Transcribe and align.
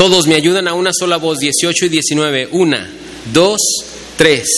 Todos 0.00 0.26
me 0.26 0.34
ayudan 0.34 0.66
a 0.66 0.72
una 0.72 0.92
sola 0.94 1.18
voz, 1.18 1.40
18 1.40 1.84
y 1.84 1.88
19. 1.90 2.48
Una, 2.52 2.88
dos, 3.34 3.58
tres. 4.16 4.48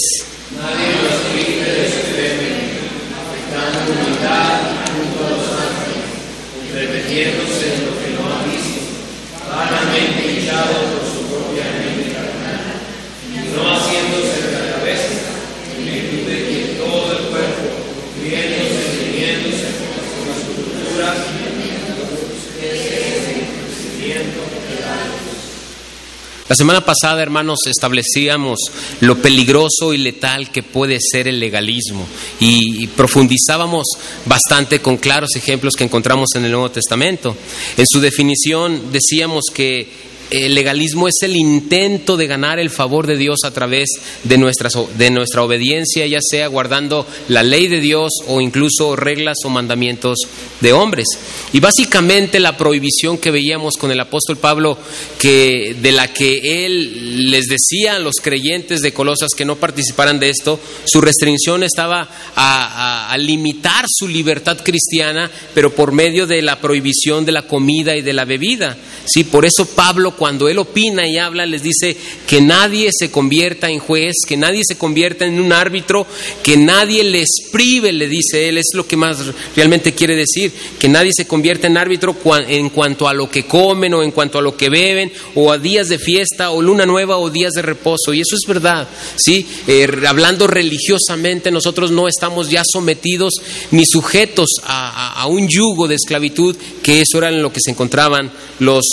La 26.48 26.56
semana 26.56 26.84
pasada, 26.84 27.22
hermanos, 27.22 27.60
establecíamos 27.66 28.58
lo 29.00 29.22
peligroso 29.22 29.94
y 29.94 29.98
letal 29.98 30.50
que 30.50 30.62
puede 30.62 30.98
ser 31.00 31.28
el 31.28 31.38
legalismo 31.38 32.06
y, 32.40 32.86
profundizábamos 32.88 33.84
bastante 34.26 34.80
con 34.80 34.96
claros 34.96 35.30
ejemplos 35.36 35.74
que 35.74 35.84
encontramos 35.84 36.30
en 36.34 36.44
el 36.44 36.50
Nuevo 36.50 36.70
Testamento. 36.70 37.36
En 37.76 37.86
su 37.86 38.00
definición 38.00 38.92
decíamos 38.92 39.44
que 39.54 39.88
el 40.32 40.54
legalismo 40.54 41.08
es 41.08 41.16
el 41.22 41.36
intento 41.36 42.16
de 42.16 42.26
ganar 42.26 42.58
el 42.58 42.70
favor 42.70 43.06
de 43.06 43.16
Dios 43.16 43.40
a 43.44 43.50
través 43.50 43.88
de, 44.24 44.38
nuestras, 44.38 44.72
de 44.96 45.10
nuestra 45.10 45.42
obediencia, 45.42 46.06
ya 46.06 46.20
sea 46.22 46.46
guardando 46.46 47.06
la 47.28 47.42
ley 47.42 47.68
de 47.68 47.80
Dios 47.80 48.10
o 48.26 48.40
incluso 48.40 48.96
reglas 48.96 49.38
o 49.44 49.50
mandamientos 49.50 50.18
de 50.60 50.72
hombres. 50.72 51.06
Y 51.52 51.60
básicamente 51.60 52.40
la 52.40 52.56
prohibición 52.56 53.18
que 53.18 53.30
veíamos 53.30 53.76
con 53.76 53.90
el 53.90 54.00
apóstol 54.00 54.38
Pablo, 54.38 54.78
que, 55.18 55.76
de 55.80 55.92
la 55.92 56.12
que 56.12 56.64
él 56.64 57.30
les 57.30 57.46
decía 57.46 57.96
a 57.96 57.98
los 57.98 58.14
creyentes 58.22 58.80
de 58.80 58.92
Colosas 58.92 59.32
que 59.36 59.44
no 59.44 59.56
participaran 59.56 60.18
de 60.18 60.30
esto, 60.30 60.58
su 60.86 61.00
restricción 61.00 61.62
estaba 61.62 62.08
a, 62.34 63.06
a, 63.06 63.12
a 63.12 63.18
limitar 63.18 63.84
su 63.88 64.08
libertad 64.08 64.58
cristiana, 64.62 65.30
pero 65.54 65.74
por 65.74 65.92
medio 65.92 66.26
de 66.26 66.40
la 66.40 66.60
prohibición 66.60 67.24
de 67.24 67.32
la 67.32 67.42
comida 67.42 67.96
y 67.96 68.02
de 68.02 68.12
la 68.12 68.24
bebida. 68.24 68.76
Sí, 69.04 69.24
por 69.24 69.44
eso 69.44 69.66
Pablo 69.66 70.16
cuando 70.22 70.48
él 70.48 70.60
opina 70.60 71.02
y 71.04 71.18
habla 71.18 71.44
les 71.46 71.64
dice 71.64 71.96
que 72.28 72.40
nadie 72.40 72.90
se 72.96 73.10
convierta 73.10 73.68
en 73.68 73.80
juez, 73.80 74.14
que 74.24 74.36
nadie 74.36 74.62
se 74.64 74.78
convierta 74.78 75.26
en 75.26 75.40
un 75.40 75.52
árbitro, 75.52 76.06
que 76.44 76.56
nadie 76.56 77.02
les 77.02 77.28
prive, 77.50 77.90
le 77.92 78.06
dice 78.06 78.48
él, 78.48 78.56
es 78.56 78.68
lo 78.72 78.86
que 78.86 78.96
más 78.96 79.18
realmente 79.56 79.94
quiere 79.94 80.14
decir, 80.14 80.52
que 80.78 80.88
nadie 80.88 81.10
se 81.12 81.26
convierta 81.26 81.66
en 81.66 81.76
árbitro 81.76 82.14
en 82.46 82.70
cuanto 82.70 83.08
a 83.08 83.14
lo 83.14 83.28
que 83.28 83.46
comen 83.46 83.94
o 83.94 84.04
en 84.04 84.12
cuanto 84.12 84.38
a 84.38 84.42
lo 84.42 84.56
que 84.56 84.68
beben 84.68 85.10
o 85.34 85.50
a 85.50 85.58
días 85.58 85.88
de 85.88 85.98
fiesta 85.98 86.52
o 86.52 86.62
luna 86.62 86.86
nueva 86.86 87.18
o 87.18 87.28
días 87.28 87.54
de 87.54 87.62
reposo. 87.62 88.14
Y 88.14 88.20
eso 88.20 88.36
es 88.36 88.46
verdad, 88.46 88.86
¿sí? 89.16 89.44
Eh, 89.66 89.88
hablando 90.06 90.46
religiosamente, 90.46 91.50
nosotros 91.50 91.90
no 91.90 92.06
estamos 92.06 92.48
ya 92.48 92.62
sometidos 92.64 93.32
ni 93.72 93.84
sujetos 93.84 94.50
a, 94.62 95.26
un 95.26 95.48
yugo 95.48 95.88
de 95.88 95.96
esclavitud, 95.96 96.56
que 96.80 97.00
eso 97.00 97.18
era 97.18 97.28
en 97.28 97.42
lo 97.42 97.52
que 97.52 97.58
se 97.60 97.72
encontraban 97.72 98.30
los 98.60 98.84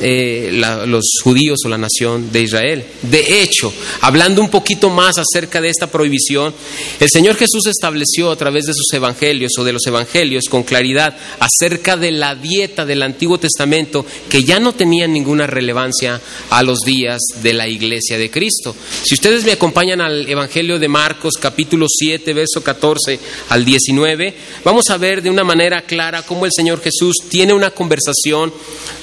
eh, 0.00 0.50
los 0.86 1.04
judíos 1.22 1.60
o 1.64 1.68
la 1.68 1.78
nación 1.78 2.32
de 2.32 2.42
Israel. 2.42 2.84
De 3.02 3.42
hecho, 3.42 3.72
hablando 4.00 4.40
un 4.40 4.50
poquito 4.50 4.90
más 4.90 5.16
acerca 5.18 5.60
de 5.60 5.68
esta 5.68 5.86
prohibición, 5.86 6.52
el 7.00 7.08
Señor 7.08 7.36
Jesús 7.36 7.66
estableció 7.66 8.30
a 8.30 8.36
través 8.36 8.64
de 8.64 8.74
sus 8.74 8.92
evangelios 8.92 9.52
o 9.58 9.64
de 9.64 9.72
los 9.72 9.86
evangelios 9.86 10.44
con 10.50 10.62
claridad 10.62 11.16
acerca 11.38 11.96
de 11.96 12.10
la 12.10 12.34
dieta 12.34 12.84
del 12.84 13.02
Antiguo 13.02 13.38
Testamento 13.38 14.04
que 14.28 14.42
ya 14.42 14.58
no 14.58 14.72
tenía 14.72 15.06
ninguna 15.06 15.46
relevancia 15.46 16.20
a 16.50 16.62
los 16.62 16.80
días 16.80 17.20
de 17.42 17.52
la 17.52 17.68
iglesia 17.68 18.18
de 18.18 18.30
Cristo. 18.30 18.74
Si 19.04 19.14
ustedes 19.14 19.44
me 19.44 19.52
acompañan 19.52 20.00
al 20.00 20.28
Evangelio 20.28 20.78
de 20.78 20.88
Marcos 20.88 21.34
capítulo 21.40 21.86
7, 21.88 22.32
verso 22.32 22.62
14 22.62 23.18
al 23.50 23.64
19, 23.64 24.34
vamos 24.64 24.90
a 24.90 24.96
ver 24.96 25.22
de 25.22 25.30
una 25.30 25.44
manera 25.44 25.82
clara 25.82 26.22
cómo 26.22 26.46
el 26.46 26.52
Señor 26.54 26.80
Jesús 26.80 27.14
tiene 27.28 27.52
una 27.52 27.70
conversación 27.70 28.52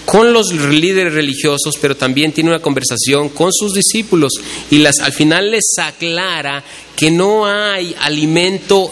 con 0.05 0.33
los 0.33 0.53
líderes 0.53 1.13
religiosos, 1.13 1.75
pero 1.79 1.95
también 1.95 2.31
tiene 2.31 2.49
una 2.49 2.61
conversación 2.61 3.29
con 3.29 3.51
sus 3.53 3.73
discípulos 3.73 4.33
y 4.69 4.79
las, 4.79 4.99
al 4.99 5.13
final 5.13 5.51
les 5.51 5.65
aclara 5.77 6.63
que 6.95 7.11
no 7.11 7.45
hay 7.45 7.95
alimento, 7.99 8.91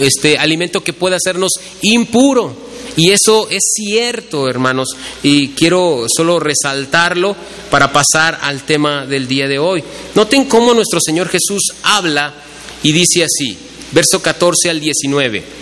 este, 0.00 0.38
alimento 0.38 0.82
que 0.82 0.92
pueda 0.92 1.16
hacernos 1.16 1.52
impuro. 1.82 2.72
Y 2.94 3.10
eso 3.10 3.48
es 3.48 3.72
cierto, 3.74 4.48
hermanos, 4.48 4.88
y 5.22 5.48
quiero 5.48 6.04
solo 6.14 6.38
resaltarlo 6.38 7.34
para 7.70 7.90
pasar 7.90 8.38
al 8.42 8.64
tema 8.64 9.06
del 9.06 9.26
día 9.26 9.48
de 9.48 9.58
hoy. 9.58 9.82
Noten 10.14 10.44
cómo 10.44 10.74
nuestro 10.74 11.00
Señor 11.00 11.28
Jesús 11.28 11.72
habla 11.84 12.34
y 12.82 12.92
dice 12.92 13.24
así, 13.24 13.56
verso 13.92 14.20
14 14.20 14.68
al 14.68 14.80
19. 14.80 15.61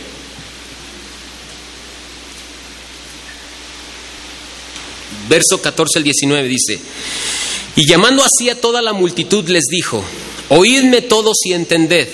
Verso 5.30 5.62
14 5.62 6.00
al 6.00 6.04
19 6.04 6.48
dice, 6.48 6.78
y 7.76 7.88
llamando 7.88 8.24
así 8.24 8.50
a 8.50 8.60
toda 8.60 8.82
la 8.82 8.92
multitud 8.92 9.48
les 9.48 9.64
dijo, 9.70 10.04
oídme 10.48 11.02
todos 11.02 11.38
y 11.44 11.52
entended, 11.52 12.08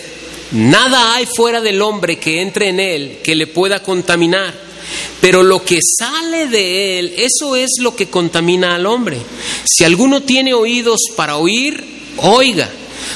nada 0.52 1.14
hay 1.14 1.26
fuera 1.26 1.62
del 1.62 1.80
hombre 1.80 2.18
que 2.18 2.42
entre 2.42 2.68
en 2.68 2.78
él 2.78 3.18
que 3.24 3.34
le 3.34 3.46
pueda 3.46 3.82
contaminar, 3.82 4.54
pero 5.20 5.42
lo 5.42 5.64
que 5.64 5.80
sale 5.98 6.46
de 6.46 6.98
él, 6.98 7.14
eso 7.16 7.56
es 7.56 7.70
lo 7.80 7.96
que 7.96 8.08
contamina 8.08 8.74
al 8.74 8.84
hombre. 8.84 9.18
Si 9.64 9.82
alguno 9.82 10.22
tiene 10.22 10.52
oídos 10.52 11.00
para 11.16 11.38
oír, 11.38 11.82
oiga. 12.18 12.70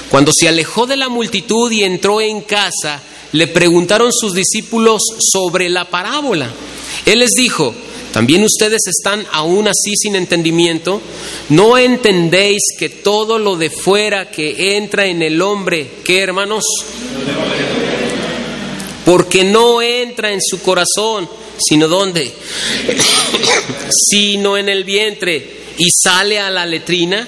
Cuando 0.08 0.32
se 0.34 0.48
alejó 0.48 0.86
de 0.86 0.96
la 0.96 1.08
multitud 1.08 1.70
y 1.70 1.84
entró 1.84 2.20
en 2.20 2.40
casa, 2.40 3.00
le 3.32 3.46
preguntaron 3.46 4.12
sus 4.12 4.34
discípulos 4.34 5.02
sobre 5.20 5.68
la 5.68 5.84
parábola. 5.84 6.50
Él 7.06 7.20
les 7.20 7.32
dijo, 7.32 7.74
¿También 8.12 8.42
ustedes 8.42 8.80
están 8.86 9.24
aún 9.30 9.68
así 9.68 9.94
sin 9.96 10.16
entendimiento? 10.16 11.00
¿No 11.50 11.78
entendéis 11.78 12.62
que 12.78 12.88
todo 12.88 13.38
lo 13.38 13.56
de 13.56 13.70
fuera 13.70 14.30
que 14.30 14.76
entra 14.76 15.06
en 15.06 15.22
el 15.22 15.40
hombre, 15.40 15.88
¿qué 16.02 16.20
hermanos? 16.20 16.64
Porque 19.04 19.44
no 19.44 19.80
entra 19.80 20.32
en 20.32 20.40
su 20.42 20.60
corazón, 20.60 21.28
sino 21.58 21.86
dónde? 21.86 22.32
sino 23.90 24.58
en 24.58 24.68
el 24.68 24.84
vientre 24.84 25.60
y 25.78 25.88
sale 25.90 26.38
a 26.38 26.50
la 26.50 26.66
letrina. 26.66 27.26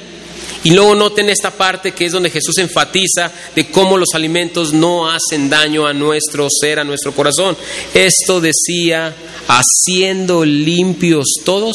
Y 0.65 0.71
luego 0.71 0.95
noten 0.95 1.29
esta 1.29 1.51
parte 1.51 1.93
que 1.93 2.07
es 2.07 2.13
donde 2.13 2.31
Jesús 2.31 2.57
enfatiza 2.59 3.33
de 3.55 3.71
cómo 3.71 3.97
los 3.97 4.11
alimentos 4.15 4.73
no 4.73 5.11
hacen 5.11 5.51
daño 5.51 5.87
a 5.87 5.93
nuestro 5.93 6.47
ser, 6.51 6.79
a 6.79 6.85
nuestro 6.85 7.13
corazón. 7.13 7.57
Esto 7.93 8.41
decía, 8.41 9.15
haciendo 9.49 10.45
limpios 10.45 11.25
todos 11.45 11.75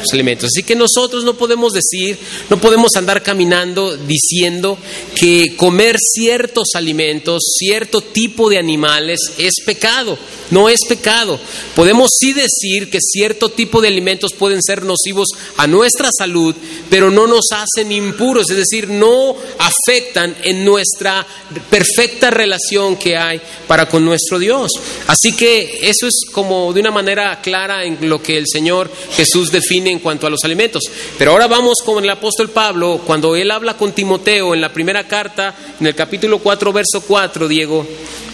los 0.00 0.12
alimentos. 0.12 0.50
Así 0.52 0.62
que 0.62 0.74
nosotros 0.74 1.24
no 1.24 1.34
podemos 1.34 1.72
decir, 1.72 2.18
no 2.50 2.58
podemos 2.58 2.94
andar 2.96 3.22
caminando 3.22 3.96
diciendo 3.96 4.76
que 5.18 5.56
comer 5.56 5.96
ciertos 5.98 6.68
alimentos, 6.74 7.42
cierto 7.58 8.02
tipo 8.02 8.50
de 8.50 8.58
animales 8.58 9.20
es 9.38 9.54
pecado. 9.64 10.18
No 10.52 10.68
es 10.68 10.80
pecado. 10.86 11.40
Podemos 11.74 12.10
sí 12.18 12.34
decir 12.34 12.90
que 12.90 12.98
cierto 13.00 13.48
tipo 13.48 13.80
de 13.80 13.88
alimentos 13.88 14.34
pueden 14.34 14.62
ser 14.62 14.82
nocivos 14.82 15.28
a 15.56 15.66
nuestra 15.66 16.10
salud, 16.16 16.54
pero 16.90 17.10
no 17.10 17.26
nos 17.26 17.46
hacen 17.52 17.90
impuros, 17.90 18.50
es 18.50 18.58
decir, 18.58 18.90
no 18.90 19.34
afectan 19.58 20.36
en 20.44 20.62
nuestra 20.62 21.26
perfecta 21.70 22.30
relación 22.30 22.96
que 22.96 23.16
hay 23.16 23.40
para 23.66 23.88
con 23.88 24.04
nuestro 24.04 24.38
Dios. 24.38 24.70
Así 25.06 25.34
que 25.34 25.80
eso 25.84 26.06
es 26.06 26.20
como 26.30 26.70
de 26.74 26.80
una 26.80 26.90
manera 26.90 27.40
clara 27.40 27.84
en 27.84 28.06
lo 28.06 28.22
que 28.22 28.36
el 28.36 28.44
Señor 28.46 28.92
Jesús 29.16 29.50
define 29.50 29.90
en 29.90 30.00
cuanto 30.00 30.26
a 30.26 30.30
los 30.30 30.44
alimentos. 30.44 30.82
Pero 31.16 31.30
ahora 31.30 31.46
vamos 31.46 31.78
con 31.82 32.04
el 32.04 32.10
apóstol 32.10 32.50
Pablo, 32.50 33.00
cuando 33.06 33.36
él 33.36 33.50
habla 33.50 33.78
con 33.78 33.92
Timoteo 33.92 34.52
en 34.52 34.60
la 34.60 34.70
primera 34.70 35.08
carta, 35.08 35.54
en 35.80 35.86
el 35.86 35.94
capítulo 35.94 36.40
4, 36.40 36.74
verso 36.74 37.00
4, 37.00 37.48
Diego, 37.48 37.86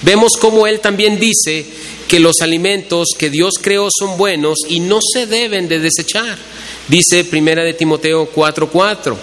vemos 0.03 0.33
cómo 0.41 0.67
él 0.67 0.81
también 0.81 1.19
dice 1.19 1.65
que 2.09 2.21
los 2.21 2.37
alimentos 2.41 3.09
que 3.19 3.31
Dios 3.31 3.55
creó 3.61 3.89
son 3.97 4.17
buenos 4.17 4.59
y 4.69 4.81
no 4.81 4.99
se 5.01 5.27
deben 5.27 5.69
de 5.69 5.79
desechar. 5.79 6.39
Dice 6.89 7.25
Primera 7.25 7.63
de 7.65 7.75
Timoteo 7.75 8.31
4:4, 8.35 9.17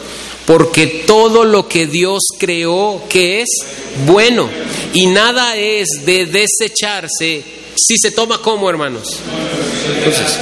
porque 0.45 1.03
todo 1.07 1.43
lo 1.43 1.67
que 1.67 1.87
Dios 1.87 2.23
creó 2.37 3.01
que 3.09 3.41
es 3.41 3.49
bueno 4.05 4.47
y 4.93 5.07
nada 5.07 5.57
es 5.57 5.87
de 6.05 6.27
desecharse 6.27 7.43
si 7.75 7.97
se 7.97 8.11
toma 8.11 8.41
como, 8.41 8.69
hermanos. 8.69 9.19
Entonces, 9.97 10.37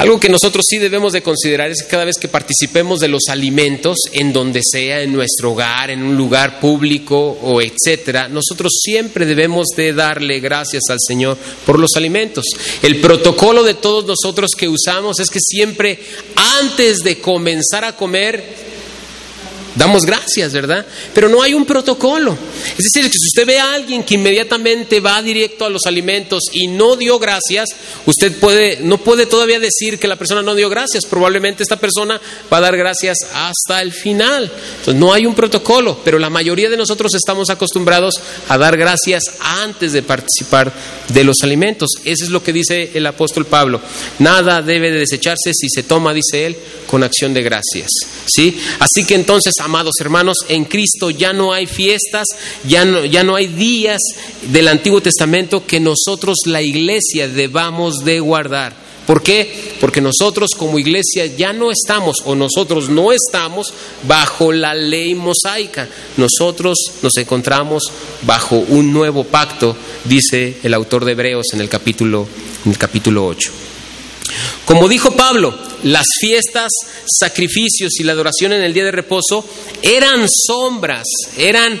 algo 0.00 0.18
que 0.18 0.30
nosotros 0.30 0.64
sí 0.66 0.78
debemos 0.78 1.12
de 1.12 1.22
considerar 1.22 1.70
es 1.70 1.82
que 1.82 1.88
cada 1.90 2.06
vez 2.06 2.16
que 2.16 2.26
participemos 2.26 3.00
de 3.00 3.08
los 3.08 3.24
alimentos, 3.28 3.98
en 4.12 4.32
donde 4.32 4.62
sea, 4.64 5.02
en 5.02 5.12
nuestro 5.12 5.52
hogar, 5.52 5.90
en 5.90 6.02
un 6.02 6.16
lugar 6.16 6.58
público 6.58 7.38
o 7.42 7.60
etcétera, 7.60 8.26
nosotros 8.26 8.72
siempre 8.82 9.26
debemos 9.26 9.66
de 9.76 9.92
darle 9.92 10.40
gracias 10.40 10.84
al 10.88 10.96
Señor 11.06 11.36
por 11.66 11.78
los 11.78 11.90
alimentos. 11.96 12.46
El 12.82 12.98
protocolo 13.02 13.62
de 13.62 13.74
todos 13.74 14.06
nosotros 14.06 14.52
que 14.56 14.70
usamos 14.70 15.20
es 15.20 15.28
que 15.28 15.38
siempre 15.38 15.98
antes 16.62 17.00
de 17.00 17.18
comenzar 17.20 17.84
a 17.84 17.94
comer 17.94 18.69
Damos 19.74 20.04
gracias, 20.04 20.52
¿verdad? 20.52 20.84
Pero 21.14 21.28
no 21.28 21.42
hay 21.42 21.54
un 21.54 21.64
protocolo. 21.64 22.36
Es 22.76 22.84
decir, 22.84 23.04
que 23.04 23.18
si 23.18 23.26
usted 23.26 23.46
ve 23.46 23.58
a 23.58 23.74
alguien 23.74 24.02
que 24.02 24.14
inmediatamente 24.14 25.00
va 25.00 25.22
directo 25.22 25.64
a 25.64 25.70
los 25.70 25.82
alimentos 25.86 26.44
y 26.52 26.66
no 26.66 26.96
dio 26.96 27.18
gracias, 27.18 27.68
usted 28.04 28.36
puede, 28.38 28.78
no 28.82 28.98
puede 28.98 29.26
todavía 29.26 29.60
decir 29.60 29.98
que 29.98 30.08
la 30.08 30.16
persona 30.16 30.42
no 30.42 30.54
dio 30.54 30.68
gracias. 30.68 31.06
Probablemente 31.06 31.62
esta 31.62 31.76
persona 31.76 32.20
va 32.52 32.56
a 32.56 32.60
dar 32.60 32.76
gracias 32.76 33.18
hasta 33.32 33.80
el 33.80 33.92
final. 33.92 34.50
Entonces, 34.78 34.94
no 34.94 35.12
hay 35.12 35.26
un 35.26 35.34
protocolo, 35.34 36.00
pero 36.04 36.18
la 36.18 36.30
mayoría 36.30 36.68
de 36.68 36.76
nosotros 36.76 37.14
estamos 37.14 37.48
acostumbrados 37.50 38.14
a 38.48 38.58
dar 38.58 38.76
gracias 38.76 39.22
antes 39.38 39.92
de 39.92 40.02
participar 40.02 40.72
de 41.08 41.24
los 41.24 41.36
alimentos. 41.42 41.90
Eso 42.04 42.24
es 42.24 42.30
lo 42.30 42.42
que 42.42 42.52
dice 42.52 42.90
el 42.94 43.06
apóstol 43.06 43.46
Pablo. 43.46 43.80
Nada 44.18 44.62
debe 44.62 44.90
de 44.90 44.98
desecharse 44.98 45.52
si 45.54 45.68
se 45.68 45.84
toma, 45.84 46.12
dice 46.12 46.46
él, 46.46 46.56
con 46.86 47.02
acción 47.02 47.32
de 47.32 47.42
gracias. 47.42 47.88
¿Sí? 48.26 48.60
Así 48.78 49.04
que 49.04 49.14
entonces 49.14 49.54
amados 49.60 49.94
hermanos, 50.00 50.38
en 50.48 50.64
Cristo 50.64 51.10
ya 51.10 51.32
no 51.32 51.52
hay 51.52 51.66
fiestas, 51.66 52.26
ya 52.66 52.84
no, 52.84 53.04
ya 53.04 53.22
no 53.22 53.36
hay 53.36 53.46
días 53.46 54.00
del 54.50 54.68
Antiguo 54.68 55.00
Testamento 55.00 55.66
que 55.66 55.80
nosotros, 55.80 56.38
la 56.46 56.62
iglesia, 56.62 57.28
debamos 57.28 58.04
de 58.04 58.20
guardar. 58.20 58.90
¿Por 59.06 59.22
qué? 59.22 59.74
Porque 59.80 60.00
nosotros 60.00 60.50
como 60.56 60.78
iglesia 60.78 61.26
ya 61.26 61.52
no 61.52 61.72
estamos 61.72 62.18
o 62.26 62.36
nosotros 62.36 62.88
no 62.88 63.12
estamos 63.12 63.72
bajo 64.06 64.52
la 64.52 64.74
ley 64.74 65.14
mosaica. 65.14 65.88
Nosotros 66.16 66.78
nos 67.02 67.16
encontramos 67.16 67.82
bajo 68.22 68.56
un 68.56 68.92
nuevo 68.92 69.24
pacto, 69.24 69.76
dice 70.04 70.58
el 70.62 70.74
autor 70.74 71.04
de 71.04 71.12
Hebreos 71.12 71.46
en 71.52 71.60
el 71.60 71.68
capítulo, 71.68 72.28
en 72.64 72.70
el 72.70 72.78
capítulo 72.78 73.26
8. 73.26 73.69
Como 74.64 74.88
dijo 74.88 75.12
Pablo, 75.12 75.56
las 75.84 76.06
fiestas, 76.20 76.70
sacrificios 77.06 77.98
y 77.98 78.04
la 78.04 78.12
adoración 78.12 78.52
en 78.52 78.62
el 78.62 78.74
día 78.74 78.84
de 78.84 78.92
reposo 78.92 79.44
eran 79.82 80.26
sombras, 80.28 81.06
eran, 81.36 81.80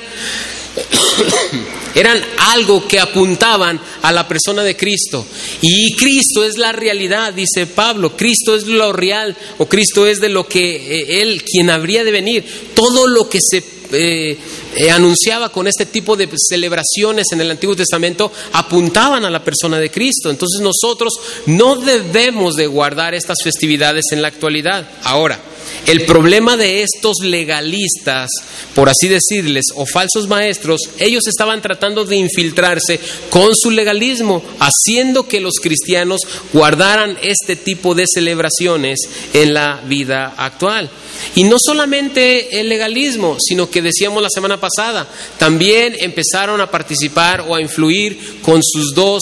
eran 1.94 2.22
algo 2.38 2.86
que 2.88 2.98
apuntaban 2.98 3.80
a 4.02 4.12
la 4.12 4.26
persona 4.26 4.62
de 4.62 4.76
Cristo. 4.76 5.26
Y 5.60 5.94
Cristo 5.96 6.44
es 6.44 6.56
la 6.56 6.72
realidad, 6.72 7.34
dice 7.34 7.66
Pablo. 7.66 8.16
Cristo 8.16 8.54
es 8.54 8.66
lo 8.66 8.92
real 8.92 9.36
o 9.58 9.66
Cristo 9.66 10.06
es 10.06 10.20
de 10.20 10.28
lo 10.28 10.46
que 10.48 10.76
eh, 10.76 11.22
Él, 11.22 11.44
quien 11.44 11.70
habría 11.70 12.04
de 12.04 12.10
venir. 12.10 12.72
Todo 12.74 13.06
lo 13.06 13.28
que 13.28 13.38
se 13.40 13.79
eh, 13.92 14.38
eh, 14.76 14.90
anunciaba 14.90 15.48
con 15.50 15.66
este 15.66 15.86
tipo 15.86 16.16
de 16.16 16.28
celebraciones 16.36 17.26
en 17.32 17.40
el 17.40 17.50
Antiguo 17.50 17.76
Testamento 17.76 18.32
apuntaban 18.52 19.24
a 19.24 19.30
la 19.30 19.42
persona 19.42 19.78
de 19.78 19.90
Cristo. 19.90 20.30
Entonces 20.30 20.60
nosotros 20.60 21.12
no 21.46 21.76
debemos 21.76 22.54
de 22.54 22.66
guardar 22.66 23.14
estas 23.14 23.38
festividades 23.42 24.04
en 24.12 24.22
la 24.22 24.28
actualidad. 24.28 24.88
Ahora, 25.04 25.40
el 25.86 26.04
problema 26.04 26.56
de 26.56 26.82
estos 26.82 27.16
legalistas, 27.22 28.30
por 28.74 28.88
así 28.88 29.08
decirles, 29.08 29.66
o 29.74 29.86
falsos 29.86 30.28
maestros, 30.28 30.80
ellos 30.98 31.26
estaban 31.26 31.62
tratando 31.62 32.04
de 32.04 32.16
infiltrarse 32.16 33.00
con 33.30 33.54
su 33.54 33.70
legalismo, 33.70 34.42
haciendo 34.58 35.26
que 35.26 35.40
los 35.40 35.54
cristianos 35.62 36.20
guardaran 36.52 37.16
este 37.22 37.56
tipo 37.56 37.94
de 37.94 38.04
celebraciones 38.12 39.00
en 39.32 39.54
la 39.54 39.80
vida 39.86 40.34
actual. 40.36 40.90
Y 41.34 41.44
no 41.44 41.56
solamente 41.58 42.60
el 42.60 42.68
legalismo, 42.68 43.36
sino 43.40 43.70
que 43.70 43.82
decíamos 43.82 44.22
la 44.22 44.30
semana 44.30 44.60
pasada, 44.60 45.08
también 45.38 45.94
empezaron 45.98 46.60
a 46.60 46.70
participar 46.70 47.44
o 47.48 47.54
a 47.54 47.60
influir 47.60 48.40
con 48.42 48.60
sus 48.62 48.94
dos 48.94 49.20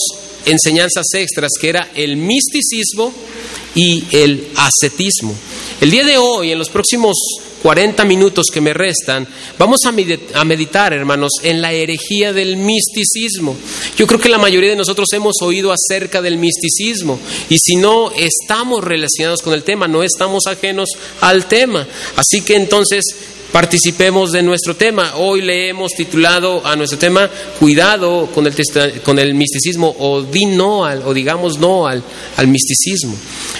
enseñanzas 0.49 1.06
extras, 1.15 1.53
que 1.61 1.69
era 1.69 1.91
el 1.95 2.17
misticismo 2.17 3.12
y 3.75 4.05
el 4.12 4.49
ascetismo. 4.56 5.35
El 5.81 5.91
día 5.91 6.05
de 6.05 6.19
hoy, 6.19 6.50
en 6.50 6.59
los 6.59 6.69
próximos 6.69 7.17
40 7.62 8.05
minutos 8.05 8.47
que 8.53 8.61
me 8.61 8.73
restan, 8.73 9.27
vamos 9.59 9.81
a 9.85 9.93
meditar, 10.45 10.93
hermanos, 10.93 11.33
en 11.43 11.61
la 11.61 11.73
herejía 11.73 12.33
del 12.33 12.56
misticismo. 12.56 13.56
Yo 13.97 14.06
creo 14.06 14.21
que 14.21 14.29
la 14.29 14.39
mayoría 14.39 14.71
de 14.71 14.77
nosotros 14.77 15.09
hemos 15.12 15.37
oído 15.43 15.73
acerca 15.73 16.23
del 16.23 16.39
misticismo 16.39 17.19
y 17.49 17.59
si 17.59 17.77
no 17.77 18.12
estamos 18.12 18.83
relacionados 18.85 19.43
con 19.43 19.55
el 19.55 19.65
tema, 19.65 19.89
no 19.89 20.03
estamos 20.03 20.47
ajenos 20.47 20.89
al 21.21 21.47
tema. 21.47 21.87
Así 22.17 22.43
que 22.43 22.56
entonces 22.56 23.05
participemos 23.53 24.33
de 24.33 24.43
nuestro 24.43 24.77
tema. 24.77 25.15
Hoy 25.17 25.43
le 25.43 25.69
hemos 25.69 25.93
titulado 25.93 26.65
a 26.67 26.77
nuestro 26.77 26.99
tema 26.99 27.29
Cuidado 27.59 28.29
con 28.35 28.47
el, 28.47 28.55
con 29.03 29.37
misticismo 29.37 29.95
o 29.99 30.23
di 30.23 30.47
no 30.47 30.85
al, 30.85 31.03
o 31.03 31.15
digamos 31.15 31.59
no 31.59 31.87
al 31.87 32.03
misticismo. 32.47 33.15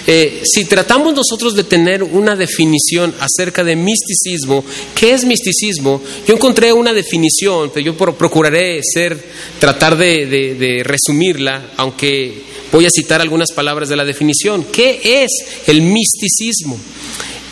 Eh, 0.07 0.43
si 0.45 0.65
tratamos 0.65 1.15
nosotros 1.15 1.55
de 1.55 1.65
tener 1.65 2.03
una 2.03 2.37
definición 2.37 3.15
acerca 3.21 3.65
de 3.65 3.77
misticismo, 3.77 4.65
¿qué 4.95 5.13
es 5.13 5.25
misticismo? 5.25 6.01
Yo 6.27 6.35
encontré 6.35 6.73
una 6.73 6.93
definición, 6.93 7.71
pero 7.73 7.87
yo 7.87 7.97
procuraré 7.97 8.81
ser, 8.83 9.23
tratar 9.59 9.97
de, 9.97 10.27
de 10.27 10.83
resumirla, 10.85 11.73
aunque 11.77 12.43
voy 12.73 12.87
a 12.87 12.91
citar 12.91 13.21
algunas 13.21 13.53
palabras 13.53 13.89
de 13.89 13.97
la 13.97 14.05
definición. 14.05 14.67
¿Qué 14.73 15.23
es 15.23 15.31
el 15.67 15.83
misticismo? 15.83 16.79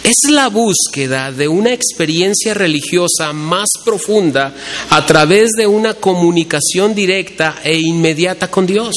Es 0.07 0.31
la 0.31 0.49
búsqueda 0.49 1.33
de 1.33 1.49
una 1.49 1.73
experiencia 1.73 2.55
religiosa 2.55 3.33
más 3.33 3.67
profunda 3.85 4.55
a 4.91 5.05
través 5.05 5.51
de 5.59 5.67
una 5.67 5.95
comunicación 5.95 6.95
directa 6.95 7.57
e 7.65 7.77
inmediata 7.77 8.49
con 8.49 8.67
Dios, 8.67 8.95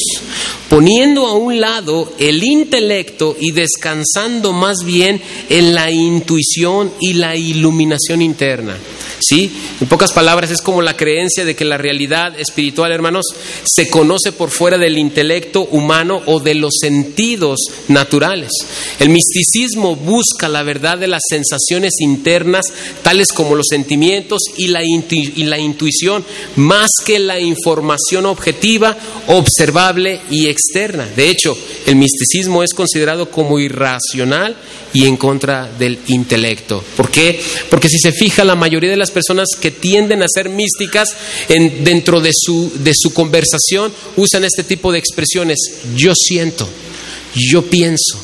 poniendo 0.70 1.26
a 1.26 1.34
un 1.34 1.60
lado 1.60 2.14
el 2.20 2.44
intelecto 2.44 3.36
y 3.40 3.50
descansando 3.50 4.54
más 4.54 4.84
bien 4.86 5.20
en 5.50 5.74
la 5.74 5.90
intuición 5.90 6.94
y 7.00 7.14
la 7.14 7.36
iluminación 7.36 8.22
interna. 8.22 8.78
¿Sí? 9.20 9.52
En 9.82 9.88
pocas 9.88 10.14
palabras, 10.14 10.52
es 10.52 10.62
como 10.62 10.82
la 10.82 10.96
creencia 10.96 11.46
de 11.46 11.56
que 11.56 11.66
la 11.66 11.78
realidad 11.78 12.40
espiritual, 12.40 12.92
hermanos, 12.92 13.26
se 13.64 13.90
conoce 13.90 14.32
por 14.32 14.50
fuera 14.50 14.78
del 14.78 14.98
intelecto 14.98 15.64
humano 15.72 16.22
o 16.26 16.40
de 16.40 16.56
los 16.56 16.74
sentidos 16.80 17.60
naturales. 17.88 18.52
El 19.00 19.10
misticismo 19.10 19.96
busca 19.96 20.48
la 20.48 20.64
verdad 20.64 20.98
de 20.98 21.08
las 21.08 21.22
sensaciones 21.30 21.94
internas, 22.00 22.66
tales 23.04 23.28
como 23.34 23.56
los 23.56 23.68
sentimientos 23.70 24.42
y 24.58 24.68
la, 24.68 24.84
y 24.84 25.44
la 25.44 25.60
intuición, 25.60 26.24
más 26.56 26.90
que 27.06 27.20
la 27.20 27.40
información 27.40 28.26
objetiva, 28.26 28.98
observable 29.28 30.22
y 30.30 30.48
externa. 30.48 31.06
De 31.16 31.30
hecho, 31.30 31.58
el 31.86 31.96
misticismo 31.96 32.64
es 32.64 32.74
considerado 32.74 33.30
como 33.30 33.60
irracional 33.60 34.56
y 34.94 35.06
en 35.06 35.18
contra 35.18 35.70
del 35.78 36.00
intelecto. 36.08 36.84
¿Por 36.96 37.10
qué? 37.10 37.40
Porque 37.70 37.90
si 37.90 38.00
se 38.00 38.12
fija, 38.12 38.44
la 38.44 38.56
mayoría 38.56 38.90
de 38.90 38.98
las 38.98 39.09
personas 39.10 39.50
que 39.60 39.72
tienden 39.72 40.22
a 40.22 40.28
ser 40.34 40.50
místicas 40.50 41.16
en, 41.48 41.84
dentro 41.84 42.22
de 42.22 42.32
su, 42.34 42.72
de 42.84 42.94
su 42.96 43.14
conversación 43.14 43.92
usan 44.16 44.44
este 44.44 44.64
tipo 44.64 44.92
de 44.92 45.00
expresiones. 45.00 45.58
Yo 45.96 46.14
siento, 46.16 46.68
yo 47.36 47.64
pienso, 47.64 48.20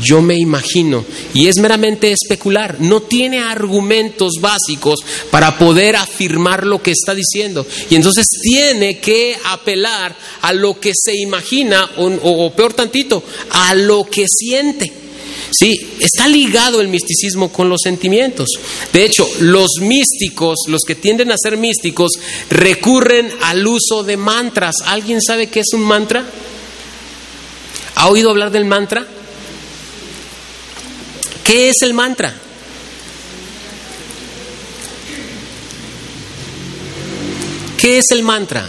yo 0.00 0.20
me 0.20 0.36
imagino, 0.36 1.04
y 1.32 1.48
es 1.48 1.58
meramente 1.58 2.12
especular, 2.12 2.80
no 2.80 3.02
tiene 3.02 3.40
argumentos 3.40 4.34
básicos 4.40 5.00
para 5.30 5.58
poder 5.58 5.96
afirmar 5.96 6.66
lo 6.66 6.82
que 6.82 6.90
está 6.90 7.14
diciendo. 7.14 7.66
Y 7.90 7.94
entonces 7.94 8.26
tiene 8.42 8.98
que 8.98 9.36
apelar 9.44 10.16
a 10.42 10.52
lo 10.52 10.78
que 10.80 10.92
se 10.94 11.16
imagina, 11.16 11.90
o, 11.96 12.06
o 12.06 12.52
peor 12.52 12.72
tantito, 12.72 13.22
a 13.50 13.74
lo 13.74 14.04
que 14.04 14.26
siente. 14.28 15.03
Sí, 15.56 15.72
está 16.00 16.26
ligado 16.26 16.80
el 16.80 16.88
misticismo 16.88 17.52
con 17.52 17.68
los 17.68 17.80
sentimientos. 17.82 18.48
De 18.92 19.04
hecho, 19.04 19.28
los 19.40 19.78
místicos, 19.80 20.56
los 20.66 20.80
que 20.84 20.96
tienden 20.96 21.30
a 21.30 21.36
ser 21.40 21.56
místicos, 21.56 22.12
recurren 22.50 23.30
al 23.42 23.64
uso 23.64 24.02
de 24.02 24.16
mantras. 24.16 24.74
¿Alguien 24.86 25.22
sabe 25.22 25.48
qué 25.48 25.60
es 25.60 25.72
un 25.72 25.82
mantra? 25.82 26.24
¿Ha 27.94 28.08
oído 28.08 28.30
hablar 28.30 28.50
del 28.50 28.64
mantra? 28.64 29.06
¿Qué 31.44 31.68
es 31.68 31.82
el 31.82 31.94
mantra? 31.94 32.34
¿Qué 37.78 37.98
es 37.98 38.06
el 38.10 38.24
mantra? 38.24 38.68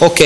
Ok. 0.00 0.20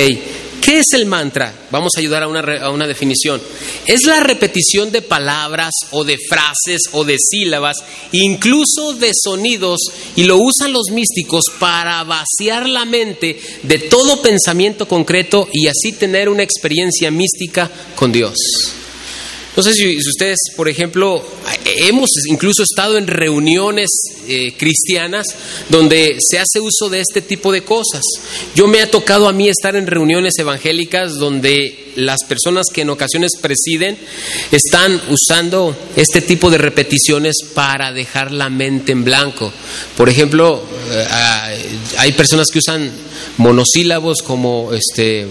¿Qué 0.63 0.79
es 0.79 0.93
el 0.93 1.07
mantra? 1.07 1.53
Vamos 1.71 1.93
a 1.97 2.01
ayudar 2.01 2.23
a 2.23 2.29
una, 2.29 2.41
a 2.41 2.71
una 2.71 2.87
definición. 2.87 3.43
Es 3.87 4.07
la 4.07 4.21
repetición 4.21 4.91
de 4.91 5.03
palabras 5.03 5.73
o 5.91 6.05
de 6.05 6.17
frases 6.17 6.83
o 6.93 7.05
de 7.05 7.17
sílabas, 7.19 7.77
incluso 8.13 8.95
de 8.95 9.13
sonidos, 9.15 9.81
y 10.17 10.25
lo 10.25 10.39
usan 10.39 10.73
los 10.73 10.91
místicos 10.91 11.45
para 11.59 12.03
vaciar 12.05 12.69
la 12.69 12.85
mente 12.85 13.39
de 13.63 13.79
todo 13.79 14.23
pensamiento 14.23 14.87
concreto 14.89 15.49
y 15.53 15.67
así 15.67 15.93
tener 15.93 16.29
una 16.29 16.43
experiencia 16.43 17.11
mística 17.11 17.71
con 17.95 18.13
Dios. 18.13 18.37
Sé 19.61 19.75
si, 19.75 20.01
si 20.01 20.09
ustedes, 20.09 20.39
por 20.57 20.69
ejemplo, 20.69 21.23
hemos 21.87 22.11
incluso 22.27 22.63
estado 22.63 22.97
en 22.97 23.07
reuniones 23.07 23.91
eh, 24.27 24.55
cristianas 24.57 25.27
donde 25.69 26.17
se 26.21 26.39
hace 26.39 26.61
uso 26.61 26.89
de 26.89 27.01
este 27.01 27.21
tipo 27.21 27.53
de 27.53 27.63
cosas. 27.63 28.03
Yo 28.55 28.67
me 28.67 28.81
ha 28.81 28.91
tocado 28.91 29.29
a 29.29 29.33
mí 29.33 29.49
estar 29.49 29.77
en 29.77 29.87
reuniones 29.87 30.39
evangélicas 30.39 31.15
donde 31.15 31.82
las 31.97 32.19
personas 32.29 32.67
que 32.73 32.83
en 32.83 32.91
ocasiones 32.91 33.33
presiden 33.41 33.97
están 34.51 35.01
usando 35.09 35.77
este 35.97 36.21
tipo 36.21 36.51
de 36.51 36.59
repeticiones 36.59 37.37
para 37.55 37.93
dejar 37.93 38.33
la 38.33 38.49
mente 38.49 38.93
en 38.93 39.05
blanco. 39.05 39.53
Por 39.97 40.09
ejemplo, 40.09 40.63
eh, 40.91 41.07
ah, 41.11 41.51
hay 41.99 42.13
personas 42.13 42.49
que 42.53 42.59
usan 42.59 42.91
monosílabos 43.39 44.19
como 44.23 44.73
este 44.73 45.27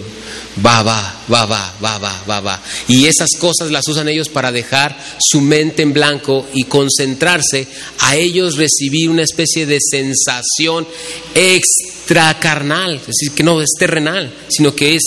va, 0.66 0.84
va, 0.84 1.16
va, 1.32 1.46
va, 1.46 1.72
va, 1.82 1.98
va, 1.98 2.24
va, 2.28 2.42
va. 2.42 2.62
Y 2.88 3.06
esas 3.06 3.30
cosas 3.40 3.72
las 3.72 3.88
usan 3.88 4.08
ellos 4.10 4.30
para 4.30 4.52
dejar 4.52 4.98
su 5.20 5.42
mente 5.42 5.82
en 5.82 5.94
blanco 5.94 6.48
y 6.54 6.64
concentrarse 6.66 7.68
a 8.00 8.16
ellos 8.16 8.58
recibir 8.58 9.10
una 9.10 9.24
especie 9.24 9.66
de 9.66 9.78
sensación 9.80 10.88
extracarnal, 11.34 12.96
es 12.96 13.08
decir, 13.08 13.32
que 13.36 13.44
no 13.44 13.62
es 13.62 13.72
terrenal, 13.78 14.34
sino 14.50 14.76
que 14.76 14.96
es 14.96 15.04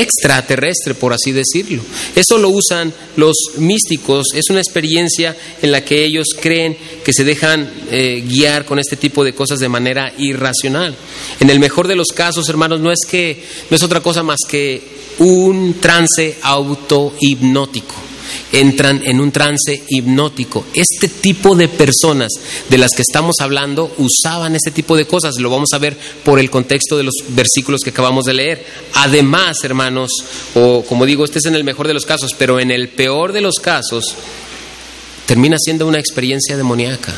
extraterrestre, 0.00 0.94
por 0.94 1.12
así 1.12 1.32
decirlo. 1.32 1.82
Eso 2.14 2.38
lo 2.38 2.50
usan 2.50 2.92
los 3.16 3.34
místicos, 3.56 4.26
es 4.34 4.44
una 4.50 4.60
experiencia 4.60 5.36
en 5.62 5.72
la 5.72 5.84
que 5.84 6.04
ellos 6.04 6.26
creen 6.40 6.76
que 7.04 7.12
se 7.12 7.24
dejan 7.24 7.70
eh, 7.90 8.24
guiar 8.26 8.64
con 8.64 8.78
este 8.78 8.96
tipo 8.96 9.24
de 9.24 9.34
cosas 9.34 9.58
de 9.60 9.68
manera 9.68 10.12
irracional. 10.18 10.94
En 11.40 11.50
el 11.50 11.60
mejor 11.60 11.88
de 11.88 11.96
los 11.96 12.08
casos, 12.08 12.48
hermanos, 12.48 12.80
no 12.80 12.90
es 12.90 13.00
que 13.08 13.42
no 13.70 13.76
es 13.76 13.82
otra 13.82 14.00
cosa 14.00 14.22
más 14.22 14.38
que 14.48 14.82
un 15.18 15.76
trance 15.80 16.36
autohipnótico 16.42 18.13
entran 18.52 19.02
en 19.04 19.20
un 19.20 19.32
trance 19.32 19.82
hipnótico. 19.88 20.66
Este 20.74 21.08
tipo 21.08 21.54
de 21.54 21.68
personas 21.68 22.32
de 22.68 22.78
las 22.78 22.92
que 22.92 23.02
estamos 23.02 23.36
hablando 23.40 23.94
usaban 23.98 24.54
este 24.54 24.70
tipo 24.70 24.96
de 24.96 25.06
cosas. 25.06 25.36
Lo 25.38 25.50
vamos 25.50 25.70
a 25.72 25.78
ver 25.78 25.96
por 26.24 26.38
el 26.38 26.50
contexto 26.50 26.96
de 26.96 27.04
los 27.04 27.14
versículos 27.28 27.80
que 27.82 27.90
acabamos 27.90 28.24
de 28.24 28.34
leer. 28.34 28.66
Además, 28.94 29.64
hermanos, 29.64 30.10
o 30.54 30.84
como 30.84 31.06
digo, 31.06 31.24
este 31.24 31.38
es 31.38 31.46
en 31.46 31.54
el 31.54 31.64
mejor 31.64 31.88
de 31.88 31.94
los 31.94 32.06
casos, 32.06 32.32
pero 32.38 32.60
en 32.60 32.70
el 32.70 32.88
peor 32.88 33.32
de 33.32 33.40
los 33.40 33.56
casos, 33.56 34.14
termina 35.26 35.56
siendo 35.58 35.86
una 35.86 35.98
experiencia 35.98 36.56
demoníaca. 36.56 37.14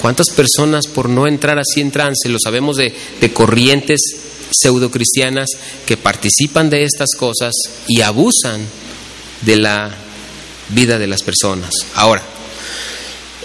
¿Cuántas 0.00 0.30
personas 0.30 0.86
por 0.86 1.08
no 1.08 1.26
entrar 1.26 1.58
así 1.58 1.80
en 1.80 1.90
trance, 1.90 2.28
lo 2.28 2.38
sabemos 2.42 2.76
de, 2.76 2.94
de 3.20 3.32
corrientes 3.32 4.00
pseudocristianas 4.50 5.48
que 5.86 5.96
participan 5.96 6.70
de 6.70 6.84
estas 6.84 7.10
cosas 7.16 7.54
y 7.86 8.00
abusan 8.00 8.60
de 9.42 9.56
la 9.56 9.94
vida 10.70 10.98
de 10.98 11.06
las 11.06 11.22
personas. 11.22 11.70
Ahora, 11.94 12.22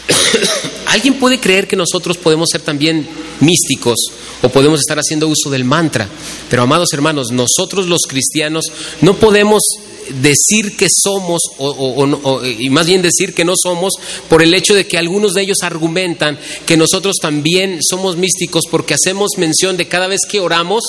alguien 0.88 1.16
puede 1.16 1.40
creer 1.40 1.68
que 1.68 1.76
nosotros 1.76 2.18
podemos 2.18 2.50
ser 2.52 2.62
también 2.62 3.08
místicos 3.40 3.98
o 4.42 4.50
podemos 4.50 4.80
estar 4.80 4.98
haciendo 4.98 5.28
uso 5.28 5.50
del 5.50 5.64
mantra, 5.64 6.08
pero 6.50 6.64
amados 6.64 6.90
hermanos, 6.94 7.32
nosotros 7.32 7.88
los 7.88 8.02
cristianos 8.08 8.66
no 9.02 9.16
podemos 9.16 9.62
decir 10.22 10.76
que 10.78 10.88
somos, 10.90 11.42
o, 11.58 12.42
y 12.46 12.70
más 12.70 12.86
bien 12.88 13.02
decir 13.02 13.34
que 13.34 13.46
no 13.46 13.54
somos, 13.56 13.94
por 14.30 14.42
el 14.42 14.54
hecho 14.54 14.74
de 14.74 14.88
que 14.88 14.98
algunos 14.98 15.34
de 15.34 15.42
ellos 15.42 15.58
argumentan 15.62 16.38
que 16.66 16.78
nosotros 16.78 17.16
también 17.22 17.80
somos 17.82 18.18
místicos 18.18 18.64
porque 18.70 18.94
hacemos 18.94 19.32
mención 19.38 19.78
de 19.78 19.88
cada 19.88 20.08
vez 20.08 20.22
que 20.28 20.40
oramos, 20.40 20.84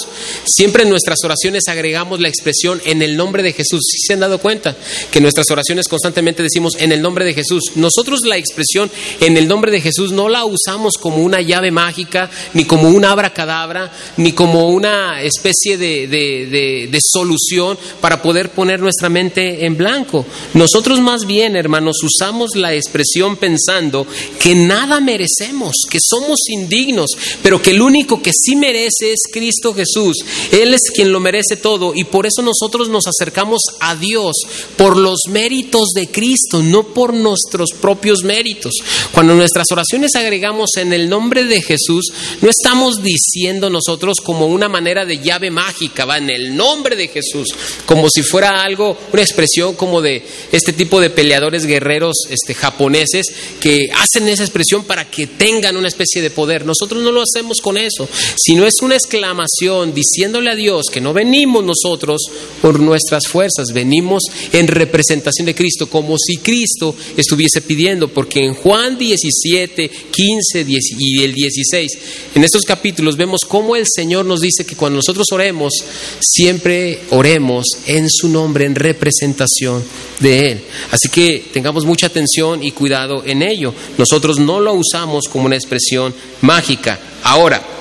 siempre 0.45 0.83
en 0.85 0.91
nuestras 0.91 1.19
oraciones 1.25 1.65
agregamos 1.69 2.21
la 2.21 2.29
expresión 2.29 2.81
en 2.85 3.03
el 3.03 3.17
nombre 3.17 3.43
de 3.43 3.53
Jesús. 3.53 3.81
¿Sí 3.91 3.99
se 4.07 4.13
han 4.15 4.21
dado 4.21 4.39
cuenta? 4.39 4.77
Que 5.11 5.21
nuestras 5.21 5.51
oraciones 5.51 5.89
constantemente 5.89 6.43
decimos 6.43 6.75
en 6.79 6.93
el 6.93 7.03
nombre 7.03 7.25
de 7.25 7.35
Jesús. 7.35 7.73
Nosotros 7.77 8.21
la 8.25 8.37
expresión 8.37 8.91
en 9.21 9.37
el 9.37 9.49
nombre 9.49 9.71
de 9.73 9.81
Jesús 9.81 10.13
no 10.13 10.29
la 10.29 10.45
usamos 10.45 10.95
como 11.01 11.19
una 11.19 11.41
llave 11.41 11.71
mágica, 11.71 12.31
ni 12.55 12.65
como 12.65 12.89
un 12.89 13.05
abracadabra, 13.05 13.93
ni 14.17 14.33
como 14.33 14.71
una 14.71 15.23
especie 15.23 15.77
de- 15.77 16.07
de- 16.09 16.89
de 16.91 16.99
solución 17.01 17.79
para 18.01 18.23
poder 18.23 18.51
poner 18.51 18.81
nuestra 18.81 19.04
en 19.07 19.77
blanco. 19.77 20.25
Nosotros 20.55 21.01
más 21.01 21.27
bien, 21.27 21.57
hermanos, 21.57 21.97
usamos 22.03 22.51
la 22.55 22.75
expresión 22.75 23.37
pensando 23.37 24.07
que 24.41 24.55
nada 24.55 25.01
merecemos, 25.01 25.73
que 25.91 25.99
somos 26.01 26.39
indignos, 26.49 27.11
pero 27.43 27.61
que 27.61 27.71
el 27.71 27.83
único 27.83 28.23
que 28.23 28.31
sí 28.33 28.57
merece 28.57 29.13
es 29.13 29.23
Cristo 29.33 29.75
Jesús. 29.75 30.17
Él 30.53 30.75
es 30.75 30.83
quien 30.95 31.13
lo 31.13 31.21
merece 31.21 31.57
todo 31.57 31.93
y 31.95 32.05
por 32.05 32.27
eso 32.27 32.43
nosotros 32.43 32.89
nos 32.89 33.07
acercamos 33.07 33.63
a 33.81 33.97
Dios 33.97 34.37
por 34.77 34.97
los 34.97 35.21
méritos 35.29 35.89
de 35.95 36.09
Cristo, 36.09 36.63
no 36.63 36.85
por 36.85 37.13
nuestros 37.15 37.71
propios 37.81 38.23
méritos. 38.23 38.73
Cuando 39.13 39.35
nuestras 39.35 39.67
oraciones 39.71 40.15
agregamos 40.15 40.71
en 40.77 40.93
el 40.93 41.09
nombre 41.09 41.45
de 41.45 41.63
Jesús, 41.63 42.13
no 42.41 42.49
estamos 42.49 43.03
diciendo 43.03 43.71
nosotros 43.71 44.17
como 44.23 44.47
una 44.47 44.69
manera 44.69 45.05
de 45.05 45.19
llave 45.19 45.51
mágica, 45.51 46.05
va 46.05 46.19
en 46.19 46.31
el 46.31 46.57
nombre 46.57 46.97
de 46.97 47.09
Jesús, 47.09 47.49
como 47.87 48.09
si 48.09 48.23
fuera 48.23 48.63
algo, 48.63 48.94
una 49.13 49.23
expresión 49.23 49.75
como 49.75 50.01
de 50.01 50.23
este 50.53 50.73
tipo 50.73 51.01
de 51.01 51.11
peleadores 51.11 51.67
guerreros 51.67 52.17
este, 52.31 52.55
japoneses 52.55 53.27
que 53.61 53.89
hacen 53.97 54.29
esa 54.29 54.45
expresión 54.45 54.85
para 54.85 55.11
que 55.11 55.27
tengan 55.27 55.77
una 55.77 55.89
especie 55.89 56.23
de 56.23 56.31
poder. 56.31 56.67
Nosotros 56.67 57.03
no 57.03 57.13
lo 57.13 57.23
hacemos 57.23 57.61
con 57.61 57.77
eso, 57.77 58.09
sino 58.37 58.67
es 58.67 58.75
una 58.83 58.95
exclamación 58.95 59.95
diciéndole 59.95 60.51
a 60.51 60.55
Dios 60.55 60.87
que 60.93 61.01
no 61.01 61.13
venimos 61.13 61.65
nosotros 61.65 62.23
por 62.61 62.81
nuestras 62.81 63.27
fuerzas, 63.27 63.73
venimos 63.73 64.23
en 64.53 64.69
representación 64.69 65.47
de 65.47 65.55
Cristo, 65.55 65.89
como 65.89 66.17
si 66.19 66.39
Cristo 66.39 66.95
estuviese 67.17 67.63
pidiendo, 67.63 68.09
porque 68.09 68.45
en 68.45 68.55
Juan 68.55 68.99
17, 68.99 69.91
15 70.11 70.65
10 70.65 70.85
y 70.99 71.23
el 71.23 71.33
16, 71.33 71.99
en 72.35 72.45
estos 72.45 72.63
capítulos 72.63 73.17
vemos 73.17 73.41
cómo 73.47 73.77
el 73.77 73.85
Señor 73.87 74.25
nos 74.25 74.41
dice 74.41 74.65
que 74.65 74.77
cuando 74.77 74.97
nosotros 74.97 75.27
oremos, 75.33 75.73
siempre 76.21 77.01
oremos 77.11 77.67
en 77.87 78.09
su 78.09 78.29
nombre, 78.29 78.65
en 78.65 78.75
representación 78.85 79.83
de 80.21 80.53
Él. 80.53 80.61
Así 80.93 81.09
que 81.09 81.45
tengamos 81.53 81.85
mucha 81.85 82.07
atención 82.07 82.63
y 82.63 82.71
cuidado 82.71 83.23
en 83.27 83.43
ello. 83.43 83.75
Nosotros 83.99 84.39
no 84.39 84.61
lo 84.61 84.75
usamos 84.75 85.25
como 85.29 85.47
una 85.47 85.57
expresión 85.57 86.15
mágica. 86.43 86.99
Ahora, 87.25 87.74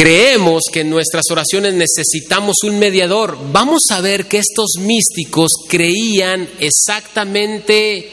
creemos 0.00 0.62
que 0.72 0.80
en 0.80 0.88
nuestras 0.88 1.24
oraciones 1.30 1.74
necesitamos 1.74 2.56
un 2.64 2.78
mediador. 2.78 3.36
Vamos 3.52 3.82
a 3.90 4.00
ver 4.00 4.26
que 4.26 4.38
estos 4.38 4.76
místicos 4.78 5.52
creían 5.68 6.48
exactamente 6.58 8.10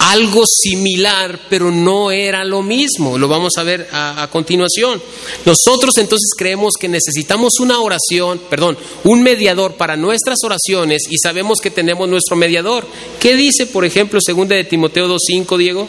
algo 0.00 0.44
similar, 0.46 1.40
pero 1.48 1.70
no 1.70 2.10
era 2.10 2.44
lo 2.44 2.60
mismo. 2.60 3.16
Lo 3.16 3.26
vamos 3.26 3.54
a 3.56 3.62
ver 3.62 3.88
a, 3.90 4.28
continuación. 4.30 5.00
Nosotros 5.46 5.96
entonces 5.96 6.28
creemos 6.36 6.74
que 6.78 6.90
necesitamos 6.90 7.58
una 7.58 7.80
oración, 7.80 8.42
perdón, 8.50 8.76
un 9.04 9.22
mediador 9.22 9.76
para 9.76 9.96
nuestras 9.96 10.36
oraciones 10.44 11.04
y 11.08 11.16
sabemos 11.16 11.58
que 11.62 11.70
tenemos 11.70 12.06
nuestro 12.06 12.36
mediador. 12.36 12.86
¿Qué 13.18 13.34
dice, 13.34 13.64
por 13.64 13.86
ejemplo, 13.86 14.20
segunda 14.20 14.56
de 14.56 14.64
Timoteo 14.64 15.08
2.5, 15.08 15.56
Diego? 15.56 15.88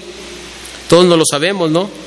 Todos 0.87 1.03
no 1.03 1.17
lo 1.17 1.25
sabemos, 1.29 1.69
¿no? 1.69 2.04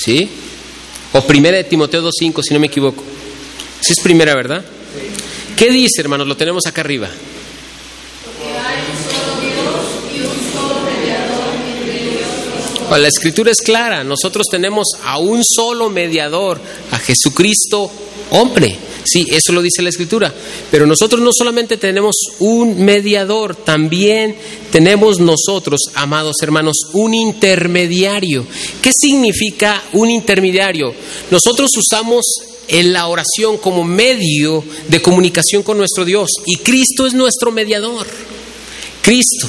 ¿Sí? 0.00 0.28
O 1.12 1.20
primera 1.22 1.58
de 1.58 1.64
Timoteo 1.64 2.02
2.5, 2.02 2.42
si 2.42 2.54
no 2.54 2.60
me 2.60 2.68
equivoco. 2.68 3.02
Si 3.80 3.92
es 3.92 4.00
primera, 4.00 4.34
¿verdad? 4.34 4.64
¿Qué 5.56 5.70
dice, 5.70 6.00
hermanos? 6.00 6.26
Lo 6.26 6.36
tenemos 6.36 6.64
acá 6.66 6.80
arriba. 6.80 7.10
La 12.90 13.08
escritura 13.08 13.50
es 13.50 13.60
clara. 13.60 14.02
Nosotros 14.02 14.46
tenemos 14.50 14.88
a 15.04 15.18
un 15.18 15.42
solo 15.44 15.90
mediador, 15.90 16.60
a 16.90 16.98
Jesucristo 16.98 17.90
hombre. 18.30 18.78
Sí, 19.04 19.24
eso 19.30 19.52
lo 19.52 19.62
dice 19.62 19.82
la 19.82 19.88
escritura. 19.88 20.32
Pero 20.70 20.86
nosotros 20.86 21.20
no 21.20 21.30
solamente 21.32 21.76
tenemos 21.76 22.16
un 22.38 22.84
mediador, 22.84 23.56
también 23.56 24.36
tenemos 24.70 25.18
nosotros, 25.20 25.80
amados 25.94 26.36
hermanos, 26.42 26.76
un 26.92 27.14
intermediario. 27.14 28.46
¿Qué 28.82 28.90
significa 28.94 29.82
un 29.92 30.10
intermediario? 30.10 30.92
Nosotros 31.30 31.70
usamos 31.76 32.24
en 32.68 32.92
la 32.92 33.08
oración 33.08 33.58
como 33.58 33.82
medio 33.82 34.62
de 34.88 35.02
comunicación 35.02 35.62
con 35.62 35.76
nuestro 35.76 36.04
Dios 36.04 36.30
y 36.46 36.56
Cristo 36.56 37.06
es 37.06 37.14
nuestro 37.14 37.50
mediador. 37.50 38.06
Cristo. 39.02 39.48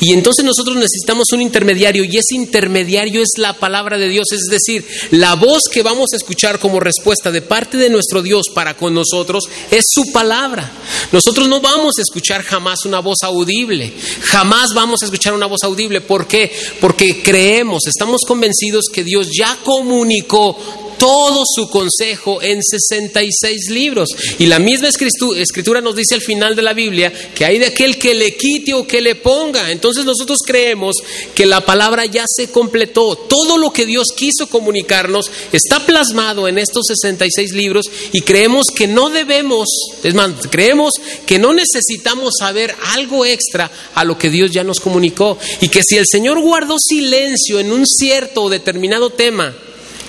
Y 0.00 0.12
entonces 0.12 0.44
nosotros 0.44 0.76
necesitamos 0.76 1.26
un 1.32 1.42
intermediario 1.42 2.04
y 2.04 2.16
ese 2.16 2.34
intermediario 2.34 3.22
es 3.22 3.30
la 3.38 3.54
palabra 3.54 3.98
de 3.98 4.08
Dios, 4.08 4.26
es 4.32 4.44
decir, 4.50 4.84
la 5.10 5.34
voz 5.34 5.62
que 5.70 5.82
vamos 5.82 6.12
a 6.12 6.16
escuchar 6.16 6.58
como 6.58 6.80
respuesta 6.80 7.30
de 7.30 7.42
parte 7.42 7.76
de 7.76 7.90
nuestro 7.90 8.22
Dios 8.22 8.46
para 8.54 8.76
con 8.76 8.94
nosotros 8.94 9.44
es 9.70 9.84
su 9.88 10.12
palabra. 10.12 10.70
Nosotros 11.12 11.48
no 11.48 11.60
vamos 11.60 11.94
a 11.98 12.02
escuchar 12.02 12.42
jamás 12.42 12.84
una 12.84 13.00
voz 13.00 13.18
audible, 13.22 13.92
jamás 14.22 14.70
vamos 14.74 15.02
a 15.02 15.06
escuchar 15.06 15.34
una 15.34 15.46
voz 15.46 15.62
audible. 15.64 16.00
¿Por 16.00 16.26
qué? 16.26 16.52
Porque 16.80 17.22
creemos, 17.22 17.86
estamos 17.86 18.22
convencidos 18.26 18.84
que 18.92 19.04
Dios 19.04 19.28
ya 19.36 19.58
comunicó 19.64 20.56
todo 20.98 21.42
su 21.44 21.68
consejo 21.68 22.42
en 22.42 22.62
66 22.62 23.70
libros. 23.70 24.08
Y 24.38 24.46
la 24.46 24.58
misma 24.58 24.88
escritura 24.88 25.80
nos 25.80 25.96
dice 25.96 26.14
al 26.14 26.22
final 26.22 26.56
de 26.56 26.62
la 26.62 26.72
Biblia 26.72 27.12
que 27.34 27.44
hay 27.44 27.58
de 27.58 27.66
aquel 27.66 27.98
que 27.98 28.14
le 28.14 28.36
quite 28.36 28.74
o 28.74 28.86
que 28.86 29.00
le 29.00 29.14
ponga. 29.14 29.70
Entonces 29.70 30.04
nosotros 30.04 30.38
creemos 30.44 30.96
que 31.34 31.46
la 31.46 31.64
palabra 31.64 32.06
ya 32.06 32.24
se 32.26 32.48
completó. 32.48 33.16
Todo 33.16 33.58
lo 33.58 33.72
que 33.72 33.86
Dios 33.86 34.08
quiso 34.16 34.48
comunicarnos 34.48 35.30
está 35.52 35.84
plasmado 35.84 36.48
en 36.48 36.58
estos 36.58 36.86
66 36.86 37.52
libros 37.52 37.86
y 38.12 38.20
creemos 38.22 38.68
que 38.68 38.86
no 38.86 39.10
debemos, 39.10 39.68
es 40.02 40.14
más, 40.14 40.32
creemos 40.50 40.92
que 41.26 41.38
no 41.38 41.52
necesitamos 41.52 42.34
saber 42.38 42.74
algo 42.94 43.24
extra 43.24 43.70
a 43.94 44.04
lo 44.04 44.18
que 44.18 44.30
Dios 44.30 44.50
ya 44.50 44.64
nos 44.64 44.80
comunicó. 44.80 45.38
Y 45.60 45.68
que 45.68 45.82
si 45.82 45.96
el 45.96 46.06
Señor 46.10 46.40
guardó 46.40 46.76
silencio 46.78 47.60
en 47.60 47.72
un 47.72 47.86
cierto 47.86 48.44
o 48.44 48.50
determinado 48.50 49.10
tema, 49.10 49.54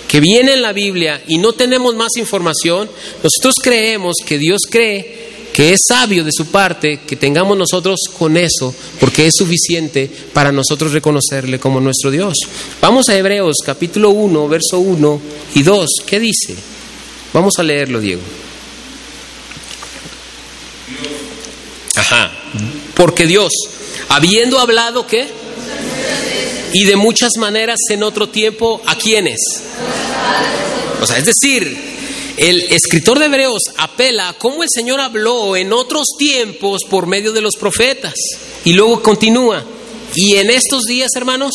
que 0.07 0.19
viene 0.19 0.53
en 0.53 0.61
la 0.61 0.73
Biblia 0.73 1.21
y 1.27 1.37
no 1.37 1.53
tenemos 1.53 1.95
más 1.95 2.15
información, 2.17 2.89
nosotros 3.23 3.55
creemos 3.61 4.15
que 4.25 4.37
Dios 4.37 4.61
cree 4.69 5.27
que 5.53 5.73
es 5.73 5.79
sabio 5.87 6.23
de 6.23 6.31
su 6.31 6.45
parte 6.51 6.99
que 7.07 7.15
tengamos 7.15 7.57
nosotros 7.57 8.01
con 8.15 8.37
eso, 8.37 8.73
porque 8.99 9.25
es 9.25 9.33
suficiente 9.35 10.07
para 10.31 10.51
nosotros 10.51 10.91
reconocerle 10.91 11.59
como 11.59 11.81
nuestro 11.81 12.11
Dios. 12.11 12.35
Vamos 12.79 13.09
a 13.09 13.17
Hebreos 13.17 13.57
capítulo 13.65 14.11
1, 14.11 14.47
verso 14.47 14.77
1 14.77 15.21
y 15.55 15.63
2. 15.63 15.89
¿Qué 16.05 16.19
dice? 16.19 16.55
Vamos 17.33 17.53
a 17.57 17.63
leerlo, 17.63 17.99
Diego. 17.99 18.21
Ajá. 21.95 22.31
Porque 22.93 23.25
Dios, 23.25 23.51
habiendo 24.09 24.59
hablado, 24.59 25.07
¿qué? 25.07 25.27
Y 26.73 26.83
de 26.85 26.95
muchas 26.95 27.31
maneras 27.37 27.77
en 27.89 28.03
otro 28.03 28.29
tiempo 28.29 28.81
a 28.85 28.95
quiénes. 28.95 29.39
O 31.01 31.05
sea, 31.07 31.17
es 31.17 31.25
decir, 31.25 31.77
el 32.37 32.61
escritor 32.71 33.19
de 33.19 33.25
Hebreos 33.25 33.63
apela 33.77 34.29
a 34.29 34.33
cómo 34.33 34.63
el 34.63 34.69
Señor 34.71 34.99
habló 34.99 35.55
en 35.55 35.73
otros 35.73 36.07
tiempos 36.17 36.81
por 36.89 37.07
medio 37.07 37.31
de 37.31 37.41
los 37.41 37.55
profetas. 37.55 38.13
Y 38.63 38.73
luego 38.73 39.01
continúa. 39.01 39.63
Y 40.15 40.35
en 40.35 40.49
estos 40.49 40.83
días, 40.83 41.09
hermanos, 41.15 41.51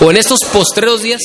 o 0.00 0.10
en 0.10 0.16
estos 0.16 0.40
postreros 0.44 1.02
días, 1.02 1.20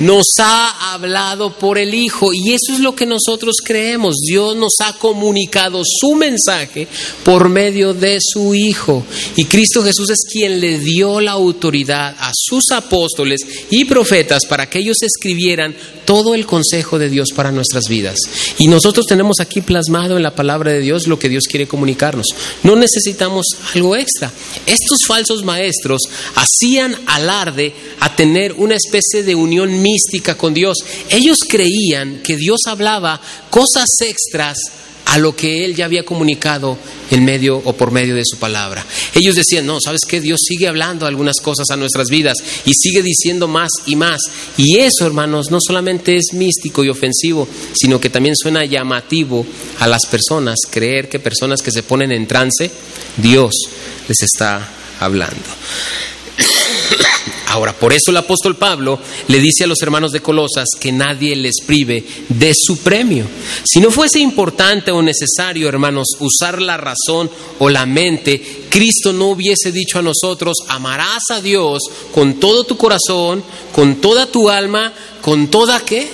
nos 0.00 0.26
ha 0.40 0.92
hablado 0.92 1.52
por 1.56 1.78
el 1.78 1.94
Hijo 1.94 2.32
y 2.32 2.52
eso 2.52 2.72
es 2.72 2.80
lo 2.80 2.94
que 2.94 3.06
nosotros 3.06 3.56
creemos. 3.64 4.16
Dios 4.26 4.56
nos 4.56 4.74
ha 4.82 4.94
comunicado 4.94 5.82
su 5.84 6.14
mensaje 6.14 6.88
por 7.24 7.48
medio 7.48 7.94
de 7.94 8.18
su 8.20 8.54
Hijo 8.54 9.04
y 9.36 9.44
Cristo 9.44 9.82
Jesús 9.82 10.10
es 10.10 10.20
quien 10.30 10.60
le 10.60 10.78
dio 10.78 11.20
la 11.20 11.32
autoridad 11.32 12.16
a 12.18 12.30
sus 12.34 12.70
apóstoles 12.72 13.40
y 13.70 13.84
profetas 13.84 14.46
para 14.48 14.68
que 14.68 14.78
ellos 14.78 14.96
escribieran 15.02 15.74
todo 16.10 16.34
el 16.34 16.44
consejo 16.44 16.98
de 16.98 17.08
Dios 17.08 17.28
para 17.36 17.52
nuestras 17.52 17.84
vidas. 17.88 18.18
Y 18.58 18.66
nosotros 18.66 19.06
tenemos 19.06 19.36
aquí 19.38 19.60
plasmado 19.60 20.16
en 20.16 20.24
la 20.24 20.34
palabra 20.34 20.72
de 20.72 20.80
Dios 20.80 21.06
lo 21.06 21.20
que 21.20 21.28
Dios 21.28 21.44
quiere 21.48 21.68
comunicarnos. 21.68 22.26
No 22.64 22.74
necesitamos 22.74 23.46
algo 23.76 23.94
extra. 23.94 24.32
Estos 24.66 25.06
falsos 25.06 25.44
maestros 25.44 26.00
hacían 26.34 26.96
alarde 27.06 27.72
a 28.00 28.16
tener 28.16 28.54
una 28.54 28.74
especie 28.74 29.22
de 29.22 29.36
unión 29.36 29.82
mística 29.82 30.36
con 30.36 30.52
Dios. 30.52 30.78
Ellos 31.10 31.38
creían 31.48 32.18
que 32.24 32.36
Dios 32.36 32.62
hablaba 32.66 33.20
cosas 33.48 33.86
extras 34.00 34.58
a 35.06 35.18
lo 35.18 35.34
que 35.34 35.64
él 35.64 35.74
ya 35.74 35.86
había 35.86 36.04
comunicado 36.04 36.78
en 37.10 37.24
medio 37.24 37.56
o 37.56 37.72
por 37.72 37.90
medio 37.90 38.14
de 38.14 38.22
su 38.24 38.38
palabra. 38.38 38.86
Ellos 39.14 39.34
decían, 39.34 39.66
no, 39.66 39.78
¿sabes 39.80 40.02
qué? 40.08 40.20
Dios 40.20 40.40
sigue 40.46 40.68
hablando 40.68 41.06
algunas 41.06 41.40
cosas 41.40 41.68
a 41.70 41.76
nuestras 41.76 42.08
vidas 42.08 42.36
y 42.64 42.72
sigue 42.74 43.02
diciendo 43.02 43.48
más 43.48 43.70
y 43.86 43.96
más. 43.96 44.20
Y 44.56 44.78
eso, 44.78 45.06
hermanos, 45.06 45.50
no 45.50 45.58
solamente 45.60 46.16
es 46.16 46.32
místico 46.32 46.84
y 46.84 46.88
ofensivo, 46.88 47.48
sino 47.74 48.00
que 48.00 48.10
también 48.10 48.36
suena 48.36 48.64
llamativo 48.64 49.44
a 49.80 49.88
las 49.88 50.06
personas, 50.06 50.58
creer 50.70 51.08
que 51.08 51.18
personas 51.18 51.60
que 51.60 51.72
se 51.72 51.82
ponen 51.82 52.12
en 52.12 52.26
trance, 52.26 52.70
Dios 53.16 53.52
les 54.08 54.22
está 54.22 54.68
hablando. 55.00 55.36
Ahora, 57.50 57.72
por 57.72 57.92
eso 57.92 58.12
el 58.12 58.16
apóstol 58.16 58.54
Pablo 58.54 59.00
le 59.26 59.40
dice 59.40 59.64
a 59.64 59.66
los 59.66 59.82
hermanos 59.82 60.12
de 60.12 60.20
Colosas 60.20 60.68
que 60.78 60.92
nadie 60.92 61.34
les 61.34 61.56
prive 61.66 62.04
de 62.28 62.52
su 62.54 62.76
premio. 62.78 63.24
Si 63.64 63.80
no 63.80 63.90
fuese 63.90 64.20
importante 64.20 64.92
o 64.92 65.02
necesario, 65.02 65.68
hermanos, 65.68 66.10
usar 66.20 66.62
la 66.62 66.76
razón 66.76 67.28
o 67.58 67.68
la 67.68 67.86
mente, 67.86 68.66
Cristo 68.70 69.12
no 69.12 69.30
hubiese 69.30 69.72
dicho 69.72 69.98
a 69.98 70.02
nosotros, 70.02 70.58
amarás 70.68 71.24
a 71.32 71.40
Dios 71.40 71.80
con 72.14 72.34
todo 72.34 72.62
tu 72.62 72.76
corazón, 72.76 73.42
con 73.72 73.96
toda 73.96 74.26
tu 74.26 74.48
alma, 74.48 74.92
con 75.20 75.48
toda 75.48 75.80
qué? 75.80 76.08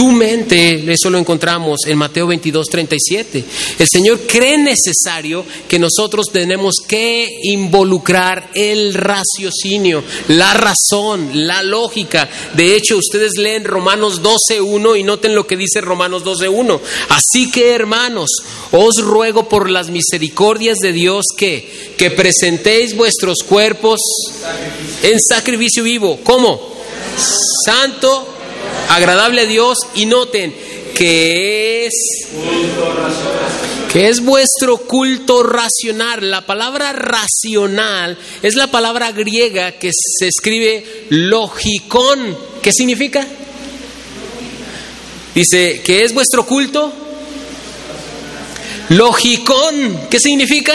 Tu 0.00 0.10
mente, 0.10 0.90
eso 0.90 1.10
lo 1.10 1.18
encontramos 1.18 1.80
en 1.86 1.98
Mateo 1.98 2.26
22, 2.26 2.68
37. 2.68 3.44
El 3.78 3.86
Señor 3.86 4.20
cree 4.26 4.56
necesario 4.56 5.44
que 5.68 5.78
nosotros 5.78 6.28
tenemos 6.32 6.76
que 6.88 7.28
involucrar 7.42 8.50
el 8.54 8.94
raciocinio, 8.94 10.02
la 10.28 10.54
razón, 10.54 11.46
la 11.46 11.62
lógica. 11.62 12.30
De 12.54 12.76
hecho, 12.76 12.96
ustedes 12.96 13.36
leen 13.36 13.64
Romanos 13.64 14.22
12, 14.22 14.62
1 14.62 14.96
y 14.96 15.02
noten 15.02 15.34
lo 15.34 15.46
que 15.46 15.58
dice 15.58 15.82
Romanos 15.82 16.24
12, 16.24 16.48
1. 16.48 16.80
Así 17.10 17.50
que, 17.50 17.74
hermanos, 17.74 18.30
os 18.72 19.02
ruego 19.02 19.50
por 19.50 19.68
las 19.68 19.90
misericordias 19.90 20.78
de 20.78 20.94
Dios 20.94 21.26
que, 21.36 21.92
que 21.98 22.10
presentéis 22.10 22.96
vuestros 22.96 23.40
cuerpos 23.46 24.00
en 25.02 25.20
sacrificio 25.20 25.82
vivo. 25.82 26.20
¿Cómo? 26.24 26.58
Santo, 27.66 28.39
agradable 28.88 29.42
a 29.42 29.46
Dios 29.46 29.78
y 29.94 30.06
noten 30.06 30.54
que 30.94 31.86
es 31.86 31.94
que 33.90 34.08
es 34.08 34.20
vuestro 34.20 34.76
culto 34.76 35.42
racional. 35.42 36.30
La 36.30 36.46
palabra 36.46 36.92
racional 36.92 38.16
es 38.42 38.54
la 38.54 38.68
palabra 38.68 39.10
griega 39.10 39.72
que 39.72 39.90
se 39.92 40.28
escribe 40.28 41.06
logicón. 41.08 42.36
¿Qué 42.62 42.70
significa? 42.72 43.26
Dice, 45.34 45.80
¿qué 45.84 46.04
es 46.04 46.14
vuestro 46.14 46.46
culto? 46.46 46.92
Logicón. 48.90 50.06
¿Qué 50.08 50.20
significa? 50.20 50.74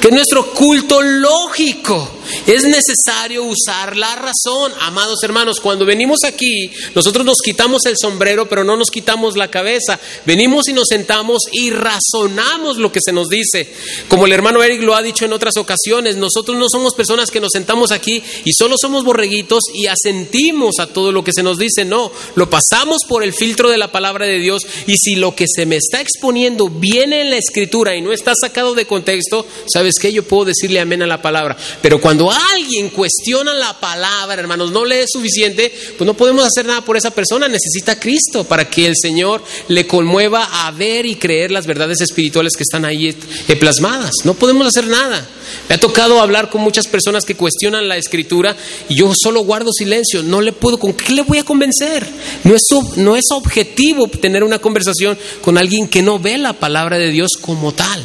Que 0.00 0.08
es 0.08 0.14
nuestro 0.14 0.52
culto 0.52 1.02
lógico. 1.02 2.15
Es 2.46 2.64
necesario 2.64 3.44
usar 3.44 3.96
la 3.96 4.14
razón. 4.16 4.72
Amados 4.80 5.18
hermanos, 5.22 5.60
cuando 5.60 5.84
venimos 5.84 6.20
aquí, 6.24 6.70
nosotros 6.94 7.24
nos 7.24 7.38
quitamos 7.44 7.86
el 7.86 7.96
sombrero, 8.00 8.48
pero 8.48 8.64
no 8.64 8.76
nos 8.76 8.90
quitamos 8.90 9.36
la 9.36 9.50
cabeza. 9.50 9.98
Venimos 10.24 10.68
y 10.68 10.72
nos 10.72 10.88
sentamos 10.88 11.42
y 11.52 11.70
razonamos 11.70 12.78
lo 12.78 12.92
que 12.92 13.00
se 13.04 13.12
nos 13.12 13.28
dice. 13.28 13.68
Como 14.08 14.26
el 14.26 14.32
hermano 14.32 14.62
Eric 14.62 14.82
lo 14.82 14.94
ha 14.94 15.02
dicho 15.02 15.24
en 15.24 15.32
otras 15.32 15.56
ocasiones, 15.56 16.16
nosotros 16.16 16.56
no 16.56 16.68
somos 16.68 16.94
personas 16.94 17.30
que 17.30 17.40
nos 17.40 17.52
sentamos 17.52 17.92
aquí 17.92 18.22
y 18.44 18.52
solo 18.52 18.76
somos 18.80 19.04
borreguitos 19.04 19.64
y 19.74 19.86
asentimos 19.86 20.78
a 20.78 20.86
todo 20.86 21.12
lo 21.12 21.24
que 21.24 21.32
se 21.32 21.42
nos 21.42 21.58
dice. 21.58 21.84
No, 21.84 22.10
lo 22.34 22.50
pasamos 22.50 23.02
por 23.08 23.22
el 23.22 23.32
filtro 23.32 23.70
de 23.70 23.78
la 23.78 23.92
palabra 23.92 24.26
de 24.26 24.38
Dios 24.38 24.62
y 24.86 24.96
si 24.96 25.16
lo 25.16 25.34
que 25.34 25.46
se 25.46 25.66
me 25.66 25.76
está 25.76 26.00
exponiendo 26.00 26.68
viene 26.68 27.20
en 27.20 27.30
la 27.30 27.36
escritura 27.36 27.96
y 27.96 28.00
no 28.00 28.12
está 28.12 28.32
sacado 28.40 28.74
de 28.74 28.86
contexto, 28.86 29.46
¿sabes 29.72 29.98
qué? 30.00 30.12
Yo 30.12 30.22
puedo 30.22 30.46
decirle 30.46 30.80
amén 30.80 31.02
a 31.02 31.06
la 31.06 31.22
palabra. 31.22 31.56
Pero 31.82 32.00
cuando 32.00 32.15
cuando 32.16 32.32
alguien 32.32 32.88
cuestiona 32.88 33.52
la 33.52 33.78
palabra, 33.78 34.40
hermanos, 34.40 34.70
no 34.70 34.86
le 34.86 35.02
es 35.02 35.10
suficiente, 35.12 35.70
pues 35.98 36.06
no 36.06 36.14
podemos 36.14 36.46
hacer 36.46 36.64
nada 36.64 36.80
por 36.80 36.96
esa 36.96 37.10
persona. 37.10 37.46
Necesita 37.46 38.00
Cristo 38.00 38.44
para 38.44 38.70
que 38.70 38.86
el 38.86 38.94
Señor 38.96 39.44
le 39.68 39.86
conmueva 39.86 40.66
a 40.66 40.70
ver 40.70 41.04
y 41.04 41.16
creer 41.16 41.50
las 41.50 41.66
verdades 41.66 42.00
espirituales 42.00 42.54
que 42.56 42.62
están 42.62 42.86
ahí 42.86 43.14
eh, 43.48 43.56
plasmadas. 43.56 44.14
No 44.24 44.32
podemos 44.32 44.66
hacer 44.66 44.86
nada. 44.86 45.28
Me 45.68 45.74
ha 45.74 45.78
tocado 45.78 46.20
hablar 46.20 46.50
con 46.50 46.60
muchas 46.60 46.86
personas 46.86 47.24
que 47.24 47.34
cuestionan 47.34 47.88
la 47.88 47.96
escritura 47.96 48.56
y 48.88 48.96
yo 48.96 49.12
solo 49.14 49.40
guardo 49.40 49.72
silencio. 49.72 50.22
No 50.22 50.40
le 50.40 50.52
puedo, 50.52 50.78
¿con 50.78 50.92
qué 50.92 51.12
le 51.12 51.22
voy 51.22 51.38
a 51.38 51.44
convencer? 51.44 52.06
No 52.44 52.54
es, 52.54 52.62
no 52.96 53.16
es 53.16 53.24
objetivo 53.32 54.08
tener 54.08 54.44
una 54.44 54.58
conversación 54.58 55.18
con 55.42 55.58
alguien 55.58 55.88
que 55.88 56.02
no 56.02 56.18
ve 56.18 56.38
la 56.38 56.54
palabra 56.54 56.98
de 56.98 57.10
Dios 57.10 57.32
como 57.40 57.72
tal. 57.72 58.04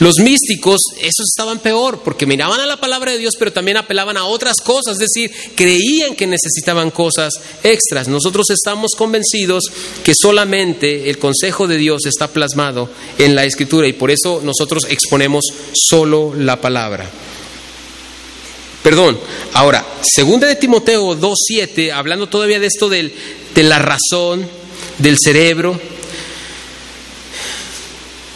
Los 0.00 0.18
místicos, 0.18 0.80
esos 0.98 1.28
estaban 1.28 1.58
peor 1.60 2.02
porque 2.04 2.26
miraban 2.26 2.60
a 2.60 2.66
la 2.66 2.80
palabra 2.80 3.12
de 3.12 3.18
Dios, 3.18 3.34
pero 3.38 3.52
también 3.52 3.76
apelaban 3.76 4.16
a 4.16 4.24
otras 4.24 4.56
cosas, 4.62 4.94
es 4.94 4.98
decir, 4.98 5.30
creían 5.54 6.14
que 6.14 6.26
necesitaban 6.26 6.90
cosas 6.90 7.34
extras. 7.62 8.08
Nosotros 8.08 8.50
estamos 8.50 8.92
convencidos 8.96 9.64
que 10.04 10.14
solamente 10.14 11.10
el 11.10 11.18
consejo 11.18 11.66
de 11.66 11.78
Dios 11.78 12.06
está 12.06 12.28
plasmado 12.28 12.88
en 13.18 13.34
la 13.34 13.44
escritura 13.44 13.88
y 13.88 13.92
por 13.92 14.10
eso 14.10 14.40
nosotros 14.42 14.86
exponemos 14.88 15.44
solo 15.72 16.34
la 16.36 16.60
palabra 16.60 16.81
Perdón, 18.82 19.18
ahora, 19.52 19.86
segunda 20.02 20.48
de 20.48 20.56
Timoteo 20.56 21.14
2.7, 21.14 21.92
hablando 21.92 22.28
todavía 22.28 22.58
de 22.58 22.66
esto 22.66 22.88
del, 22.88 23.12
de 23.54 23.62
la 23.62 23.78
razón, 23.78 24.44
del 24.98 25.18
cerebro, 25.18 25.78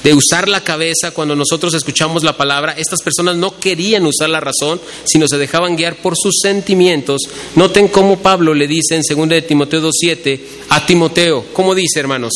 de 0.04 0.14
usar 0.14 0.48
la 0.48 0.62
cabeza 0.62 1.10
cuando 1.10 1.34
nosotros 1.34 1.74
escuchamos 1.74 2.22
la 2.22 2.36
palabra, 2.36 2.76
estas 2.78 3.02
personas 3.02 3.36
no 3.36 3.58
querían 3.58 4.06
usar 4.06 4.28
la 4.28 4.38
razón, 4.38 4.80
sino 5.02 5.26
se 5.26 5.36
dejaban 5.36 5.74
guiar 5.74 5.96
por 5.96 6.14
sus 6.16 6.36
sentimientos. 6.40 7.22
Noten 7.56 7.88
cómo 7.88 8.20
Pablo 8.20 8.54
le 8.54 8.68
dice 8.68 8.94
en 8.94 9.02
2 9.02 9.28
de 9.28 9.42
Timoteo 9.42 9.82
2.7 9.82 10.40
a 10.68 10.86
Timoteo, 10.86 11.46
¿cómo 11.52 11.74
dice 11.74 11.98
hermanos? 11.98 12.34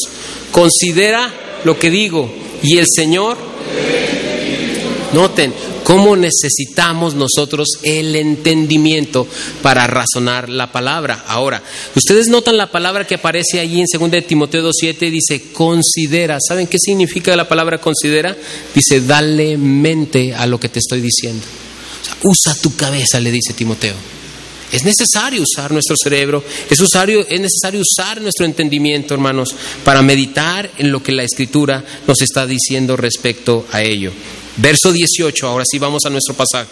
Considera 0.50 1.32
lo 1.62 1.78
que 1.78 1.90
digo 1.90 2.28
y 2.60 2.78
el 2.78 2.86
Señor... 2.92 3.38
Noten, 5.12 5.52
cómo 5.90 6.14
necesitamos 6.14 7.16
nosotros 7.16 7.66
el 7.82 8.14
entendimiento 8.14 9.26
para 9.60 9.88
razonar 9.88 10.48
la 10.48 10.70
palabra. 10.70 11.24
Ahora, 11.26 11.60
ustedes 11.96 12.28
notan 12.28 12.56
la 12.56 12.70
palabra 12.70 13.04
que 13.04 13.16
aparece 13.16 13.58
allí 13.58 13.80
en 13.80 13.86
2 13.92 14.08
de 14.08 14.22
Timoteo 14.22 14.62
2.7, 14.70 15.10
dice 15.10 15.50
considera. 15.52 16.38
¿Saben 16.46 16.68
qué 16.68 16.78
significa 16.78 17.34
la 17.34 17.48
palabra 17.48 17.80
considera? 17.80 18.36
Dice, 18.72 19.00
dale 19.00 19.58
mente 19.58 20.32
a 20.32 20.46
lo 20.46 20.60
que 20.60 20.68
te 20.68 20.78
estoy 20.78 21.00
diciendo. 21.00 21.44
usa 22.22 22.54
tu 22.62 22.76
cabeza, 22.76 23.18
le 23.18 23.32
dice 23.32 23.52
Timoteo. 23.54 23.96
Es 24.70 24.84
necesario 24.84 25.42
usar 25.42 25.72
nuestro 25.72 25.96
cerebro, 26.00 26.44
es 26.70 26.78
es 26.78 27.40
necesario 27.40 27.80
usar 27.80 28.20
nuestro 28.20 28.46
entendimiento, 28.46 29.12
hermanos, 29.12 29.56
para 29.84 30.02
meditar 30.02 30.70
en 30.78 30.92
lo 30.92 31.02
que 31.02 31.10
la 31.10 31.24
Escritura 31.24 31.84
nos 32.06 32.22
está 32.22 32.46
diciendo 32.46 32.96
respecto 32.96 33.66
a 33.72 33.82
ello. 33.82 34.12
Verso 34.56 34.92
18, 34.92 35.46
ahora 35.46 35.64
sí 35.70 35.78
vamos 35.78 36.02
a 36.06 36.10
nuestro 36.10 36.34
pasaje. 36.34 36.68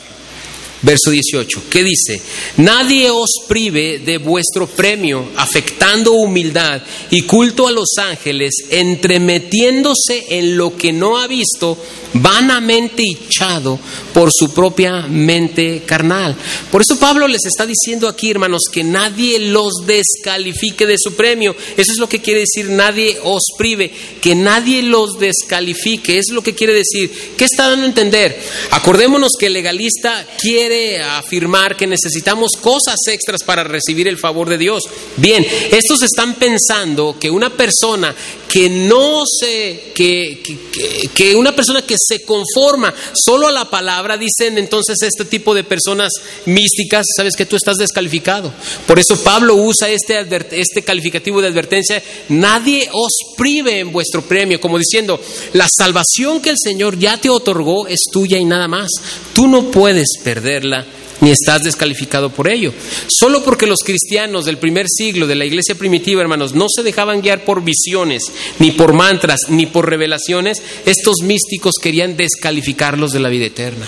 Verso 0.81 1.11
18, 1.11 1.63
¿qué 1.69 1.83
dice? 1.83 2.23
Nadie 2.59 3.11
os 3.11 3.31
prive 3.49 3.99
de 3.99 4.19
vuestro 4.19 4.69
premio, 4.69 5.29
afectando 5.37 6.13
humildad 6.13 6.81
y 7.11 7.23
culto 7.23 7.67
a 7.67 7.73
los 7.73 7.99
ángeles, 7.99 8.55
entremetiéndose 8.71 10.27
en 10.31 10.57
lo 10.57 10.77
que 10.77 10.93
no 10.93 11.19
ha 11.19 11.27
visto, 11.27 11.77
vanamente 12.15 13.03
echado 13.03 13.79
por 14.13 14.31
su 14.33 14.53
propia 14.53 15.03
mente 15.03 15.83
carnal. 15.87 16.37
Por 16.71 16.83
eso 16.83 16.99
Pablo 16.99 17.29
les 17.29 17.45
está 17.47 17.67
diciendo 17.67 18.09
aquí, 18.09 18.31
hermanos, 18.31 18.63
que 18.71 18.85
nadie 18.85 19.39
los 19.39 19.73
descalifique 19.87 20.87
de 20.87 20.97
su 20.99 21.15
premio. 21.15 21.55
Eso 21.77 21.93
es 21.93 21.99
lo 21.99 22.09
que 22.09 22.21
quiere 22.21 22.41
decir, 22.41 22.71
nadie 22.71 23.19
os 23.23 23.43
prive, 23.57 23.91
que 24.21 24.35
nadie 24.35 24.83
los 24.83 25.19
descalifique. 25.19 26.19
Es 26.19 26.31
lo 26.31 26.43
que 26.43 26.55
quiere 26.55 26.73
decir. 26.73 27.35
¿Qué 27.37 27.45
está 27.45 27.69
dando 27.69 27.85
a 27.85 27.89
entender? 27.89 28.41
Acordémonos 28.71 29.33
que 29.39 29.47
el 29.47 29.53
legalista 29.53 30.27
quiere 30.41 31.01
afirmar 31.03 31.77
que 31.77 31.87
necesitamos 31.87 32.53
cosas 32.61 32.97
extras 33.07 33.43
para 33.43 33.65
recibir 33.65 34.09
el 34.09 34.19
favor 34.19 34.49
de 34.49 34.59
Dios. 34.59 34.83
Bien, 35.17 35.47
estos 35.71 36.03
están 36.03 36.35
pensando 36.35 37.17
que 37.19 37.31
una 37.31 37.51
persona 37.51 38.15
que 38.49 38.71
no 38.71 39.25
se, 39.27 39.93
que, 39.95 40.43
que, 40.43 41.09
que 41.15 41.37
una 41.37 41.55
persona 41.55 41.83
que 41.83 41.97
se 41.99 42.23
conforma 42.23 42.95
solo 43.13 43.47
a 43.47 43.53
la 43.53 43.69
palabra, 43.69 44.17
dicen 44.17 44.57
entonces 44.59 44.97
este 45.03 45.27
tipo 45.27 45.55
de 45.55 45.65
personas 45.65 46.11
místicas, 46.47 47.05
sabes 47.15 47.37
que 47.37 47.47
tú 47.47 47.57
estás 47.57 47.77
descalificado. 47.77 48.53
Por 48.87 48.99
eso 48.99 49.23
Pablo 49.23 49.55
usa 49.55 49.91
este, 49.91 50.19
este 50.53 50.83
calificativo 50.83 51.43
de 51.43 51.49
advertencia, 51.49 52.03
nadie 52.31 52.89
os 52.93 53.13
prive 53.37 53.81
en 53.81 53.93
vuestro 53.93 54.23
premio, 54.23 54.61
como 54.61 54.79
diciendo, 54.79 55.21
la 55.53 55.67
salvación 55.69 56.41
que 56.41 56.51
el 56.51 56.57
Señor 56.59 56.99
ya 56.99 57.19
te 57.19 57.29
otorgó 57.29 57.87
es 57.87 58.01
tuya 58.11 58.39
y 58.39 58.45
nada 58.45 58.67
más. 58.67 58.89
Tú 59.35 59.47
no 59.47 59.71
puedes 59.71 60.09
perderla 60.25 60.87
ni 61.21 61.31
estás 61.31 61.63
descalificado 61.63 62.31
por 62.31 62.49
ello. 62.49 62.73
Solo 63.09 63.43
porque 63.43 63.67
los 63.67 63.81
cristianos 63.85 64.45
del 64.45 64.59
primer 64.59 64.87
siglo 64.89 65.27
de 65.27 65.35
la 65.35 65.45
iglesia 65.45 65.75
primitiva, 65.75 66.23
hermanos, 66.23 66.55
no 66.55 66.67
se 66.69 66.83
dejaban 66.83 67.23
guiar 67.23 67.45
por 67.45 67.63
visiones, 67.63 68.23
ni 68.59 68.73
por 68.73 68.93
mantras, 68.93 69.41
ni 69.49 69.67
por 69.67 69.89
revelaciones, 69.89 70.63
estos 70.87 71.17
místicos 71.23 71.75
querían 71.81 72.17
descalificarlos 72.17 73.13
de 73.13 73.21
la 73.21 73.29
vida 73.29 73.47
eterna. 73.47 73.87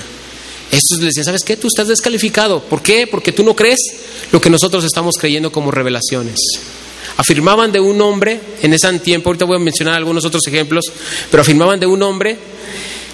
Estos 0.71 0.99
les 0.99 1.09
decían, 1.09 1.25
¿sabes 1.25 1.43
qué? 1.43 1.57
Tú 1.57 1.67
estás 1.67 1.89
descalificado. 1.89 2.63
¿Por 2.63 2.81
qué? 2.81 3.07
Porque 3.07 3.33
tú 3.33 3.43
no 3.43 3.57
crees 3.57 3.79
lo 4.31 4.41
que 4.41 4.51
nosotros 4.51 4.85
estamos 4.85 5.17
creyendo 5.19 5.51
como 5.51 5.71
revelaciones. 5.71 6.39
Afirmaban 7.17 7.73
de 7.73 7.81
un 7.81 8.01
hombre 8.01 8.41
en 8.63 8.73
ese 8.73 8.99
tiempo, 9.01 9.29
ahorita 9.29 9.45
voy 9.45 9.57
a 9.57 9.61
mencionar 9.61 9.95
algunos 9.95 10.25
otros 10.25 10.47
ejemplos, 10.47 10.85
pero 11.31 11.43
afirmaban 11.43 11.81
de 11.81 11.87
un 11.87 12.03
hombre 12.03 12.39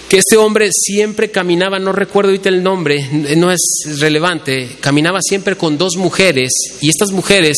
que 0.09 0.17
este 0.17 0.37
hombre 0.37 0.69
siempre 0.71 1.31
caminaba, 1.31 1.79
no 1.79 1.91
recuerdo 1.91 2.31
el 2.31 2.63
nombre, 2.63 3.09
no 3.35 3.51
es 3.51 3.59
relevante, 3.99 4.77
caminaba 4.79 5.19
siempre 5.21 5.57
con 5.57 5.77
dos 5.77 5.97
mujeres 5.97 6.51
y 6.81 6.89
estas 6.89 7.11
mujeres 7.11 7.57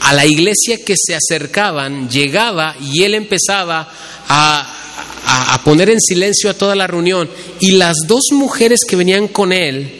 a 0.00 0.14
la 0.14 0.26
iglesia 0.26 0.82
que 0.84 0.94
se 0.96 1.14
acercaban 1.14 2.08
llegaba 2.08 2.74
y 2.80 3.02
él 3.02 3.14
empezaba 3.14 3.88
a, 4.28 5.52
a, 5.54 5.64
poner 5.64 5.90
en 5.90 6.00
silencio 6.00 6.50
a 6.50 6.54
toda 6.54 6.74
la 6.74 6.86
reunión 6.86 7.28
y 7.60 7.72
las 7.72 7.96
dos 8.06 8.24
mujeres 8.32 8.80
que 8.86 8.96
venían 8.96 9.28
con 9.28 9.52
él 9.52 9.90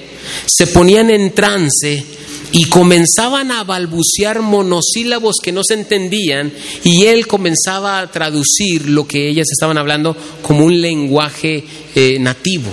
se 0.47 0.67
ponían 0.69 1.11
en 1.11 1.33
trance 1.35 2.05
y 2.57 2.67
comenzaban 2.67 3.51
a 3.51 3.65
balbucear 3.65 4.41
monosílabos 4.41 5.39
que 5.43 5.51
no 5.51 5.63
se 5.65 5.75
entendían 5.75 6.53
y 6.85 7.07
él 7.07 7.27
comenzaba 7.27 7.99
a 7.99 8.11
traducir 8.13 8.89
lo 8.89 9.09
que 9.09 9.29
ellas 9.29 9.49
estaban 9.51 9.77
hablando 9.77 10.17
como 10.41 10.65
un 10.65 10.81
lenguaje 10.81 11.65
eh, 11.97 12.17
nativo. 12.21 12.71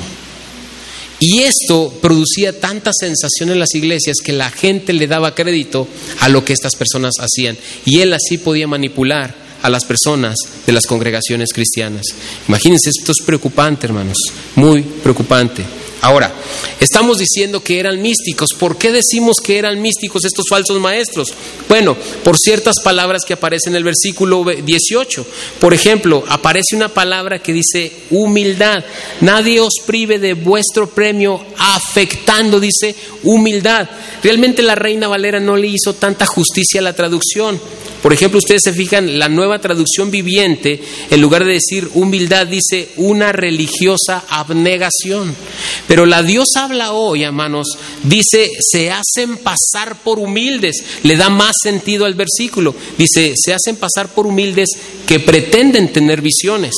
Y 1.19 1.39
esto 1.39 1.91
producía 1.99 2.59
tanta 2.59 2.91
sensación 2.93 3.49
en 3.49 3.59
las 3.59 3.73
iglesias 3.73 4.17
que 4.23 4.33
la 4.33 4.51
gente 4.51 4.93
le 4.93 5.07
daba 5.07 5.33
crédito 5.33 5.87
a 6.19 6.29
lo 6.29 6.45
que 6.45 6.53
estas 6.53 6.75
personas 6.75 7.13
hacían. 7.19 7.57
Y 7.83 8.01
él 8.01 8.13
así 8.13 8.37
podía 8.37 8.67
manipular 8.67 9.33
a 9.63 9.69
las 9.71 9.85
personas 9.85 10.35
de 10.65 10.73
las 10.73 10.85
congregaciones 10.85 11.53
cristianas. 11.53 12.05
Imagínense, 12.47 12.91
esto 12.91 13.13
es 13.13 13.25
preocupante, 13.25 13.87
hermanos, 13.87 14.17
muy 14.55 14.83
preocupante. 14.83 15.63
Ahora, 16.01 16.33
estamos 16.79 17.19
diciendo 17.19 17.63
que 17.63 17.79
eran 17.79 18.01
místicos. 18.01 18.49
¿Por 18.57 18.75
qué 18.75 18.91
decimos 18.91 19.35
que 19.43 19.59
eran 19.59 19.79
místicos 19.79 20.25
estos 20.25 20.45
falsos 20.49 20.79
maestros? 20.79 21.27
Bueno, 21.69 21.95
por 22.23 22.37
ciertas 22.37 22.81
palabras 22.83 23.23
que 23.23 23.33
aparecen 23.33 23.73
en 23.73 23.77
el 23.77 23.83
versículo 23.83 24.43
18. 24.43 25.25
Por 25.59 25.75
ejemplo, 25.75 26.23
aparece 26.27 26.75
una 26.75 26.89
palabra 26.89 27.37
que 27.37 27.53
dice 27.53 27.91
humildad. 28.09 28.83
Nadie 29.21 29.59
os 29.59 29.75
prive 29.85 30.17
de 30.17 30.33
vuestro 30.33 30.89
premio 30.89 31.45
afectando, 31.57 32.59
dice 32.59 32.95
humildad. 33.21 33.87
Realmente 34.23 34.63
la 34.63 34.73
Reina 34.73 35.07
Valera 35.07 35.39
no 35.39 35.55
le 35.55 35.67
hizo 35.67 35.93
tanta 35.93 36.25
justicia 36.25 36.79
a 36.79 36.83
la 36.83 36.93
traducción. 36.93 37.61
Por 38.01 38.13
ejemplo, 38.13 38.39
ustedes 38.39 38.63
se 38.63 38.73
fijan, 38.73 39.19
la 39.19 39.29
nueva 39.29 39.59
traducción 39.59 40.09
viviente, 40.09 40.81
en 41.09 41.21
lugar 41.21 41.45
de 41.45 41.53
decir 41.53 41.87
humildad, 41.93 42.47
dice 42.47 42.89
una 42.97 43.31
religiosa 43.31 44.23
abnegación. 44.27 45.35
Pero 45.87 46.05
la 46.05 46.23
Dios 46.23 46.49
habla 46.55 46.93
hoy, 46.93 47.23
hermanos, 47.23 47.67
dice, 48.03 48.49
se 48.59 48.89
hacen 48.89 49.37
pasar 49.37 50.01
por 50.03 50.17
humildes. 50.17 50.83
Le 51.03 51.15
da 51.15 51.29
más 51.29 51.53
sentido 51.61 52.05
al 52.05 52.15
versículo. 52.15 52.73
Dice, 52.97 53.33
se 53.35 53.53
hacen 53.53 53.75
pasar 53.75 54.09
por 54.09 54.25
humildes 54.25 54.69
que 55.05 55.19
pretenden 55.19 55.93
tener 55.93 56.21
visiones. 56.21 56.73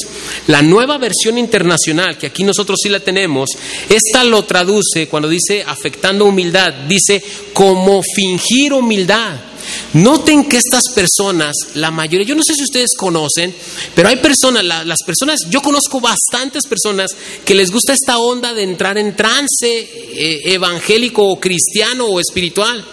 La 0.48 0.62
nueva 0.62 0.98
versión 0.98 1.38
internacional, 1.38 2.18
que 2.18 2.28
aquí 2.28 2.44
nosotros 2.44 2.80
sí 2.82 2.90
la 2.90 3.00
tenemos, 3.00 3.50
esta 3.88 4.24
lo 4.24 4.44
traduce 4.44 5.08
cuando 5.08 5.30
dice 5.30 5.64
afectando 5.66 6.26
humildad, 6.26 6.74
dice 6.88 7.24
como 7.54 8.02
fingir 8.02 8.74
humildad. 8.74 9.53
Noten 9.94 10.46
que 10.46 10.58
estas 10.58 10.84
personas, 10.96 11.54
la 11.76 11.92
mayoría, 11.92 12.26
yo 12.26 12.36
no 12.36 12.42
sé 12.44 12.56
si 12.56 12.64
ustedes 12.64 12.96
conocen, 12.98 13.54
pero 13.94 14.10
hay 14.10 14.16
personas, 14.18 14.64
las 14.64 15.04
personas, 15.06 15.42
yo 15.50 15.62
conozco 15.62 16.02
bastantes 16.02 16.66
personas 16.66 17.12
que 17.46 17.54
les 17.54 17.70
gusta 17.70 17.94
esta 17.94 18.18
onda 18.18 18.54
de 18.54 18.64
entrar 18.64 18.98
en 18.98 19.16
trance 19.16 19.68
eh, 19.68 20.42
evangélico 20.46 21.24
o 21.24 21.40
cristiano 21.40 22.08
o 22.08 22.20
espiritual. 22.20 22.84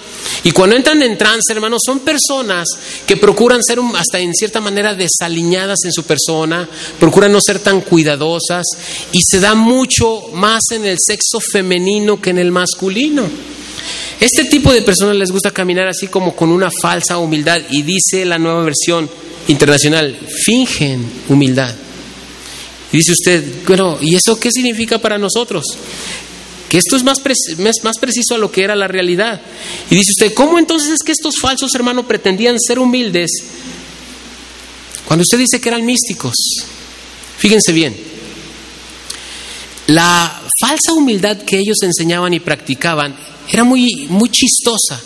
Y 0.45 0.53
cuando 0.53 0.77
entran 0.77 1.03
en 1.03 1.17
trance, 1.17 1.53
hermanos, 1.53 1.81
son 1.85 2.01
personas 2.01 2.69
que 3.07 3.17
procuran 3.17 3.63
ser 3.63 3.79
hasta 3.95 4.21
en 4.21 4.35
cierta 4.35 4.61
manera 4.61 4.95
desaliñadas 4.95 5.79
en 5.85 5.93
su 5.93 6.05
persona, 6.05 6.69
procuran 6.99 7.33
no 7.33 7.41
ser 7.41 7.61
tan 7.61 7.81
cuidadosas 7.81 8.67
y 9.13 9.21
se 9.23 9.41
da 9.41 9.55
mucho 9.55 10.29
más 10.35 10.61
en 10.73 10.85
el 10.85 10.97
sexo 10.99 11.41
femenino 11.41 12.21
que 12.21 12.31
en 12.31 12.39
el 12.39 12.51
masculino. 12.51 13.29
Este 14.21 14.45
tipo 14.45 14.73
de 14.73 14.83
personas 14.83 15.17
les 15.17 15.31
gusta 15.31 15.51
caminar 15.51 15.89
así 15.89 16.07
como 16.09 16.37
con 16.37 16.51
una 16.51 16.71
falsa 16.71 17.19
humildad 17.19 17.61
y 17.71 17.83
dice 17.83 18.25
la 18.25 18.39
nueva 18.39 18.63
versión 18.63 19.09
internacional, 19.49 20.17
fingen 20.45 21.05
humildad. 21.29 21.75
Y 22.93 22.99
dice 22.99 23.13
usted, 23.13 23.45
bueno, 23.67 23.99
¿y 24.01 24.15
eso 24.15 24.39
qué 24.39 24.51
significa 24.51 24.99
para 24.99 25.17
nosotros? 25.17 25.65
Que 26.69 26.79
esto 26.79 26.97
es 26.97 27.03
más, 27.03 27.19
más 27.83 27.99
preciso 27.99 28.35
a 28.35 28.39
lo 28.39 28.51
que 28.51 28.63
era 28.63 28.77
la 28.77 28.89
realidad. 28.89 29.41
Y 29.91 29.95
dice 29.95 30.13
usted, 30.13 30.35
¿cómo 30.35 30.59
entonces 30.59 30.91
es 30.91 31.03
que 31.03 31.13
estos 31.13 31.35
falsos 31.41 31.75
hermanos 31.75 32.07
pretendían 32.07 32.61
ser 32.61 32.79
humildes 32.79 33.31
cuando 35.07 35.23
usted 35.23 35.39
dice 35.39 35.61
que 35.61 35.69
eran 35.69 35.85
místicos? 35.85 36.35
Fíjense 37.39 37.73
bien, 37.73 37.97
la 39.87 40.43
falsa 40.61 40.93
humildad 40.93 41.39
que 41.39 41.59
ellos 41.59 41.79
enseñaban 41.83 42.35
y 42.35 42.41
practicaban 42.41 43.17
era 43.53 43.65
muy, 43.65 44.07
muy 44.09 44.29
chistosa. 44.31 45.01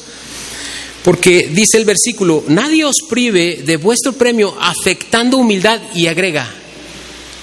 Porque 1.03 1.51
dice 1.53 1.77
el 1.77 1.85
versículo, 1.85 2.45
nadie 2.49 2.85
os 2.85 2.97
prive 3.09 3.63
de 3.65 3.77
vuestro 3.77 4.15
premio 4.15 4.57
afectando 4.59 5.37
humildad 5.37 5.81
y 5.95 6.07
agrega, 6.07 6.51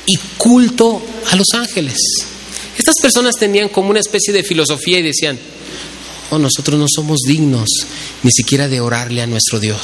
y 0.07 0.17
culto 0.37 1.01
a 1.29 1.35
los 1.35 1.47
ángeles. 1.53 1.97
Estas 2.75 2.95
personas 2.99 3.35
tenían 3.35 3.69
como 3.69 3.91
una 3.91 3.99
especie 3.99 4.33
de 4.33 4.43
filosofía 4.43 4.97
y 4.97 5.03
decían, 5.03 5.37
oh, 6.31 6.39
nosotros 6.39 6.79
no 6.79 6.87
somos 6.89 7.19
dignos 7.27 7.69
ni 8.23 8.31
siquiera 8.31 8.67
de 8.67 8.81
orarle 8.81 9.21
a 9.21 9.27
nuestro 9.27 9.59
Dios. 9.59 9.83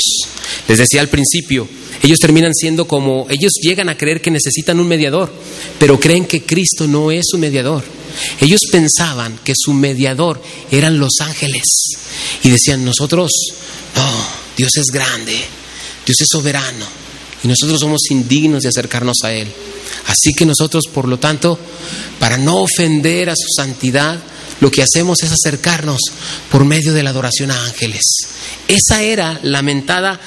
Les 0.68 0.78
decía 0.78 1.02
al 1.02 1.10
principio, 1.10 1.68
ellos 2.04 2.20
terminan 2.20 2.54
siendo 2.54 2.88
como, 2.88 3.26
ellos 3.30 3.54
llegan 3.62 3.90
a 3.90 3.98
creer 3.98 4.22
que 4.22 4.32
necesitan 4.32 4.80
un 4.80 4.88
mediador, 4.88 5.32
pero 5.80 6.00
creen 6.00 6.26
que 6.26 6.44
Cristo 6.44 6.88
no 6.88 7.12
es 7.12 7.26
su 7.30 7.38
mediador. 7.38 7.84
Ellos 8.42 8.62
pensaban 8.72 9.40
que 9.44 9.54
su 9.56 9.74
mediador 9.74 10.42
eran 10.72 11.00
los 11.00 11.14
ángeles 11.22 11.64
y 12.44 12.50
decían, 12.50 12.84
nosotros, 12.84 13.32
no, 13.96 14.28
Dios 14.56 14.72
es 14.78 14.88
grande, 14.88 15.34
Dios 16.06 16.18
es 16.20 16.28
soberano 16.30 16.86
y 17.44 17.48
nosotros 17.48 17.80
somos 17.80 18.02
indignos 18.10 18.64
de 18.64 18.70
acercarnos 18.70 19.18
a 19.24 19.34
Él. 19.34 19.48
Así 20.08 20.34
que 20.34 20.46
nosotros, 20.46 20.86
por 20.94 21.08
lo 21.08 21.20
tanto, 21.20 21.60
para 22.20 22.38
no 22.38 22.62
ofender 22.62 23.30
a 23.30 23.36
su 23.36 23.48
santidad, 23.56 24.20
lo 24.60 24.72
que 24.72 24.82
hacemos 24.82 25.18
es 25.22 25.32
acercarnos 25.32 26.00
por 26.52 26.66
medio 26.66 26.94
de 26.94 27.04
la 27.04 27.12
adoración 27.12 27.52
a 27.52 27.64
ángeles. 27.66 28.02
Esa 28.68 29.02
era 29.02 29.40
lamentada 29.44 30.20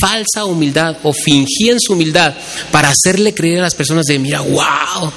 falsa 0.00 0.44
humildad 0.44 0.96
o 1.02 1.12
fingían 1.12 1.78
su 1.80 1.92
humildad 1.92 2.34
para 2.72 2.90
hacerle 2.90 3.34
creer 3.34 3.60
a 3.60 3.62
las 3.62 3.74
personas 3.74 4.04
de, 4.06 4.18
mira, 4.18 4.40
wow, 4.40 5.12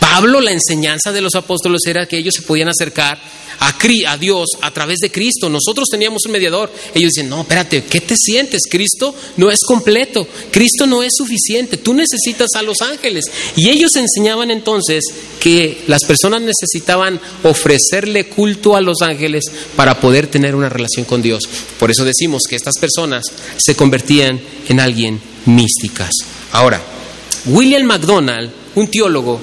Pablo, 0.00 0.40
la 0.40 0.52
enseñanza 0.52 1.12
de 1.12 1.20
los 1.20 1.34
apóstoles 1.34 1.80
era 1.86 2.06
que 2.06 2.16
ellos 2.16 2.34
se 2.34 2.42
podían 2.42 2.68
acercar 2.68 3.18
a, 3.58 3.74
a 4.08 4.16
Dios 4.18 4.50
a 4.60 4.70
través 4.70 4.98
de 4.98 5.10
Cristo. 5.10 5.48
Nosotros 5.48 5.88
teníamos 5.90 6.24
un 6.26 6.32
mediador. 6.32 6.72
Ellos 6.94 7.12
dicen, 7.12 7.28
no, 7.28 7.42
espérate, 7.42 7.84
¿qué 7.84 8.00
te 8.00 8.16
sientes? 8.16 8.62
Cristo 8.70 9.14
no 9.36 9.50
es 9.50 9.60
completo, 9.60 10.26
Cristo 10.50 10.86
no 10.86 11.02
es 11.02 11.12
suficiente, 11.16 11.76
tú 11.76 11.94
necesitas 11.94 12.50
a 12.54 12.62
los 12.62 12.80
ángeles. 12.80 13.24
Y 13.56 13.68
ellos 13.70 13.96
enseñaban 13.96 14.50
entonces 14.50 15.04
que 15.40 15.82
las 15.86 16.04
personas 16.04 16.42
necesitaban 16.42 17.20
ofrecerle 17.42 18.26
culto 18.26 18.76
a 18.76 18.80
los 18.80 19.02
ángeles 19.02 19.44
para 19.76 20.00
poder 20.00 20.26
tener 20.26 20.54
una 20.54 20.68
relación 20.68 21.04
con 21.04 21.22
Dios. 21.22 21.44
Por 21.78 21.90
eso 21.90 22.04
decimos 22.14 22.42
que 22.48 22.56
estas 22.56 22.74
personas 22.80 23.24
se 23.56 23.74
convertían 23.74 24.40
en 24.68 24.80
alguien 24.80 25.20
místicas. 25.46 26.10
Ahora, 26.52 26.80
William 27.46 27.84
MacDonald, 27.84 28.50
un 28.74 28.88
teólogo, 28.88 29.40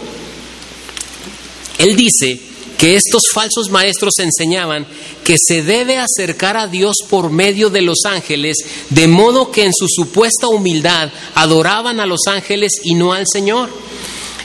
él 1.78 1.96
dice 1.96 2.40
que 2.78 2.96
estos 2.96 3.24
falsos 3.32 3.70
maestros 3.70 4.14
enseñaban 4.18 4.88
que 5.24 5.36
se 5.38 5.62
debe 5.62 6.00
acercar 6.00 6.58
a 6.58 6.68
Dios 6.68 6.96
por 7.10 7.30
medio 7.30 7.70
de 7.70 7.84
los 7.84 8.06
ángeles, 8.06 8.58
de 8.90 9.08
modo 9.08 9.52
que 9.52 9.66
en 9.66 9.72
su 9.72 9.86
supuesta 9.88 10.48
humildad 10.48 11.12
adoraban 11.36 12.00
a 12.00 12.08
los 12.08 12.22
ángeles 12.28 12.72
y 12.84 12.96
no 12.96 13.14
al 13.14 13.26
Señor. 13.32 13.70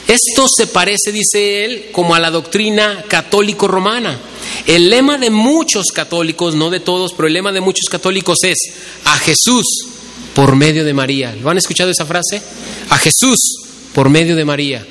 Esto 0.07 0.47
se 0.55 0.67
parece, 0.67 1.12
dice 1.12 1.65
él, 1.65 1.87
como 1.93 2.15
a 2.15 2.21
la 2.21 2.31
doctrina 2.31 3.05
católico-romana. 3.09 4.21
El 4.66 4.90
lema 4.90 5.18
de 5.18 5.30
muchos 5.30 5.87
católicos, 5.94 6.54
no 6.54 6.70
de 6.70 6.80
todos, 6.80 7.12
pero 7.12 7.28
el 7.28 7.35
lema 7.35 7.52
de 7.52 7.61
muchos 7.61 7.88
católicos 7.90 8.38
es 8.42 8.59
a 9.04 9.16
Jesús 9.18 9.64
por 10.35 10.56
medio 10.56 10.85
de 10.85 10.94
María. 10.94 11.35
¿Lo 11.35 11.50
han 11.50 11.59
escuchado 11.59 11.90
esa 11.90 12.06
frase? 12.06 12.42
A 12.90 12.98
Jesús 12.98 13.38
por 13.94 14.09
medio 14.09 14.37
de 14.37 14.44
María. 14.44 14.87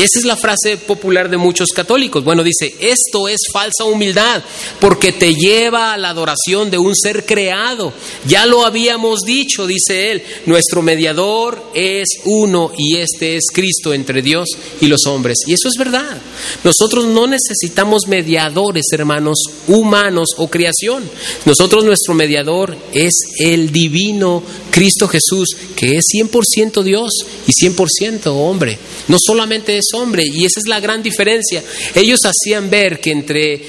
Esa 0.00 0.18
es 0.18 0.24
la 0.24 0.36
frase 0.36 0.78
popular 0.78 1.28
de 1.28 1.36
muchos 1.36 1.68
católicos. 1.74 2.24
Bueno, 2.24 2.42
dice, 2.42 2.74
esto 2.80 3.28
es 3.28 3.40
falsa 3.52 3.84
humildad 3.84 4.42
porque 4.80 5.12
te 5.12 5.34
lleva 5.34 5.92
a 5.92 5.98
la 5.98 6.08
adoración 6.08 6.70
de 6.70 6.78
un 6.78 6.96
ser 6.96 7.26
creado. 7.26 7.92
Ya 8.26 8.46
lo 8.46 8.64
habíamos 8.64 9.20
dicho, 9.26 9.66
dice 9.66 10.10
él, 10.10 10.22
nuestro 10.46 10.80
mediador 10.80 11.62
es 11.74 12.08
uno 12.24 12.72
y 12.78 12.96
este 12.96 13.36
es 13.36 13.48
Cristo 13.52 13.92
entre 13.92 14.22
Dios 14.22 14.48
y 14.80 14.86
los 14.86 15.04
hombres. 15.06 15.36
Y 15.46 15.52
eso 15.52 15.68
es 15.68 15.74
verdad. 15.78 16.16
Nosotros 16.64 17.04
no 17.04 17.26
necesitamos 17.26 18.04
mediadores, 18.08 18.86
hermanos, 18.92 19.38
humanos 19.68 20.30
o 20.38 20.48
creación. 20.48 21.04
Nosotros 21.44 21.84
nuestro 21.84 22.14
mediador 22.14 22.74
es 22.94 23.12
el 23.38 23.70
divino 23.70 24.42
Cristo 24.70 25.08
Jesús, 25.08 25.48
que 25.76 25.96
es 25.96 26.04
100% 26.14 26.82
Dios 26.82 27.10
y 27.46 27.52
100% 27.52 28.26
hombre. 28.26 28.78
No 29.08 29.16
solamente 29.20 29.76
es 29.76 29.86
hombre, 29.94 30.24
y 30.26 30.44
esa 30.44 30.60
es 30.60 30.68
la 30.68 30.80
gran 30.80 31.02
diferencia. 31.02 31.62
Ellos 31.94 32.20
hacían 32.24 32.70
ver 32.70 33.00
que 33.00 33.10
entre 33.10 33.60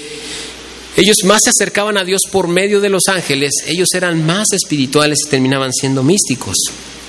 ellos 0.97 1.17
más 1.23 1.39
se 1.43 1.51
acercaban 1.51 1.97
a 1.97 2.03
Dios 2.03 2.21
por 2.31 2.47
medio 2.47 2.81
de 2.81 2.89
los 2.89 3.03
ángeles, 3.07 3.51
ellos 3.65 3.87
eran 3.95 4.25
más 4.25 4.47
espirituales 4.51 5.19
y 5.25 5.29
terminaban 5.29 5.71
siendo 5.73 6.03
místicos. 6.03 6.55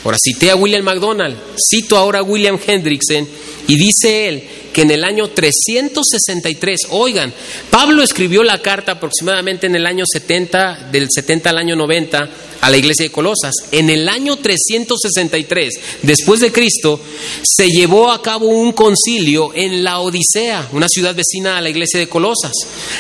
Ahora 0.05 0.19
cité 0.23 0.51
a 0.51 0.57
William 0.57 0.85
MacDonald, 0.85 1.37
cito 1.57 1.97
ahora 1.97 2.21
a 2.21 2.23
William 2.23 2.59
Hendrickson, 2.65 3.27
y 3.69 3.77
dice 3.77 4.29
él 4.29 4.43
que 4.73 4.83
en 4.83 4.91
el 4.91 5.05
año 5.05 5.29
363, 5.29 6.87
oigan, 6.91 7.33
Pablo 7.71 8.03
escribió 8.03 8.43
la 8.43 8.61
carta 8.61 8.93
aproximadamente 8.93 9.67
en 9.67 9.77
el 9.77 9.87
año 9.87 10.05
70, 10.11 10.89
del 10.91 11.09
70 11.11 11.51
al 11.51 11.59
año 11.59 11.77
90, 11.77 12.31
a 12.61 12.71
la 12.71 12.77
iglesia 12.77 13.05
de 13.05 13.13
Colosas. 13.13 13.53
En 13.71 13.91
el 13.91 14.09
año 14.09 14.37
363, 14.37 15.75
después 16.03 16.41
de 16.41 16.53
Cristo, 16.53 17.01
se 17.43 17.69
llevó 17.69 18.11
a 18.11 18.23
cabo 18.23 18.47
un 18.47 18.73
concilio 18.73 19.53
en 19.55 19.85
la 19.85 20.01
Odisea, 20.01 20.69
una 20.73 20.89
ciudad 20.89 21.15
vecina 21.15 21.59
a 21.59 21.61
la 21.61 21.69
iglesia 21.69 22.01
de 22.01 22.09
Colosas. 22.09 22.53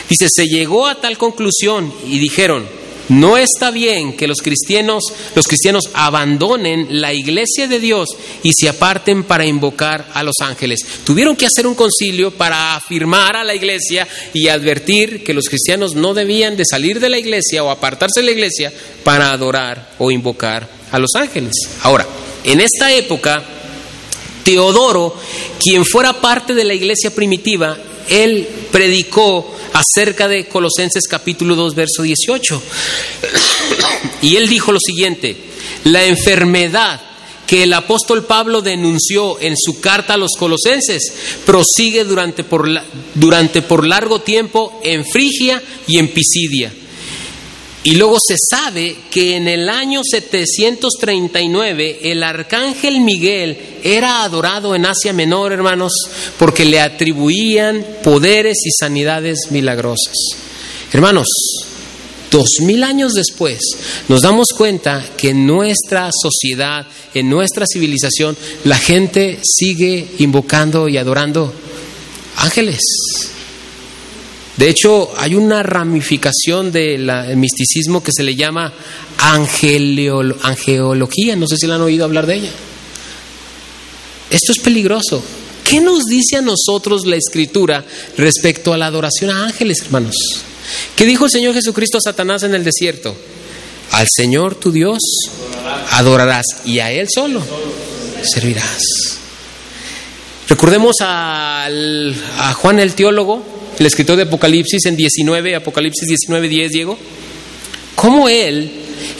Dice, 0.08 0.26
se 0.30 0.46
llegó 0.46 0.86
a 0.86 1.00
tal 1.00 1.16
conclusión 1.16 1.92
y 2.06 2.18
dijeron, 2.18 2.81
no 3.08 3.36
está 3.36 3.70
bien 3.70 4.16
que 4.16 4.26
los 4.26 4.38
cristianos, 4.38 5.02
los 5.34 5.46
cristianos 5.46 5.84
abandonen 5.92 7.00
la 7.00 7.12
iglesia 7.12 7.66
de 7.68 7.78
Dios 7.80 8.08
y 8.42 8.52
se 8.52 8.68
aparten 8.68 9.24
para 9.24 9.46
invocar 9.46 10.08
a 10.14 10.22
los 10.22 10.36
ángeles. 10.40 10.80
Tuvieron 11.04 11.36
que 11.36 11.46
hacer 11.46 11.66
un 11.66 11.74
concilio 11.74 12.30
para 12.30 12.76
afirmar 12.76 13.36
a 13.36 13.44
la 13.44 13.54
iglesia 13.54 14.06
y 14.32 14.48
advertir 14.48 15.24
que 15.24 15.34
los 15.34 15.44
cristianos 15.48 15.94
no 15.94 16.14
debían 16.14 16.56
de 16.56 16.64
salir 16.64 17.00
de 17.00 17.10
la 17.10 17.18
iglesia 17.18 17.64
o 17.64 17.70
apartarse 17.70 18.20
de 18.20 18.26
la 18.26 18.32
iglesia 18.32 18.72
para 19.04 19.32
adorar 19.32 19.94
o 19.98 20.10
invocar 20.10 20.68
a 20.90 20.98
los 20.98 21.10
ángeles. 21.14 21.52
Ahora, 21.82 22.06
en 22.44 22.60
esta 22.60 22.92
época, 22.92 23.42
Teodoro, 24.44 25.16
quien 25.58 25.84
fuera 25.84 26.20
parte 26.20 26.54
de 26.54 26.64
la 26.64 26.74
iglesia 26.74 27.14
primitiva, 27.14 27.76
él 28.08 28.46
predicó 28.70 29.54
acerca 29.72 30.28
de 30.28 30.46
Colosenses 30.46 31.06
capítulo 31.08 31.54
2, 31.56 31.74
verso 31.74 32.02
18. 32.02 32.62
Y 34.22 34.36
él 34.36 34.48
dijo 34.48 34.72
lo 34.72 34.78
siguiente, 34.80 35.36
la 35.84 36.04
enfermedad 36.04 37.00
que 37.46 37.64
el 37.64 37.72
apóstol 37.72 38.24
Pablo 38.24 38.62
denunció 38.62 39.40
en 39.40 39.56
su 39.56 39.80
carta 39.80 40.14
a 40.14 40.16
los 40.16 40.32
colosenses 40.38 41.12
prosigue 41.44 42.04
durante 42.04 42.44
por, 42.44 42.68
durante 43.14 43.60
por 43.62 43.86
largo 43.86 44.20
tiempo 44.20 44.80
en 44.82 45.04
Frigia 45.04 45.62
y 45.86 45.98
en 45.98 46.08
Pisidia 46.08 46.72
y 47.84 47.96
luego 47.96 48.16
se 48.24 48.36
sabe 48.38 48.96
que 49.10 49.36
en 49.36 49.48
el 49.48 49.68
año 49.68 50.02
739 50.08 51.98
el 52.02 52.22
arcángel 52.22 53.00
Miguel 53.00 53.58
era 53.82 54.22
adorado 54.22 54.76
en 54.76 54.86
Asia 54.86 55.12
Menor, 55.12 55.52
hermanos, 55.52 55.92
porque 56.38 56.64
le 56.64 56.80
atribuían 56.80 57.84
poderes 58.04 58.58
y 58.64 58.70
sanidades 58.78 59.50
milagrosas. 59.50 60.14
Hermanos, 60.92 61.26
dos 62.30 62.48
mil 62.60 62.84
años 62.84 63.14
después 63.14 63.58
nos 64.08 64.22
damos 64.22 64.50
cuenta 64.56 65.04
que 65.16 65.30
en 65.30 65.44
nuestra 65.44 66.08
sociedad, 66.12 66.86
en 67.14 67.28
nuestra 67.28 67.66
civilización, 67.66 68.36
la 68.62 68.78
gente 68.78 69.40
sigue 69.42 70.06
invocando 70.18 70.88
y 70.88 70.98
adorando 70.98 71.52
ángeles. 72.36 72.78
De 74.62 74.68
hecho, 74.68 75.10
hay 75.16 75.34
una 75.34 75.64
ramificación 75.64 76.70
del 76.70 77.10
misticismo 77.36 78.00
que 78.00 78.12
se 78.14 78.22
le 78.22 78.36
llama 78.36 78.72
angeología. 79.18 81.34
No 81.34 81.48
sé 81.48 81.56
si 81.56 81.66
la 81.66 81.74
han 81.74 81.80
oído 81.80 82.04
hablar 82.04 82.26
de 82.26 82.36
ella. 82.36 82.50
Esto 84.30 84.52
es 84.52 84.60
peligroso. 84.60 85.20
¿Qué 85.64 85.80
nos 85.80 86.04
dice 86.04 86.36
a 86.36 86.42
nosotros 86.42 87.06
la 87.06 87.16
Escritura 87.16 87.84
respecto 88.16 88.72
a 88.72 88.78
la 88.78 88.86
adoración 88.86 89.30
a 89.30 89.46
ángeles, 89.46 89.82
hermanos? 89.82 90.14
¿Qué 90.94 91.06
dijo 91.06 91.24
el 91.24 91.32
Señor 91.32 91.54
Jesucristo 91.54 91.98
a 91.98 92.00
Satanás 92.00 92.44
en 92.44 92.54
el 92.54 92.62
desierto? 92.62 93.16
Al 93.90 94.06
Señor 94.08 94.54
tu 94.54 94.70
Dios 94.70 95.00
adorarás 95.90 96.46
y 96.64 96.78
a 96.78 96.92
Él 96.92 97.08
solo 97.12 97.42
servirás. 98.22 98.80
Recordemos 100.48 100.94
a 101.00 101.68
Juan 102.54 102.78
el 102.78 102.94
teólogo, 102.94 103.51
el 103.78 103.86
escritor 103.86 104.16
de 104.16 104.22
Apocalipsis 104.24 104.86
en 104.86 104.96
19, 104.96 105.56
Apocalipsis 105.56 106.06
19, 106.06 106.48
10, 106.48 106.70
Diego, 106.70 106.98
cómo 107.94 108.28
él 108.28 108.70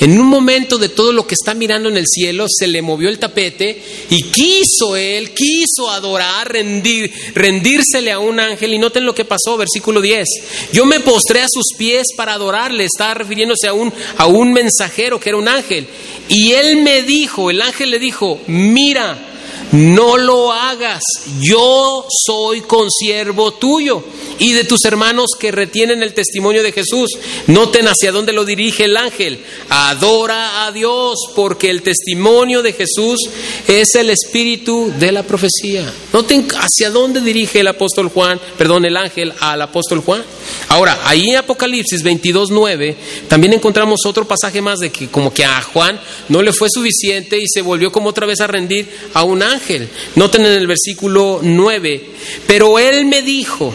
En 0.01 0.19
un 0.19 0.27
momento 0.27 0.79
de 0.79 0.89
todo 0.89 1.13
lo 1.13 1.27
que 1.27 1.35
está 1.35 1.55
mirando 1.55 1.89
en 1.89 1.97
el 1.97 2.07
cielo, 2.07 2.47
se 2.49 2.67
le 2.67 2.83
movió 2.83 3.09
el 3.09 3.19
tapete 3.19 3.83
y 4.11 4.23
quiso 4.23 4.97
él, 4.97 5.33
quiso 5.33 5.91
adorar, 5.91 6.53
rendir, 6.53 7.13
rendírsele 7.35 8.13
a 8.13 8.19
un 8.19 8.39
ángel. 8.39 8.75
Y 8.75 8.79
noten 8.79 9.05
lo 9.05 9.15
que 9.15 9.25
pasó, 9.25 9.57
versículo 9.57 10.01
10. 10.01 10.29
Yo 10.73 10.87
me 10.87 11.01
postré 11.01 11.41
a 11.41 11.49
sus 11.49 11.77
pies 11.77 12.09
para 12.17 12.35
adorarle, 12.35 12.85
está 12.85 13.15
refiriéndose 13.15 13.69
a 13.69 13.73
un, 13.73 13.93
a 14.17 14.27
un 14.27 14.53
mensajero 14.53 15.19
que 15.19 15.31
era 15.31 15.39
un 15.39 15.49
ángel. 15.49 15.87
Y 16.29 16.53
él 16.53 16.83
me 16.83 17.03
dijo, 17.03 17.51
el 17.51 17.63
ángel 17.63 17.91
le 17.91 17.99
dijo, 17.99 18.41
mira, 18.47 19.32
no 19.73 20.19
lo 20.19 20.53
hagas, 20.53 21.03
yo 21.41 22.07
soy 22.27 22.61
consiervo 22.61 23.55
tuyo 23.55 24.05
y 24.39 24.53
de 24.53 24.65
tus 24.65 24.85
hermanos 24.85 25.31
que 25.39 25.51
retienen 25.51 26.03
el 26.03 26.13
testimonio 26.13 26.63
de 26.63 26.73
Jesús. 26.73 27.11
Noten 27.47 27.87
hacia 27.87 28.13
dónde 28.13 28.33
lo 28.33 28.45
dirige 28.45 28.85
el 28.85 28.97
ángel. 28.99 29.43
Adora 29.71 30.67
a 30.67 30.73
Dios 30.73 31.19
porque 31.35 31.71
el 31.71 31.83
testimonio 31.83 32.63
de 32.63 32.75
Jesús 32.75 33.19
es 33.67 33.95
el 33.95 34.11
espíritu 34.11 34.93
de 34.99 35.11
la 35.11 35.23
profecía. 35.23 35.91
Noten 36.13 36.47
hacia 36.55 36.91
dónde 36.91 37.23
dirige 37.23 37.61
el 37.61 37.69
apóstol 37.69 38.09
Juan, 38.09 38.39
perdón, 38.59 38.85
el 38.85 38.97
ángel 38.97 39.33
al 39.41 39.63
apóstol 39.63 40.01
Juan. 40.01 40.23
Ahora, 40.69 41.01
ahí 41.05 41.31
en 41.31 41.37
Apocalipsis 41.37 42.05
22.9 42.05 42.95
también 43.29 43.55
encontramos 43.55 44.05
otro 44.05 44.29
pasaje 44.29 44.61
más 44.61 44.81
de 44.81 44.91
que 44.91 45.09
como 45.09 45.33
que 45.33 45.45
a 45.45 45.63
Juan 45.63 45.99
no 46.29 46.43
le 46.43 46.53
fue 46.53 46.69
suficiente 46.71 47.39
y 47.39 47.47
se 47.47 47.63
volvió 47.63 47.91
como 47.91 48.11
otra 48.11 48.27
vez 48.27 48.41
a 48.41 48.47
rendir 48.47 48.89
a 49.15 49.23
un 49.23 49.43
ángel. 49.43 49.62
Noten 50.17 50.47
en 50.47 50.53
el 50.53 50.67
versículo 50.67 51.41
9, 51.43 52.11
pero 52.47 52.79
él 52.79 53.07
me 53.07 53.23
dijo, 53.23 53.73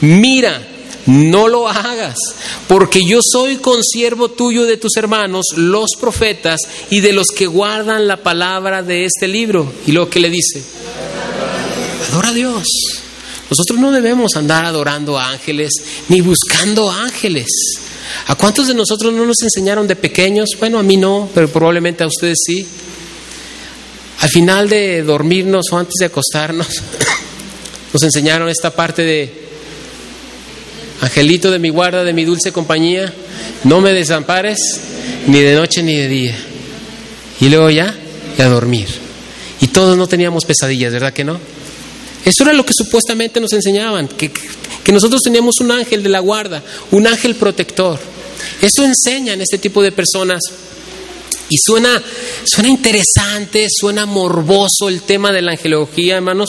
mira, 0.00 0.68
no 1.06 1.48
lo 1.48 1.68
hagas, 1.68 2.16
porque 2.68 3.00
yo 3.04 3.20
soy 3.22 3.56
consiervo 3.56 4.30
tuyo 4.30 4.64
de 4.64 4.76
tus 4.76 4.96
hermanos, 4.96 5.46
los 5.56 5.90
profetas, 6.00 6.60
y 6.90 7.00
de 7.00 7.12
los 7.12 7.28
que 7.28 7.46
guardan 7.46 8.06
la 8.06 8.18
palabra 8.18 8.82
de 8.82 9.04
este 9.04 9.26
libro. 9.26 9.72
Y 9.86 9.92
lo 9.92 10.08
que 10.08 10.20
le 10.20 10.30
dice, 10.30 10.62
adora 12.10 12.28
a 12.28 12.34
Dios. 12.34 12.66
Nosotros 13.50 13.78
no 13.78 13.92
debemos 13.92 14.36
andar 14.36 14.64
adorando 14.64 15.18
ángeles 15.18 15.72
ni 16.08 16.22
buscando 16.22 16.90
ángeles. 16.90 17.48
¿A 18.26 18.34
cuántos 18.34 18.68
de 18.68 18.74
nosotros 18.74 19.12
no 19.12 19.26
nos 19.26 19.42
enseñaron 19.42 19.86
de 19.86 19.96
pequeños? 19.96 20.50
Bueno, 20.58 20.78
a 20.78 20.82
mí 20.82 20.96
no, 20.96 21.28
pero 21.34 21.48
probablemente 21.48 22.02
a 22.02 22.06
ustedes 22.06 22.38
sí. 22.46 22.66
Al 24.22 24.28
final 24.28 24.68
de 24.68 25.02
dormirnos 25.02 25.66
o 25.72 25.78
antes 25.78 25.94
de 25.98 26.06
acostarnos, 26.06 26.68
nos 27.92 28.02
enseñaron 28.02 28.48
esta 28.48 28.70
parte 28.70 29.02
de, 29.02 29.42
Angelito 31.02 31.50
de 31.50 31.58
mi 31.58 31.68
guarda, 31.68 32.04
de 32.04 32.12
mi 32.12 32.24
dulce 32.24 32.52
compañía, 32.52 33.12
no 33.64 33.80
me 33.80 33.92
desampares 33.92 34.58
ni 35.26 35.40
de 35.40 35.56
noche 35.56 35.82
ni 35.82 35.96
de 35.96 36.06
día. 36.06 36.38
Y 37.40 37.48
luego 37.48 37.68
ya, 37.70 37.92
y 38.38 38.40
a 38.40 38.48
dormir. 38.48 38.86
Y 39.60 39.66
todos 39.66 39.96
no 39.98 40.06
teníamos 40.06 40.44
pesadillas, 40.44 40.92
¿verdad 40.92 41.12
que 41.12 41.24
no? 41.24 41.40
Eso 42.24 42.44
era 42.44 42.52
lo 42.52 42.64
que 42.64 42.72
supuestamente 42.72 43.40
nos 43.40 43.52
enseñaban, 43.52 44.06
que, 44.06 44.30
que 44.30 44.92
nosotros 44.92 45.20
teníamos 45.22 45.56
un 45.60 45.72
ángel 45.72 46.04
de 46.04 46.08
la 46.10 46.20
guarda, 46.20 46.62
un 46.92 47.08
ángel 47.08 47.34
protector. 47.34 47.98
Eso 48.60 48.84
enseñan 48.84 49.40
este 49.40 49.58
tipo 49.58 49.82
de 49.82 49.90
personas 49.90 50.40
y 51.52 51.58
suena, 51.58 52.02
suena 52.44 52.70
interesante, 52.70 53.66
suena 53.68 54.06
morboso 54.06 54.88
el 54.88 55.02
tema 55.02 55.32
de 55.32 55.42
la 55.42 55.52
angelología, 55.52 56.16
hermanos. 56.16 56.48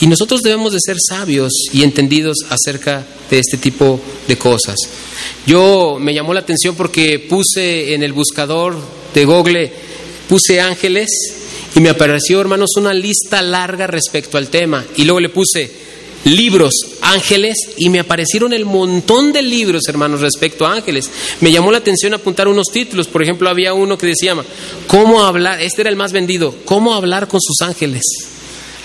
Y 0.00 0.06
nosotros 0.06 0.40
debemos 0.40 0.72
de 0.72 0.78
ser 0.80 0.96
sabios 0.98 1.52
y 1.74 1.82
entendidos 1.82 2.38
acerca 2.48 3.04
de 3.30 3.38
este 3.38 3.58
tipo 3.58 4.00
de 4.26 4.38
cosas. 4.38 4.76
Yo 5.46 5.98
me 6.00 6.14
llamó 6.14 6.32
la 6.32 6.40
atención 6.40 6.74
porque 6.74 7.18
puse 7.18 7.92
en 7.92 8.02
el 8.02 8.14
buscador 8.14 8.78
de 9.12 9.26
Google, 9.26 9.70
puse 10.26 10.58
ángeles 10.58 11.10
y 11.74 11.80
me 11.80 11.90
apareció, 11.90 12.40
hermanos, 12.40 12.70
una 12.78 12.94
lista 12.94 13.42
larga 13.42 13.86
respecto 13.86 14.38
al 14.38 14.48
tema. 14.48 14.86
Y 14.96 15.04
luego 15.04 15.20
le 15.20 15.28
puse 15.28 15.70
libros, 16.24 16.72
ángeles, 17.00 17.56
y 17.76 17.90
me 17.90 18.00
aparecieron 18.00 18.52
el 18.52 18.64
montón 18.64 19.32
de 19.32 19.42
libros, 19.42 19.82
hermanos, 19.88 20.20
respecto 20.20 20.66
a 20.66 20.72
ángeles. 20.72 21.10
Me 21.40 21.52
llamó 21.52 21.70
la 21.70 21.78
atención 21.78 22.14
apuntar 22.14 22.48
unos 22.48 22.66
títulos. 22.72 23.06
Por 23.06 23.22
ejemplo, 23.22 23.48
había 23.48 23.74
uno 23.74 23.98
que 23.98 24.06
decía, 24.06 24.34
¿cómo 24.86 25.24
hablar? 25.24 25.60
Este 25.60 25.82
era 25.82 25.90
el 25.90 25.96
más 25.96 26.12
vendido, 26.12 26.54
¿cómo 26.64 26.94
hablar 26.94 27.28
con 27.28 27.40
sus 27.40 27.60
ángeles? 27.60 28.02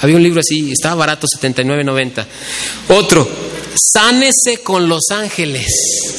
Había 0.02 0.16
un 0.16 0.24
libro 0.24 0.40
así, 0.40 0.72
estaba 0.72 0.96
barato, 0.96 1.28
79.90. 1.28 2.26
Otro, 2.90 3.28
sánese 3.76 4.60
con 4.64 4.88
los 4.88 5.10
ángeles, 5.12 5.66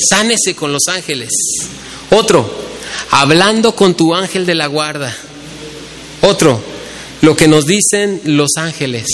sánese 0.09 0.55
con 0.55 0.73
los 0.73 0.89
ángeles. 0.89 1.31
Otro, 2.11 2.51
hablando 3.11 3.75
con 3.75 3.95
tu 3.95 4.15
ángel 4.15 4.45
de 4.45 4.55
la 4.55 4.67
guarda. 4.67 5.17
Otro, 6.23 6.61
lo 7.23 7.35
que 7.35 7.49
nos 7.49 7.65
dicen 7.67 8.21
los 8.25 8.51
ángeles. 8.57 9.07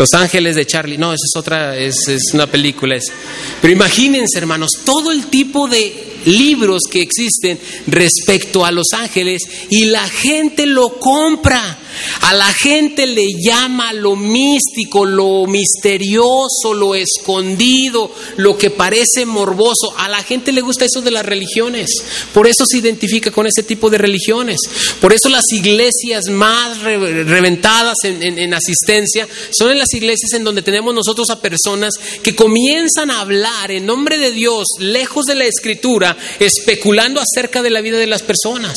Los 0.00 0.14
Ángeles 0.14 0.56
de 0.56 0.64
Charlie. 0.64 0.96
No, 0.96 1.12
esa 1.12 1.26
es 1.26 1.36
otra, 1.36 1.76
es, 1.76 2.08
es 2.08 2.32
una 2.32 2.46
película. 2.46 2.96
Es. 2.96 3.12
Pero 3.60 3.70
imagínense, 3.70 4.38
hermanos, 4.38 4.70
todo 4.82 5.12
el 5.12 5.26
tipo 5.26 5.68
de 5.68 6.22
libros 6.24 6.84
que 6.90 7.02
existen 7.02 7.60
respecto 7.86 8.64
a 8.64 8.72
los 8.72 8.94
ángeles 8.94 9.42
y 9.68 9.84
la 9.84 10.08
gente 10.08 10.64
lo 10.64 10.98
compra. 10.98 11.79
A 12.22 12.34
la 12.34 12.52
gente 12.52 13.06
le 13.06 13.26
llama 13.38 13.92
lo 13.92 14.16
místico, 14.16 15.04
lo 15.04 15.46
misterioso, 15.46 16.74
lo 16.74 16.94
escondido, 16.94 18.12
lo 18.36 18.56
que 18.56 18.70
parece 18.70 19.26
morboso. 19.26 19.94
A 19.96 20.08
la 20.08 20.22
gente 20.22 20.52
le 20.52 20.60
gusta 20.60 20.84
eso 20.84 21.02
de 21.02 21.10
las 21.10 21.24
religiones. 21.24 21.90
Por 22.32 22.46
eso 22.46 22.64
se 22.66 22.78
identifica 22.78 23.30
con 23.30 23.46
ese 23.46 23.62
tipo 23.62 23.90
de 23.90 23.98
religiones. 23.98 24.58
Por 25.00 25.12
eso 25.12 25.28
las 25.28 25.44
iglesias 25.52 26.26
más 26.28 26.80
reventadas 26.80 27.96
en, 28.04 28.38
en 28.38 28.54
asistencia 28.54 29.26
son 29.50 29.70
en 29.70 29.78
las 29.78 29.92
iglesias 29.94 30.32
en 30.34 30.44
donde 30.44 30.62
tenemos 30.62 30.94
nosotros 30.94 31.30
a 31.30 31.40
personas 31.40 31.94
que 32.22 32.34
comienzan 32.34 33.10
a 33.10 33.20
hablar 33.20 33.70
en 33.70 33.86
nombre 33.86 34.18
de 34.18 34.32
Dios, 34.32 34.66
lejos 34.78 35.26
de 35.26 35.34
la 35.34 35.44
escritura, 35.44 36.16
especulando 36.38 37.20
acerca 37.20 37.62
de 37.62 37.70
la 37.70 37.80
vida 37.80 37.98
de 37.98 38.06
las 38.06 38.22
personas. 38.22 38.74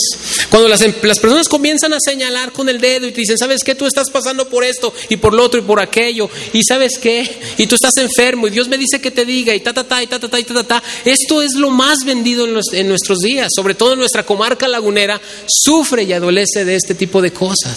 Cuando 0.50 0.70
las, 0.70 0.82
las 0.82 1.20
personas 1.20 1.48
comienzan 1.48 1.94
a 1.94 1.98
señalar 2.00 2.52
con 2.52 2.70
el 2.70 2.80
dedo 2.80 3.03
y 3.08 3.12
te 3.12 3.22
dicen, 3.22 3.38
¿sabes 3.38 3.64
qué? 3.64 3.76
Tú 3.76 3.86
estás 3.86 4.10
pasando 4.10 4.48
por 4.48 4.64
esto 4.64 4.94
y 5.10 5.18
por 5.18 5.34
lo 5.34 5.44
otro 5.44 5.60
y 5.60 5.64
por 5.64 5.82
aquello. 5.82 6.30
¿Y 6.54 6.64
sabes 6.64 6.98
qué? 6.98 7.30
Y 7.58 7.68
tú 7.68 7.76
estás 7.76 7.98
enfermo 7.98 8.48
y 8.48 8.52
Dios 8.52 8.68
me 8.68 8.78
dice 8.78 9.02
que 9.02 9.12
te 9.12 9.26
diga 9.26 9.54
y 9.54 9.60
ta, 9.60 9.74
ta, 9.74 9.84
ta, 9.84 10.02
y 10.02 10.08
ta, 10.08 10.20
ta, 10.20 10.30
ta, 10.30 10.40
y 10.40 10.44
ta, 10.44 10.54
ta, 10.54 10.64
ta. 10.64 10.84
Esto 11.06 11.42
es 11.42 11.56
lo 11.56 11.70
más 11.70 12.00
vendido 12.06 12.46
en, 12.46 12.60
en 12.74 12.88
nuestros 12.88 13.20
días, 13.20 13.52
sobre 13.56 13.76
todo 13.76 13.94
en 13.94 14.00
nuestra 14.00 14.26
comarca 14.26 14.68
lagunera, 14.68 15.20
sufre 15.48 16.04
y 16.04 16.14
adolece 16.14 16.66
de 16.66 16.76
este 16.76 16.96
tipo 16.96 17.22
de 17.22 17.32
cosas. 17.32 17.76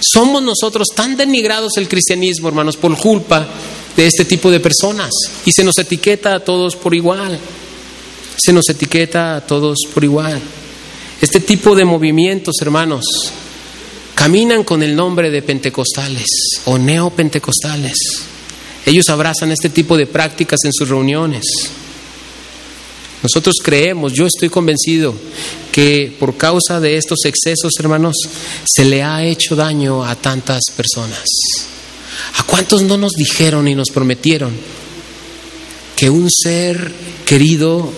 Somos 0.00 0.42
nosotros 0.42 0.88
tan 0.94 1.16
denigrados 1.16 1.76
el 1.76 1.88
cristianismo, 1.88 2.48
hermanos, 2.48 2.76
por 2.76 2.96
culpa 2.96 3.46
de 3.96 4.06
este 4.06 4.24
tipo 4.24 4.50
de 4.50 4.60
personas. 4.60 5.10
Y 5.44 5.52
se 5.52 5.62
nos 5.64 5.78
etiqueta 5.78 6.34
a 6.34 6.40
todos 6.40 6.76
por 6.76 6.94
igual. 6.94 7.38
Se 8.36 8.52
nos 8.52 8.68
etiqueta 8.68 9.36
a 9.36 9.46
todos 9.46 9.78
por 9.92 10.02
igual. 10.02 10.40
Este 11.20 11.40
tipo 11.40 11.74
de 11.74 11.84
movimientos, 11.84 12.56
hermanos, 12.62 13.04
caminan 14.20 14.64
con 14.64 14.82
el 14.82 14.94
nombre 14.94 15.30
de 15.30 15.40
pentecostales 15.40 16.26
o 16.66 16.76
neopentecostales. 16.76 17.96
Ellos 18.84 19.08
abrazan 19.08 19.50
este 19.50 19.70
tipo 19.70 19.96
de 19.96 20.06
prácticas 20.06 20.60
en 20.64 20.74
sus 20.74 20.90
reuniones. 20.90 21.42
Nosotros 23.22 23.54
creemos, 23.64 24.12
yo 24.12 24.26
estoy 24.26 24.50
convencido 24.50 25.14
que 25.72 26.14
por 26.20 26.36
causa 26.36 26.80
de 26.80 26.98
estos 26.98 27.20
excesos, 27.24 27.72
hermanos, 27.78 28.14
se 28.62 28.84
le 28.84 29.02
ha 29.02 29.24
hecho 29.24 29.56
daño 29.56 30.04
a 30.04 30.14
tantas 30.16 30.64
personas. 30.76 31.24
¿A 32.36 32.42
cuántos 32.42 32.82
no 32.82 32.98
nos 32.98 33.12
dijeron 33.12 33.68
y 33.68 33.74
nos 33.74 33.88
prometieron 33.88 34.52
que 35.96 36.10
un 36.10 36.28
ser 36.30 36.92
querido 37.24 37.90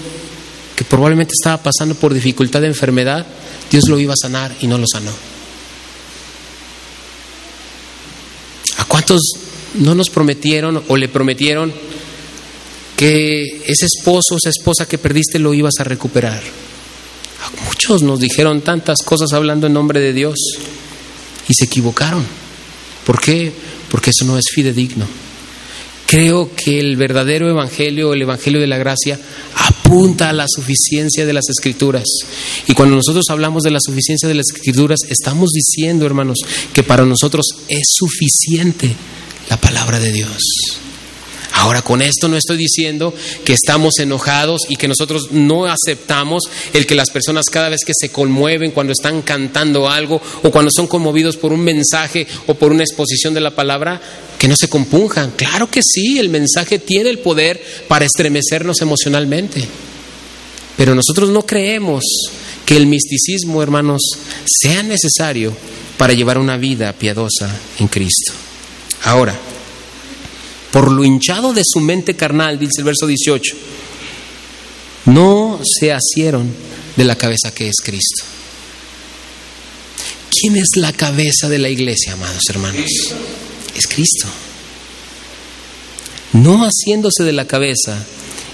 que 0.76 0.84
probablemente 0.84 1.32
estaba 1.36 1.60
pasando 1.60 1.96
por 1.96 2.14
dificultad 2.14 2.60
de 2.60 2.68
enfermedad, 2.68 3.26
Dios 3.72 3.88
lo 3.88 3.98
iba 3.98 4.12
a 4.12 4.16
sanar 4.22 4.54
y 4.60 4.68
no 4.68 4.78
lo 4.78 4.86
sanó? 4.86 5.32
Cuántos 8.92 9.22
no 9.72 9.94
nos 9.94 10.10
prometieron 10.10 10.82
o 10.86 10.98
le 10.98 11.08
prometieron 11.08 11.72
que 12.94 13.62
ese 13.64 13.86
esposo, 13.86 14.36
esa 14.36 14.50
esposa 14.50 14.86
que 14.86 14.98
perdiste 14.98 15.38
lo 15.38 15.54
ibas 15.54 15.72
a 15.78 15.84
recuperar? 15.84 16.42
Muchos 17.64 18.02
nos 18.02 18.20
dijeron 18.20 18.60
tantas 18.60 18.98
cosas 19.02 19.32
hablando 19.32 19.66
en 19.66 19.72
nombre 19.72 19.98
de 19.98 20.12
Dios 20.12 20.36
y 21.48 21.54
se 21.54 21.64
equivocaron. 21.64 22.22
¿Por 23.06 23.18
qué? 23.18 23.50
Porque 23.90 24.10
eso 24.10 24.26
no 24.26 24.36
es 24.36 24.44
fidedigno. 24.52 25.06
Creo 26.06 26.50
que 26.54 26.78
el 26.78 26.98
verdadero 26.98 27.48
evangelio, 27.48 28.12
el 28.12 28.20
evangelio 28.20 28.60
de 28.60 28.66
la 28.66 28.76
gracia, 28.76 29.18
apunta 29.92 30.30
a 30.30 30.32
la 30.32 30.46
suficiencia 30.48 31.26
de 31.26 31.34
las 31.34 31.44
escrituras. 31.50 32.04
Y 32.66 32.72
cuando 32.72 32.96
nosotros 32.96 33.26
hablamos 33.28 33.62
de 33.62 33.70
la 33.70 33.78
suficiencia 33.78 34.26
de 34.26 34.34
las 34.34 34.46
escrituras, 34.54 35.00
estamos 35.08 35.50
diciendo, 35.50 36.06
hermanos, 36.06 36.38
que 36.72 36.82
para 36.82 37.04
nosotros 37.04 37.44
es 37.68 37.82
suficiente 37.92 38.96
la 39.50 39.60
palabra 39.60 40.00
de 40.00 40.12
Dios. 40.12 40.38
Ahora, 41.62 41.80
con 41.80 42.02
esto 42.02 42.26
no 42.26 42.36
estoy 42.36 42.56
diciendo 42.56 43.14
que 43.44 43.52
estamos 43.52 44.00
enojados 44.00 44.62
y 44.68 44.74
que 44.74 44.88
nosotros 44.88 45.30
no 45.30 45.66
aceptamos 45.66 46.42
el 46.72 46.86
que 46.86 46.96
las 46.96 47.10
personas 47.10 47.44
cada 47.52 47.68
vez 47.68 47.84
que 47.86 47.92
se 47.96 48.08
conmueven 48.08 48.72
cuando 48.72 48.92
están 48.92 49.22
cantando 49.22 49.88
algo 49.88 50.20
o 50.42 50.50
cuando 50.50 50.72
son 50.74 50.88
conmovidos 50.88 51.36
por 51.36 51.52
un 51.52 51.60
mensaje 51.60 52.26
o 52.48 52.54
por 52.54 52.72
una 52.72 52.82
exposición 52.82 53.32
de 53.32 53.42
la 53.42 53.52
palabra, 53.52 54.02
que 54.36 54.48
no 54.48 54.56
se 54.56 54.68
compunjan. 54.68 55.34
Claro 55.36 55.70
que 55.70 55.82
sí, 55.84 56.18
el 56.18 56.30
mensaje 56.30 56.80
tiene 56.80 57.10
el 57.10 57.20
poder 57.20 57.64
para 57.86 58.06
estremecernos 58.06 58.80
emocionalmente. 58.80 59.64
Pero 60.76 60.96
nosotros 60.96 61.30
no 61.30 61.46
creemos 61.46 62.02
que 62.66 62.76
el 62.76 62.88
misticismo, 62.88 63.62
hermanos, 63.62 64.02
sea 64.44 64.82
necesario 64.82 65.56
para 65.96 66.12
llevar 66.12 66.38
una 66.38 66.56
vida 66.56 66.92
piadosa 66.92 67.56
en 67.78 67.86
Cristo. 67.86 68.32
Ahora, 69.04 69.38
por 70.72 70.90
lo 70.90 71.04
hinchado 71.04 71.52
de 71.52 71.62
su 71.64 71.80
mente 71.80 72.16
carnal, 72.16 72.58
dice 72.58 72.78
el 72.78 72.84
verso 72.84 73.06
18, 73.06 73.54
no 75.06 75.60
se 75.62 75.92
asieron 75.92 76.50
de 76.96 77.04
la 77.04 77.16
cabeza 77.16 77.54
que 77.54 77.68
es 77.68 77.76
Cristo. 77.84 78.24
¿Quién 80.30 80.56
es 80.56 80.70
la 80.76 80.92
cabeza 80.92 81.48
de 81.48 81.58
la 81.58 81.68
iglesia, 81.68 82.14
amados 82.14 82.42
hermanos? 82.48 82.90
Es 83.76 83.86
Cristo. 83.86 84.26
No 86.32 86.64
haciéndose 86.64 87.22
de 87.22 87.32
la 87.32 87.46
cabeza, 87.46 88.04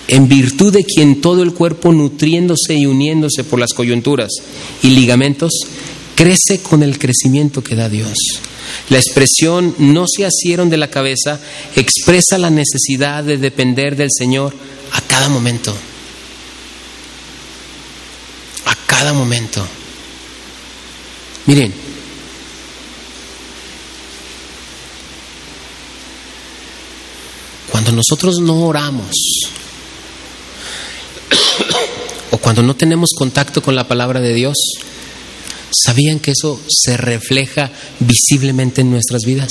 en 0.09 0.29
virtud 0.29 0.73
de 0.73 0.85
quien 0.85 1.21
todo 1.21 1.43
el 1.43 1.53
cuerpo 1.53 1.93
nutriéndose 1.93 2.75
y 2.75 2.87
uniéndose 2.87 3.45
por 3.45 3.61
las 3.61 3.73
coyunturas 3.73 4.31
y 4.83 4.91
ligamentos, 4.91 5.53
crece 6.17 6.61
con 6.63 6.83
el 6.83 6.99
crecimiento 6.99 7.63
que 7.63 7.77
da 7.77 7.89
Dios. 7.89 8.17
La 8.91 8.99
expresión 8.99 9.75
no 9.79 10.07
se 10.09 10.25
asieron 10.25 10.71
de 10.71 10.79
la 10.79 10.89
cabeza 10.89 11.39
expresa 11.77 12.39
la 12.39 12.51
necesidad 12.51 13.23
de 13.23 13.37
depender 13.37 13.97
del 13.97 14.09
Señor 14.11 14.55
a 14.93 15.01
cada 15.03 15.29
momento. 15.29 15.77
A 18.65 18.75
cada 18.87 19.13
momento. 19.13 19.67
Miren, 21.47 21.73
cuando 27.71 27.93
nosotros 27.93 28.39
no 28.41 28.65
oramos 28.65 29.11
o 32.31 32.39
cuando 32.39 32.63
no 32.63 32.75
tenemos 32.75 33.11
contacto 33.17 33.63
con 33.63 33.75
la 33.77 33.87
palabra 33.87 34.21
de 34.21 34.33
Dios, 34.33 34.57
¿Sabían 35.71 36.21
que 36.21 36.33
eso 36.33 36.61
se 36.69 36.97
refleja 36.97 37.71
visiblemente 38.01 38.81
en 38.81 38.91
nuestras 38.91 39.23
vidas? 39.23 39.49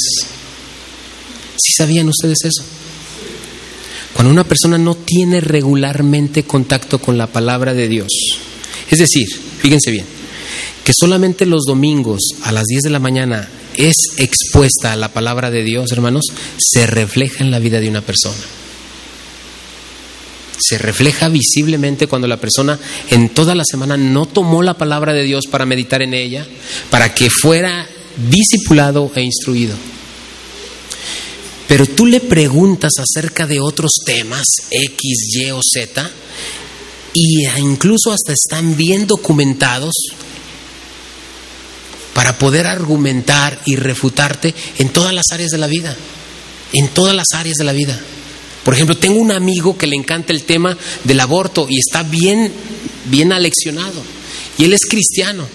¿Sí 1.57 1.72
sabían 1.78 2.09
ustedes 2.09 2.39
eso? 2.43 2.63
Cuando 4.13 4.32
una 4.32 4.43
persona 4.43 4.78
no 4.78 4.95
tiene 4.95 5.41
regularmente 5.41 6.43
contacto 6.43 6.99
con 6.99 7.18
la 7.18 7.28
palabra 7.28 7.74
de 7.74 7.88
Dios, 7.88 8.07
es 8.89 8.99
decir, 8.99 9.28
fíjense 9.59 9.91
bien, 9.91 10.05
que 10.84 10.93
solamente 10.97 11.45
los 11.45 11.65
domingos 11.65 12.22
a 12.43 12.51
las 12.51 12.63
10 12.65 12.84
de 12.84 12.89
la 12.89 12.99
mañana 12.99 13.47
es 13.76 13.95
expuesta 14.18 14.93
a 14.93 14.95
la 14.95 15.13
palabra 15.13 15.51
de 15.51 15.63
Dios, 15.63 15.91
hermanos, 15.91 16.26
se 16.57 16.88
refleja 16.88 17.43
en 17.43 17.51
la 17.51 17.59
vida 17.59 17.80
de 17.80 17.89
una 17.89 18.01
persona 18.01 18.38
se 20.58 20.78
refleja 20.78 21.30
visiblemente 21.30 22.08
cuando 22.08 22.28
la 22.28 22.38
persona 22.38 22.80
en 23.10 23.30
toda 23.30 23.55
la 23.55 23.64
semana 23.66 23.97
no 23.97 24.26
tomó 24.26 24.62
la 24.62 24.78
palabra 24.78 25.14
de 25.14 25.24
Dios 25.24 25.45
para 25.49 25.66
meditar 25.66 26.01
en 26.01 26.14
ella, 26.14 26.45
para 26.89 27.14
que 27.14 27.30
fuera 27.30 27.88
discipulado 28.30 29.12
e 29.16 29.22
instruido. 29.22 29.76
Pero 31.68 31.86
tú 31.86 32.05
le 32.05 32.22
preguntas 32.22 32.93
acerca 32.97 33.45
de 33.45 33.60
otros 33.60 33.91
temas, 34.05 34.45
X, 34.72 35.36
Y 35.36 35.51
o 35.51 35.60
Z, 35.62 36.10
y 37.14 37.45
incluso 37.60 38.12
hasta 38.12 38.34
están 38.34 38.78
bien 38.78 39.05
documentados 39.05 39.93
para 42.14 42.38
poder 42.38 42.68
argumentar 42.68 43.60
y 43.66 43.76
refutarte 43.76 44.55
en 44.80 44.89
todas 44.89 45.14
las 45.14 45.26
áreas 45.32 45.49
de 45.49 45.58
la 45.58 45.68
vida, 45.68 45.95
en 46.74 46.88
todas 46.89 47.16
las 47.16 47.28
áreas 47.34 47.55
de 47.58 47.64
la 47.64 47.74
vida. 47.74 47.99
Por 48.68 48.74
ejemplo, 48.74 48.97
tengo 48.97 49.22
un 49.22 49.32
amigo 49.32 49.78
que 49.78 49.88
le 49.88 49.95
encanta 49.95 50.34
el 50.34 50.43
tema 50.43 50.78
del 51.05 51.22
aborto 51.22 51.68
y 51.70 51.80
está 51.80 52.03
bien, 52.03 52.51
bien 53.05 53.32
aleccionado. 53.32 54.03
Y 54.57 54.65
él 54.65 54.74
es 54.74 54.82
cristiano. 54.86 55.47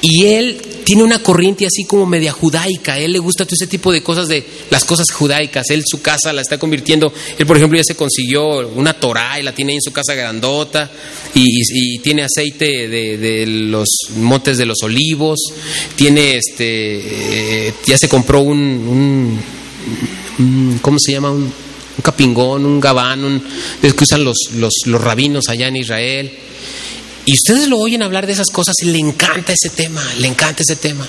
Y 0.00 0.24
él 0.24 0.58
tiene 0.82 1.02
una 1.02 1.22
corriente 1.22 1.66
así 1.66 1.84
como 1.84 2.06
media 2.06 2.32
judaica. 2.32 2.98
Él 2.98 3.12
le 3.12 3.18
gusta 3.18 3.44
todo 3.44 3.56
ese 3.60 3.66
tipo 3.66 3.92
de 3.92 4.02
cosas 4.02 4.28
de 4.28 4.46
las 4.70 4.86
cosas 4.86 5.10
judaicas. 5.10 5.68
Él 5.68 5.82
su 5.86 6.00
casa 6.00 6.32
la 6.32 6.40
está 6.40 6.56
convirtiendo. 6.56 7.12
Él, 7.36 7.44
por 7.44 7.58
ejemplo, 7.58 7.76
ya 7.76 7.84
se 7.84 7.96
consiguió 7.96 8.66
una 8.66 8.94
Torah 8.94 9.38
y 9.38 9.42
la 9.42 9.54
tiene 9.54 9.72
ahí 9.72 9.76
en 9.76 9.82
su 9.82 9.92
casa 9.92 10.14
grandota. 10.14 10.90
Y, 11.34 11.98
tiene 11.98 12.22
aceite 12.22 12.88
de, 12.88 13.44
los 13.46 13.90
montes 14.16 14.56
de 14.56 14.64
los 14.64 14.78
olivos. 14.82 15.38
Tiene 15.96 16.38
este. 16.38 17.66
Eh, 17.68 17.74
ya 17.84 17.98
se 17.98 18.08
compró 18.08 18.40
un, 18.40 19.38
un 20.38 20.78
¿Cómo 20.80 20.96
se 20.98 21.12
llama? 21.12 21.30
Un 21.30 21.52
un 21.96 22.02
capingón, 22.02 22.64
un 22.64 22.80
gabán, 22.80 23.24
un, 23.24 23.42
que 23.80 24.04
usan 24.04 24.24
los, 24.24 24.36
los, 24.54 24.72
los 24.86 25.00
rabinos 25.00 25.48
allá 25.48 25.68
en 25.68 25.76
Israel. 25.76 26.32
Y 27.24 27.34
ustedes 27.34 27.68
lo 27.68 27.78
oyen 27.78 28.02
hablar 28.02 28.26
de 28.26 28.32
esas 28.32 28.48
cosas 28.48 28.74
y 28.82 28.86
le 28.86 28.98
encanta 28.98 29.52
ese 29.52 29.70
tema, 29.70 30.02
le 30.18 30.26
encanta 30.26 30.62
ese 30.62 30.76
tema. 30.76 31.06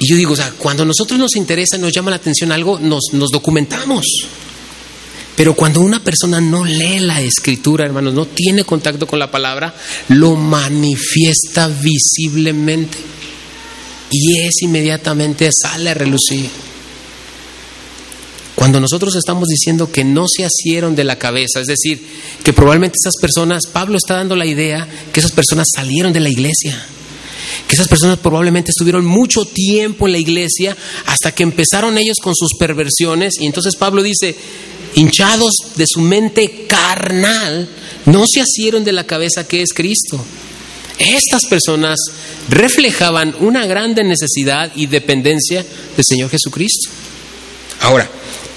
Y 0.00 0.08
yo 0.08 0.16
digo, 0.16 0.32
o 0.32 0.36
sea, 0.36 0.52
cuando 0.56 0.82
a 0.82 0.86
nosotros 0.86 1.18
nos 1.18 1.34
interesa, 1.36 1.78
nos 1.78 1.92
llama 1.92 2.10
la 2.10 2.16
atención 2.16 2.52
algo, 2.52 2.78
nos, 2.78 3.04
nos 3.12 3.30
documentamos. 3.30 4.04
Pero 5.34 5.54
cuando 5.54 5.80
una 5.80 6.02
persona 6.02 6.40
no 6.40 6.64
lee 6.64 7.00
la 7.00 7.20
escritura, 7.20 7.84
hermanos, 7.84 8.12
no 8.12 8.26
tiene 8.26 8.64
contacto 8.64 9.06
con 9.06 9.18
la 9.18 9.30
palabra, 9.30 9.74
lo 10.08 10.36
manifiesta 10.36 11.68
visiblemente. 11.68 12.98
Y 14.10 14.40
es 14.40 14.62
inmediatamente 14.62 15.48
sale 15.52 15.90
a 15.90 15.94
relucir. 15.94 16.48
Cuando 18.58 18.80
nosotros 18.80 19.14
estamos 19.14 19.46
diciendo 19.46 19.92
que 19.92 20.02
no 20.02 20.24
se 20.26 20.44
asieron 20.44 20.96
de 20.96 21.04
la 21.04 21.16
cabeza, 21.16 21.60
es 21.60 21.68
decir, 21.68 22.04
que 22.42 22.52
probablemente 22.52 22.96
esas 23.00 23.14
personas, 23.20 23.68
Pablo 23.72 23.96
está 23.96 24.14
dando 24.14 24.34
la 24.34 24.46
idea 24.46 24.84
que 25.12 25.20
esas 25.20 25.30
personas 25.30 25.68
salieron 25.72 26.12
de 26.12 26.18
la 26.18 26.28
iglesia, 26.28 26.84
que 27.68 27.76
esas 27.76 27.86
personas 27.86 28.18
probablemente 28.18 28.72
estuvieron 28.72 29.06
mucho 29.06 29.44
tiempo 29.44 30.06
en 30.06 30.12
la 30.12 30.18
iglesia 30.18 30.76
hasta 31.06 31.30
que 31.30 31.44
empezaron 31.44 31.98
ellos 31.98 32.16
con 32.20 32.34
sus 32.34 32.54
perversiones 32.58 33.34
y 33.38 33.46
entonces 33.46 33.76
Pablo 33.76 34.02
dice, 34.02 34.34
hinchados 34.96 35.52
de 35.76 35.84
su 35.86 36.00
mente 36.00 36.66
carnal, 36.66 37.68
no 38.06 38.24
se 38.26 38.40
asieron 38.40 38.82
de 38.82 38.90
la 38.90 39.04
cabeza 39.04 39.46
que 39.46 39.62
es 39.62 39.72
Cristo. 39.72 40.18
Estas 40.98 41.46
personas 41.46 41.96
reflejaban 42.48 43.36
una 43.38 43.66
grande 43.66 44.02
necesidad 44.02 44.72
y 44.74 44.86
dependencia 44.86 45.64
del 45.96 46.04
Señor 46.04 46.28
Jesucristo. 46.28 46.90
Ahora, 47.82 48.10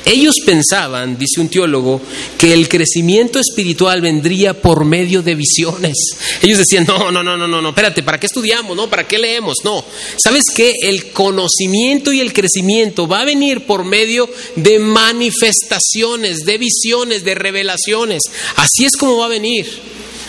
ellos 0.05 0.35
pensaban, 0.45 1.17
dice 1.17 1.41
un 1.41 1.49
teólogo, 1.49 2.01
que 2.37 2.53
el 2.53 2.67
crecimiento 2.67 3.39
espiritual 3.39 4.01
vendría 4.01 4.59
por 4.59 4.83
medio 4.85 5.21
de 5.21 5.35
visiones. 5.35 5.95
Ellos 6.41 6.57
decían, 6.57 6.85
no, 6.87 7.11
no, 7.11 7.23
no, 7.23 7.37
no, 7.37 7.47
no, 7.47 7.61
no, 7.61 7.69
espérate, 7.69 8.03
¿para 8.03 8.19
qué 8.19 8.25
estudiamos? 8.25 8.75
No, 8.75 8.89
¿para 8.89 9.07
qué 9.07 9.19
leemos? 9.19 9.57
No. 9.63 9.83
¿Sabes 10.17 10.45
qué? 10.55 10.73
El 10.83 11.11
conocimiento 11.11 12.11
y 12.11 12.19
el 12.19 12.33
crecimiento 12.33 13.07
va 13.07 13.21
a 13.21 13.25
venir 13.25 13.65
por 13.65 13.83
medio 13.83 14.29
de 14.55 14.79
manifestaciones, 14.79 16.39
de 16.45 16.57
visiones, 16.57 17.23
de 17.23 17.35
revelaciones. 17.35 18.21
Así 18.55 18.85
es 18.85 18.95
como 18.95 19.17
va 19.17 19.25
a 19.25 19.29
venir. 19.29 19.67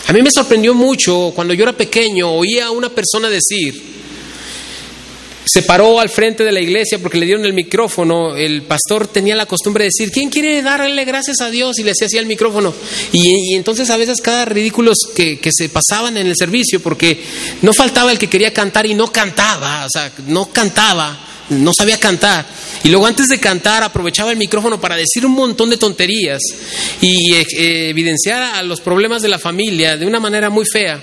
A 0.07 0.13
mí 0.13 0.21
me 0.21 0.31
sorprendió 0.31 0.73
mucho 0.73 1.31
cuando 1.33 1.53
yo 1.53 1.63
era 1.63 1.73
pequeño, 1.73 2.31
oía 2.31 2.67
a 2.67 2.71
una 2.71 2.89
persona 2.89 3.29
decir, 3.29 3.81
se 5.45 5.63
paró 5.63 5.99
al 5.99 6.09
frente 6.09 6.43
de 6.43 6.51
la 6.51 6.61
iglesia 6.61 6.99
porque 6.99 7.17
le 7.17 7.25
dieron 7.25 7.45
el 7.45 7.53
micrófono. 7.53 8.35
El 8.35 8.63
pastor 8.63 9.07
tenía 9.07 9.35
la 9.35 9.45
costumbre 9.45 9.83
de 9.83 9.89
decir, 9.89 10.11
¿quién 10.11 10.29
quiere 10.29 10.61
darle 10.61 11.05
gracias 11.05 11.41
a 11.41 11.49
Dios? 11.49 11.79
Y 11.79 11.83
le 11.83 11.91
hacía 11.91 12.07
así 12.07 12.17
el 12.17 12.25
micrófono. 12.25 12.73
Y, 13.11 13.55
entonces 13.55 13.89
a 13.89 13.97
veces 13.97 14.21
cada 14.21 14.45
ridículos 14.45 14.97
que, 15.15 15.39
que, 15.39 15.49
se 15.51 15.69
pasaban 15.69 16.17
en 16.17 16.27
el 16.27 16.35
servicio, 16.35 16.81
porque 16.81 17.19
no 17.61 17.73
faltaba 17.73 18.11
el 18.11 18.17
que 18.17 18.29
quería 18.29 18.53
cantar 18.53 18.85
y 18.85 18.93
no 18.93 19.11
cantaba, 19.11 19.85
o 19.85 19.89
sea, 19.89 20.11
no 20.27 20.51
cantaba, 20.51 21.17
no 21.49 21.71
sabía 21.73 21.99
cantar. 21.99 22.45
Y 22.83 22.89
luego 22.89 23.05
antes 23.05 23.27
de 23.29 23.39
cantar 23.39 23.83
aprovechaba 23.83 24.31
el 24.31 24.37
micrófono 24.37 24.79
para 24.79 24.95
decir 24.95 25.25
un 25.25 25.33
montón 25.33 25.69
de 25.69 25.77
tonterías 25.77 26.41
y 27.01 27.33
eh, 27.33 27.89
evidenciar 27.89 28.55
a 28.55 28.63
los 28.63 28.81
problemas 28.81 29.21
de 29.21 29.29
la 29.29 29.39
familia 29.39 29.97
de 29.97 30.05
una 30.05 30.19
manera 30.19 30.49
muy 30.49 30.65
fea. 30.65 31.01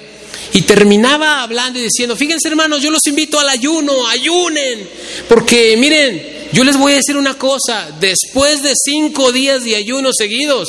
Y 0.53 0.62
terminaba 0.62 1.43
hablando 1.43 1.78
y 1.78 1.82
diciendo, 1.82 2.16
fíjense 2.16 2.49
hermanos, 2.49 2.82
yo 2.82 2.91
los 2.91 3.07
invito 3.07 3.38
al 3.38 3.49
ayuno, 3.49 4.07
ayunen, 4.07 4.88
porque 5.28 5.76
miren, 5.76 6.39
yo 6.53 6.64
les 6.64 6.76
voy 6.76 6.92
a 6.92 6.96
decir 6.96 7.16
una 7.16 7.38
cosa, 7.38 7.90
después 8.01 8.62
de 8.62 8.72
cinco 8.74 9.30
días 9.30 9.62
de 9.62 9.76
ayuno 9.76 10.11
seguidos, 10.12 10.68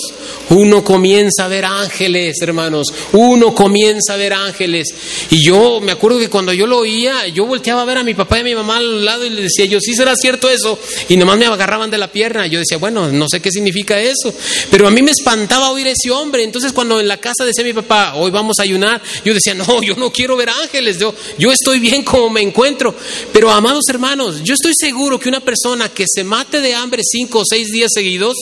uno 0.49 0.83
comienza 0.83 1.45
a 1.45 1.47
ver 1.47 1.65
ángeles, 1.65 2.39
hermanos, 2.39 2.87
uno 3.13 3.55
comienza 3.55 4.13
a 4.13 4.17
ver 4.17 4.33
ángeles. 4.33 4.93
Y 5.31 5.43
yo 5.43 5.79
me 5.81 5.91
acuerdo 5.91 6.19
que 6.19 6.29
cuando 6.29 6.53
yo 6.53 6.67
lo 6.67 6.77
oía, 6.77 7.27
yo 7.29 7.47
volteaba 7.47 7.81
a 7.81 7.85
ver 7.85 7.97
a 7.97 8.03
mi 8.03 8.13
papá 8.13 8.37
y 8.37 8.41
a 8.41 8.43
mi 8.43 8.53
mamá 8.53 8.77
al 8.77 9.03
lado 9.03 9.25
y 9.25 9.31
le 9.31 9.41
decía, 9.41 9.65
yo, 9.65 9.79
¿sí 9.79 9.95
será 9.95 10.15
cierto 10.15 10.49
eso? 10.49 10.77
Y 11.09 11.17
nomás 11.17 11.39
me 11.39 11.47
agarraban 11.47 11.89
de 11.89 11.97
la 11.97 12.11
pierna. 12.11 12.45
Yo 12.45 12.59
decía, 12.59 12.77
bueno, 12.77 13.11
no 13.11 13.25
sé 13.27 13.39
qué 13.39 13.49
significa 13.49 13.99
eso. 13.99 14.31
Pero 14.69 14.87
a 14.87 14.91
mí 14.91 15.01
me 15.01 15.11
espantaba 15.11 15.71
oír 15.71 15.87
a 15.87 15.91
ese 15.91 16.11
hombre. 16.11 16.43
Entonces 16.43 16.73
cuando 16.73 16.99
en 16.99 17.07
la 17.07 17.17
casa 17.17 17.43
decía 17.43 17.63
mi 17.63 17.73
papá, 17.73 18.13
hoy 18.15 18.29
vamos 18.29 18.59
a 18.59 18.63
ayunar, 18.63 19.01
yo 19.25 19.33
decía, 19.33 19.55
no, 19.55 19.81
yo 19.81 19.95
no 19.95 20.11
quiero 20.11 20.35
ver 20.35 20.49
ángeles, 20.49 20.99
yo 20.99 21.51
estoy 21.51 21.79
bien 21.79 22.03
como 22.03 22.29
me 22.29 22.41
encuentro. 22.41 22.95
Pero 23.33 23.49
amados 23.49 23.85
hermanos, 23.89 24.43
yo 24.43 24.53
estoy 24.53 24.73
seguro 24.75 25.19
que 25.19 25.29
una 25.29 25.39
persona 25.39 25.70
que 25.93 26.05
se 26.07 26.23
mate 26.23 26.61
de 26.61 26.75
hambre 26.75 27.01
cinco 27.03 27.39
o 27.39 27.43
seis 27.45 27.69
días 27.69 27.91
seguidos, 27.93 28.35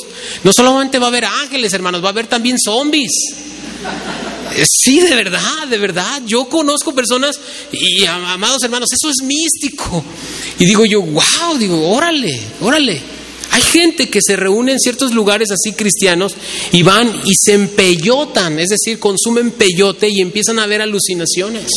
no 0.43 0.51
solamente 0.53 0.99
va 0.99 1.07
a 1.07 1.11
ver 1.11 1.25
ángeles, 1.25 1.73
hermanos, 1.73 2.03
va 2.03 2.07
a 2.07 2.11
haber 2.11 2.27
también 2.27 2.57
zombies. 2.57 3.11
Eh, 4.55 4.65
Sí, 4.65 4.99
de 4.99 5.15
verdad, 5.15 5.67
de 5.69 5.77
verdad. 5.77 6.21
Yo 6.25 6.45
conozco 6.45 6.93
personas 6.93 7.39
y 7.71 8.05
amados 8.05 8.63
hermanos, 8.63 8.89
eso 8.91 9.09
es 9.09 9.23
místico. 9.23 10.03
Y 10.57 10.65
digo 10.65 10.85
yo, 10.85 11.01
wow, 11.01 11.57
digo, 11.57 11.91
órale, 11.91 12.39
órale. 12.61 13.01
Hay 13.51 13.61
gente 13.61 14.09
que 14.09 14.19
se 14.21 14.35
reúne 14.35 14.73
en 14.73 14.79
ciertos 14.79 15.13
lugares 15.13 15.49
así 15.51 15.73
cristianos 15.73 16.35
y 16.71 16.83
van 16.83 17.11
y 17.25 17.33
se 17.35 17.53
empellotan, 17.53 18.59
es 18.59 18.69
decir, 18.69 18.99
consumen 18.99 19.51
peyote 19.51 20.07
y 20.09 20.21
empiezan 20.21 20.59
a 20.59 20.67
ver 20.67 20.81
alucinaciones. 20.81 21.69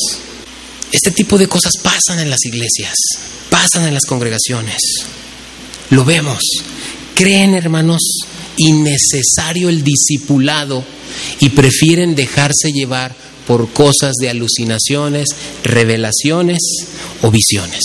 Este 0.90 1.10
tipo 1.10 1.38
de 1.38 1.48
cosas 1.48 1.72
pasan 1.82 2.18
en 2.20 2.28
las 2.28 2.44
iglesias, 2.44 2.94
pasan 3.48 3.86
en 3.88 3.94
las 3.94 4.04
congregaciones. 4.04 4.76
Lo 5.92 6.06
vemos. 6.06 6.40
Creen, 7.14 7.54
hermanos, 7.54 8.00
innecesario 8.56 9.68
el 9.68 9.84
discipulado 9.84 10.82
y 11.38 11.50
prefieren 11.50 12.14
dejarse 12.14 12.72
llevar 12.72 13.14
por 13.46 13.70
cosas 13.74 14.14
de 14.18 14.30
alucinaciones, 14.30 15.28
revelaciones 15.62 16.60
o 17.20 17.30
visiones. 17.30 17.82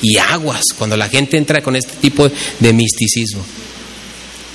Y 0.00 0.18
aguas 0.18 0.62
cuando 0.78 0.96
la 0.96 1.08
gente 1.08 1.36
entra 1.36 1.60
con 1.60 1.74
este 1.74 1.94
tipo 2.00 2.30
de 2.60 2.72
misticismo. 2.72 3.42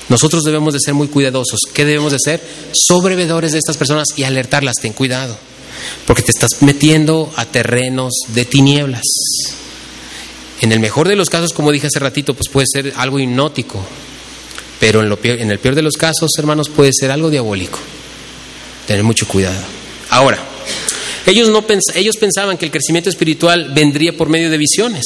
Nosotros 0.08 0.44
debemos 0.44 0.74
de 0.74 0.80
ser 0.80 0.94
muy 0.94 1.10
cuidadosos. 1.10 1.60
¿Qué 1.74 1.84
debemos 1.84 2.14
de 2.14 2.20
ser? 2.24 2.42
Sobrevedores 2.72 3.52
de 3.52 3.58
estas 3.58 3.76
personas 3.76 4.08
y 4.16 4.24
alertarlas. 4.24 4.78
Ten 4.82 4.94
cuidado, 4.94 5.38
porque 6.08 6.24
te 6.24 6.32
estás 6.32 6.62
metiendo 6.62 7.30
a 7.36 7.44
terrenos 7.44 8.14
de 8.34 8.46
tinieblas. 8.46 9.04
En 10.64 10.72
el 10.72 10.80
mejor 10.80 11.10
de 11.10 11.18
los 11.18 11.30
casos, 11.30 11.52
como 11.52 11.74
dije 11.74 11.88
hace 11.88 12.00
ratito, 12.00 12.34
pues 12.36 12.48
puede 12.48 12.66
ser 12.72 12.94
algo 12.96 13.20
hipnótico, 13.20 13.84
pero 14.80 15.02
en, 15.04 15.10
peor- 15.18 15.42
el 15.42 15.60
peor 15.60 15.76
de 15.76 15.82
los 15.82 15.96
casos, 15.96 16.32
hermanos, 16.38 16.70
puede 16.70 16.92
ser 16.94 17.12
algo 17.12 17.30
diabólico. 17.30 17.80
Tener 18.88 19.04
mucho 19.04 19.28
cuidado. 19.28 19.60
Ahora, 20.10 20.38
ellos, 21.26 21.50
no 21.50 21.66
ellos 21.96 22.16
pensaban 22.16 22.58
que 22.58 22.64
el 22.64 22.72
crecimiento 22.72 23.10
espiritual 23.10 23.72
vendría 23.74 24.16
por 24.16 24.30
medio 24.30 24.50
de 24.50 24.58
visiones. 24.58 25.04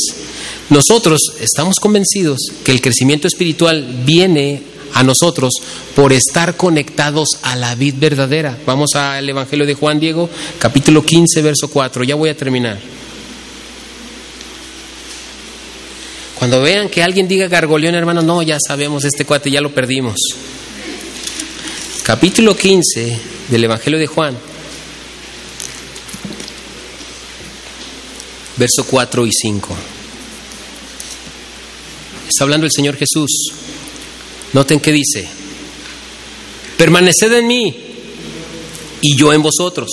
Nosotros 0.70 1.20
estamos 1.40 1.78
convencidos 1.80 2.38
que 2.64 2.72
el 2.72 2.80
crecimiento 2.80 3.28
espiritual 3.28 3.84
viene 4.06 4.62
a 4.94 5.02
nosotros 5.02 5.54
por 5.96 6.14
estar 6.14 6.56
conectados 6.56 7.30
a 7.42 7.56
la 7.56 7.74
vid 7.74 7.96
verdadera. 7.98 8.56
Vamos 8.64 8.92
al 8.94 9.28
Evangelio 9.28 9.66
de 9.66 9.74
Juan 9.74 10.00
Diego, 10.00 10.30
capítulo 10.60 11.04
15, 11.04 11.42
verso 11.42 11.68
4. 11.68 12.04
Ya 12.04 12.14
voy 12.14 12.30
a 12.30 12.38
terminar. 12.38 12.78
Cuando 16.38 16.62
vean 16.62 16.90
que 16.90 17.02
alguien 17.02 17.28
diga 17.28 17.48
gargoleón, 17.48 17.96
hermanos, 17.96 18.24
no, 18.24 18.44
ya 18.44 18.58
sabemos, 18.66 19.04
este 19.06 19.26
cuate 19.26 19.50
ya 19.50 19.60
lo 19.60 19.74
perdimos. 19.74 20.16
Capítulo 22.04 22.56
15 22.56 23.20
del 23.50 23.64
Evangelio 23.64 23.98
de 23.98 24.06
Juan, 24.06 24.38
verso 28.56 28.86
4 28.86 29.26
y 29.26 29.32
5. 29.32 29.76
Está 32.30 32.44
hablando 32.44 32.68
el 32.68 32.72
Señor 32.72 32.96
Jesús. 32.98 33.52
Noten 34.54 34.80
que 34.80 34.92
dice, 34.92 35.28
permaneced 36.78 37.34
en 37.34 37.48
mí 37.48 37.76
y 39.02 39.18
yo 39.18 39.34
en 39.34 39.42
vosotros. 39.42 39.90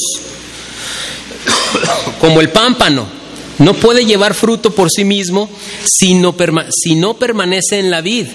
Como 2.20 2.42
el 2.42 2.51
pámpano 2.51 3.24
no 3.59 3.74
puede 3.74 4.05
llevar 4.05 4.34
fruto 4.34 4.70
por 4.74 4.90
sí 4.90 5.05
mismo 5.05 5.48
si 5.84 6.14
no, 6.14 6.34
si 6.70 6.94
no 6.94 7.14
permanece 7.14 7.78
en 7.78 7.90
la 7.90 8.00
vid. 8.00 8.26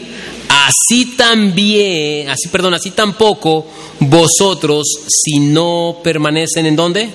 Así 0.49 1.15
también, 1.15 2.29
así 2.29 2.47
perdón, 2.49 2.73
así 2.73 2.91
tampoco 2.91 3.65
vosotros 3.99 4.87
si 5.07 5.39
no 5.39 5.97
permanecen 6.03 6.65
en 6.65 6.75
dónde? 6.75 7.09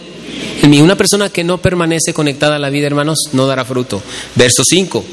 En 0.63 0.71
mí. 0.71 0.81
Una 0.81 0.97
persona 0.97 1.31
que 1.31 1.45
no 1.45 1.59
permanece 1.59 2.15
conectada 2.15 2.57
a 2.57 2.59
la 2.59 2.71
vida, 2.71 2.87
hermanos, 2.87 3.19
no 3.33 3.47
dará 3.47 3.65
fruto. 3.65 4.03
Verso 4.35 4.63
5. 4.65 5.05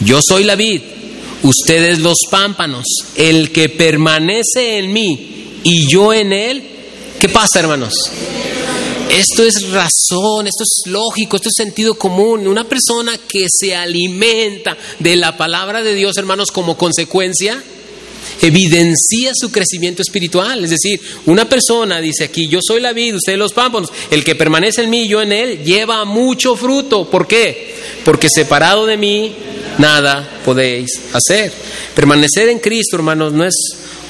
Yo 0.00 0.20
soy 0.26 0.44
la 0.44 0.56
vid, 0.56 0.82
ustedes 1.42 2.00
los 2.00 2.18
pámpanos. 2.30 2.84
El 3.16 3.50
que 3.50 3.68
permanece 3.68 4.78
en 4.78 4.92
mí 4.92 5.60
y 5.62 5.86
yo 5.86 6.12
en 6.12 6.32
él, 6.32 6.62
¿qué 7.18 7.28
pasa, 7.28 7.60
hermanos? 7.60 7.92
Esto 9.10 9.42
es 9.42 9.68
razón, 9.70 10.46
esto 10.46 10.62
es 10.62 10.82
lógico, 10.86 11.36
esto 11.36 11.48
es 11.48 11.54
sentido 11.56 11.94
común. 11.94 12.46
Una 12.46 12.68
persona 12.68 13.18
que 13.18 13.46
se 13.50 13.74
alimenta 13.74 14.76
de 15.00 15.16
la 15.16 15.36
palabra 15.36 15.82
de 15.82 15.94
Dios, 15.96 16.16
hermanos, 16.16 16.52
como 16.52 16.78
consecuencia, 16.78 17.60
evidencia 18.40 19.32
su 19.34 19.50
crecimiento 19.50 20.02
espiritual. 20.02 20.62
Es 20.62 20.70
decir, 20.70 21.00
una 21.26 21.48
persona 21.48 22.00
dice 22.00 22.24
aquí, 22.24 22.46
yo 22.46 22.60
soy 22.62 22.80
la 22.80 22.92
vid, 22.92 23.16
ustedes 23.16 23.38
los 23.38 23.52
pámpanos, 23.52 23.92
el 24.12 24.22
que 24.22 24.36
permanece 24.36 24.82
en 24.82 24.90
mí 24.90 25.08
yo 25.08 25.20
en 25.20 25.32
él, 25.32 25.64
lleva 25.64 26.04
mucho 26.04 26.54
fruto. 26.54 27.10
¿Por 27.10 27.26
qué? 27.26 27.74
Porque 28.04 28.28
separado 28.28 28.86
de 28.86 28.96
mí, 28.96 29.34
nada 29.78 30.40
podéis 30.44 31.00
hacer. 31.12 31.52
Permanecer 31.96 32.48
en 32.48 32.60
Cristo, 32.60 32.96
hermanos, 32.96 33.32
no 33.32 33.44
es 33.44 33.54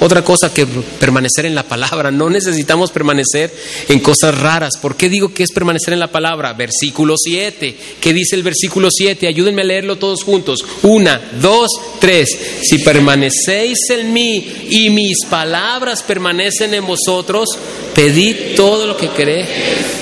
otra 0.01 0.25
cosa 0.25 0.53
que 0.53 0.67
permanecer 0.99 1.47
en 1.47 1.55
la 1.55 1.63
palabra. 1.63 2.11
No 2.11 2.31
necesitamos 2.31 2.91
permanecer 2.91 3.53
en 3.89 4.01
cosas 4.01 4.37
raras. 4.37 4.73
¿Por 4.81 4.97
qué 4.97 5.09
digo 5.09 5.33
que 5.33 5.43
es 5.43 5.53
permanecer 5.53 5.93
en 5.93 6.01
la 6.01 6.11
palabra? 6.11 6.53
Versículo 6.55 7.15
7. 7.17 7.77
¿Qué 8.01 8.13
dice 8.13 8.35
el 8.35 8.43
versículo 8.43 8.89
7? 8.91 9.27
Ayúdenme 9.27 9.63
a 9.63 9.67
leerlo 9.67 9.97
todos 9.97 10.25
juntos. 10.25 10.65
Una, 10.83 11.21
dos, 11.41 11.71
tres. 12.01 12.37
Si 12.63 12.79
permanecéis 12.79 13.79
en 13.91 14.13
mí 14.13 14.69
y 14.71 14.91
mis 14.91 15.25
palabras 15.29 16.03
permanecen 16.03 16.75
en 16.75 16.87
vosotros, 16.87 17.49
pedid 17.95 18.55
todo 18.57 18.87
lo 18.87 18.97
que 18.97 19.11
queréis. 19.11 20.00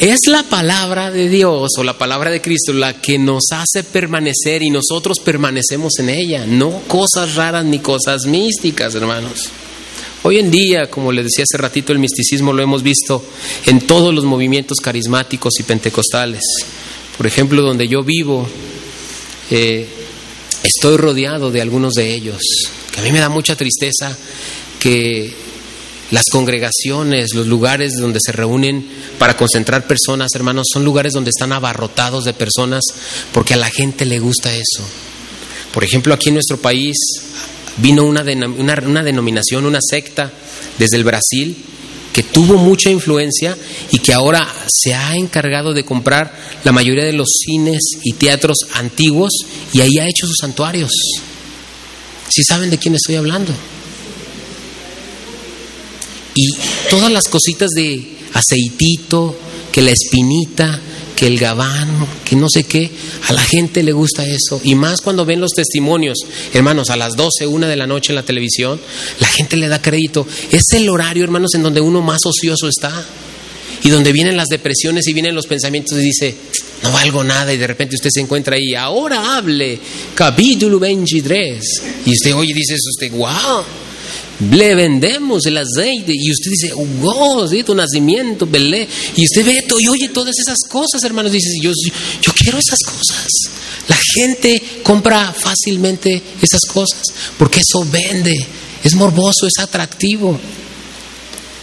Es 0.00 0.28
la 0.28 0.44
palabra 0.44 1.10
de 1.10 1.28
Dios 1.28 1.72
o 1.76 1.84
la 1.84 1.98
palabra 1.98 2.30
de 2.30 2.40
Cristo 2.40 2.72
la 2.72 2.94
que 3.02 3.18
nos 3.18 3.42
hace 3.52 3.84
permanecer 3.84 4.62
y 4.62 4.70
nosotros 4.70 5.18
permanecemos 5.22 5.98
en 5.98 6.08
ella, 6.08 6.46
no 6.46 6.80
cosas 6.88 7.34
raras 7.34 7.66
ni 7.66 7.80
cosas 7.80 8.24
místicas, 8.24 8.94
hermanos. 8.94 9.50
Hoy 10.22 10.38
en 10.38 10.50
día, 10.50 10.88
como 10.88 11.12
les 11.12 11.26
decía 11.26 11.44
hace 11.44 11.60
ratito, 11.60 11.92
el 11.92 11.98
misticismo 11.98 12.54
lo 12.54 12.62
hemos 12.62 12.82
visto 12.82 13.22
en 13.66 13.82
todos 13.82 14.14
los 14.14 14.24
movimientos 14.24 14.78
carismáticos 14.78 15.60
y 15.60 15.64
pentecostales. 15.64 16.44
Por 17.18 17.26
ejemplo, 17.26 17.60
donde 17.60 17.86
yo 17.86 18.02
vivo, 18.02 18.48
eh, 19.50 19.86
estoy 20.62 20.96
rodeado 20.96 21.50
de 21.50 21.60
algunos 21.60 21.92
de 21.92 22.14
ellos, 22.14 22.40
que 22.90 23.00
a 23.00 23.02
mí 23.02 23.12
me 23.12 23.20
da 23.20 23.28
mucha 23.28 23.54
tristeza 23.54 24.16
que 24.78 25.49
las 26.10 26.26
congregaciones, 26.30 27.34
los 27.34 27.46
lugares 27.46 27.94
donde 27.94 28.18
se 28.20 28.32
reúnen 28.32 28.86
para 29.18 29.36
concentrar 29.36 29.86
personas, 29.86 30.34
hermanos, 30.34 30.66
son 30.72 30.84
lugares 30.84 31.12
donde 31.12 31.30
están 31.30 31.52
abarrotados 31.52 32.24
de 32.24 32.34
personas 32.34 32.82
porque 33.32 33.54
a 33.54 33.58
la 33.58 33.70
gente 33.70 34.04
le 34.04 34.18
gusta 34.18 34.54
eso. 34.54 34.82
Por 35.72 35.84
ejemplo, 35.84 36.12
aquí 36.12 36.28
en 36.28 36.34
nuestro 36.34 36.58
país 36.58 36.96
vino 37.76 38.04
una, 38.04 38.22
una, 38.22 38.74
una 38.84 39.02
denominación, 39.02 39.66
una 39.66 39.78
secta 39.80 40.30
desde 40.78 40.96
el 40.96 41.04
Brasil 41.04 41.56
que 42.12 42.22
tuvo 42.24 42.56
mucha 42.56 42.90
influencia 42.90 43.56
y 43.92 43.98
que 43.98 44.12
ahora 44.12 44.46
se 44.66 44.94
ha 44.94 45.14
encargado 45.14 45.72
de 45.72 45.84
comprar 45.84 46.34
la 46.64 46.72
mayoría 46.72 47.04
de 47.04 47.12
los 47.12 47.28
cines 47.44 47.80
y 48.02 48.14
teatros 48.14 48.58
antiguos 48.74 49.30
y 49.72 49.80
ahí 49.80 49.98
ha 49.98 50.08
hecho 50.08 50.26
sus 50.26 50.36
santuarios. 50.40 50.90
Si 52.28 52.42
saben 52.42 52.70
de 52.70 52.78
quién 52.78 52.94
estoy 52.94 53.16
hablando. 53.16 53.52
Y 56.34 56.48
todas 56.88 57.10
las 57.10 57.28
cositas 57.28 57.70
de 57.70 58.16
aceitito, 58.34 59.36
que 59.72 59.82
la 59.82 59.90
espinita, 59.90 60.80
que 61.20 61.26
el 61.26 61.38
gabán, 61.38 62.06
que 62.24 62.34
no 62.34 62.46
sé 62.48 62.64
qué, 62.64 62.90
a 63.28 63.32
la 63.32 63.42
gente 63.42 63.82
le 63.82 63.92
gusta 63.92 64.26
eso. 64.26 64.60
Y 64.64 64.74
más 64.74 65.00
cuando 65.00 65.26
ven 65.26 65.40
los 65.40 65.52
testimonios, 65.52 66.18
hermanos, 66.54 66.88
a 66.90 66.96
las 66.96 67.14
12, 67.14 67.46
una 67.46 67.68
de 67.68 67.76
la 67.76 67.86
noche 67.86 68.12
en 68.12 68.16
la 68.16 68.22
televisión, 68.22 68.80
la 69.18 69.28
gente 69.28 69.56
le 69.56 69.68
da 69.68 69.82
crédito. 69.82 70.26
Es 70.50 70.62
el 70.72 70.88
horario, 70.88 71.22
hermanos, 71.24 71.54
en 71.54 71.62
donde 71.62 71.80
uno 71.80 72.00
más 72.00 72.24
ocioso 72.24 72.68
está. 72.68 73.04
Y 73.82 73.90
donde 73.90 74.12
vienen 74.12 74.36
las 74.36 74.48
depresiones 74.48 75.06
y 75.08 75.12
vienen 75.12 75.34
los 75.34 75.46
pensamientos 75.46 75.98
y 75.98 76.02
dice, 76.02 76.34
no 76.82 76.92
valgo 76.92 77.22
nada 77.22 77.52
y 77.52 77.58
de 77.58 77.66
repente 77.66 77.96
usted 77.96 78.10
se 78.12 78.20
encuentra 78.20 78.56
ahí, 78.56 78.74
ahora 78.74 79.36
hable, 79.36 79.78
capítulo 80.14 80.78
23. 80.78 81.62
Y 82.06 82.12
usted 82.12 82.34
oye, 82.34 82.54
dice 82.54 82.74
usted, 82.74 83.10
wow, 83.12 83.64
le 84.50 84.74
vendemos 84.74 85.44
el 85.46 85.58
aceite 85.58 86.12
y 86.14 86.30
usted 86.30 86.50
dice, 86.50 86.72
wow, 86.74 87.46
¿sí? 87.46 87.62
tu 87.62 87.74
nacimiento, 87.74 88.46
Belé. 88.46 88.88
Y 89.16 89.24
usted 89.24 89.44
ve 89.44 89.62
todo 89.68 89.78
y 89.80 89.88
oye 89.88 90.08
todas 90.08 90.34
esas 90.38 90.58
cosas, 90.68 91.02
hermanos. 91.04 91.32
Dice, 91.32 91.50
yo, 91.60 91.72
yo 92.22 92.32
quiero 92.32 92.58
esas 92.58 92.78
cosas. 92.84 93.26
La 93.88 93.98
gente 94.14 94.62
compra 94.82 95.32
fácilmente 95.32 96.22
esas 96.40 96.62
cosas 96.72 97.02
porque 97.38 97.60
eso 97.60 97.86
vende, 97.90 98.34
es 98.82 98.94
morboso, 98.94 99.46
es 99.46 99.58
atractivo. 99.62 100.38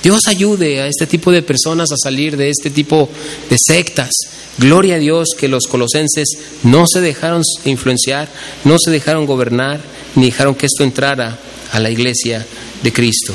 Dios 0.04 0.22
ayude 0.28 0.82
a 0.82 0.88
este 0.88 1.08
tipo 1.08 1.32
de 1.32 1.42
personas 1.42 1.92
a 1.92 1.98
salir 2.02 2.38
de 2.38 2.50
este 2.50 2.70
tipo 2.70 3.10
de 3.50 3.58
sectas. 3.60 4.12
Gloria 4.58 4.96
a 4.96 5.00
Dios 5.00 5.30
que 5.38 5.48
los 5.48 5.64
colosenses 5.66 6.38
no 6.64 6.86
se 6.88 7.02
dejaron 7.02 7.42
influenciar, 7.66 8.30
no 8.64 8.78
se 8.80 8.92
dejaron 8.92 9.26
gobernar, 9.26 9.82
ni 10.16 10.28
dejaron 10.28 10.56
que 10.56 10.68
esto 10.68 10.84
entrara 10.84 11.40
a 11.72 11.80
la 11.80 11.90
iglesia 11.90 12.46
de 12.84 12.94
Cristo. 12.94 13.34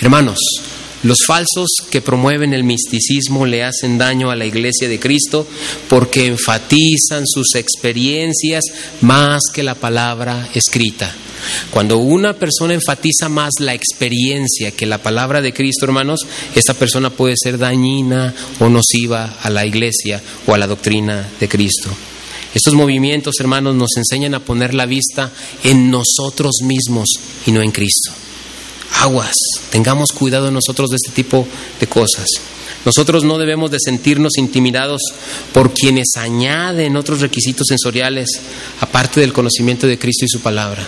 Hermanos, 0.00 0.38
los 1.02 1.18
falsos 1.26 1.68
que 1.90 2.00
promueven 2.00 2.54
el 2.54 2.62
misticismo 2.62 3.44
le 3.44 3.64
hacen 3.64 3.98
daño 3.98 4.30
a 4.30 4.36
la 4.36 4.46
iglesia 4.46 4.88
de 4.88 5.00
Cristo 5.00 5.46
porque 5.88 6.26
enfatizan 6.26 7.26
sus 7.26 7.56
experiencias 7.56 8.62
más 9.00 9.42
que 9.52 9.64
la 9.64 9.74
palabra 9.74 10.48
escrita. 10.54 11.12
Cuando 11.70 11.98
una 11.98 12.34
persona 12.34 12.74
enfatiza 12.74 13.28
más 13.28 13.54
la 13.58 13.74
experiencia 13.74 14.70
que 14.70 14.86
la 14.86 14.98
palabra 14.98 15.40
de 15.40 15.52
Cristo, 15.52 15.86
hermanos, 15.86 16.20
esta 16.54 16.74
persona 16.74 17.10
puede 17.10 17.34
ser 17.36 17.58
dañina 17.58 18.32
o 18.60 18.68
nociva 18.68 19.38
a 19.42 19.50
la 19.50 19.66
iglesia 19.66 20.22
o 20.46 20.54
a 20.54 20.58
la 20.58 20.68
doctrina 20.68 21.28
de 21.40 21.48
Cristo. 21.48 21.90
Estos 22.54 22.74
movimientos, 22.74 23.34
hermanos, 23.40 23.74
nos 23.74 23.96
enseñan 23.96 24.34
a 24.34 24.44
poner 24.44 24.74
la 24.74 24.86
vista 24.86 25.30
en 25.64 25.90
nosotros 25.90 26.56
mismos 26.62 27.08
y 27.46 27.52
no 27.52 27.62
en 27.62 27.70
Cristo 27.70 28.12
aguas, 29.02 29.34
tengamos 29.70 30.12
cuidado 30.12 30.50
nosotros 30.50 30.90
de 30.90 30.96
este 30.96 31.10
tipo 31.12 31.46
de 31.80 31.86
cosas. 31.86 32.26
Nosotros 32.84 33.24
no 33.24 33.38
debemos 33.38 33.70
de 33.70 33.78
sentirnos 33.80 34.32
intimidados 34.38 35.00
por 35.52 35.72
quienes 35.72 36.16
añaden 36.16 36.96
otros 36.96 37.20
requisitos 37.20 37.68
sensoriales 37.68 38.28
aparte 38.80 39.20
del 39.20 39.32
conocimiento 39.32 39.86
de 39.86 39.98
Cristo 39.98 40.24
y 40.24 40.28
su 40.28 40.40
palabra. 40.40 40.86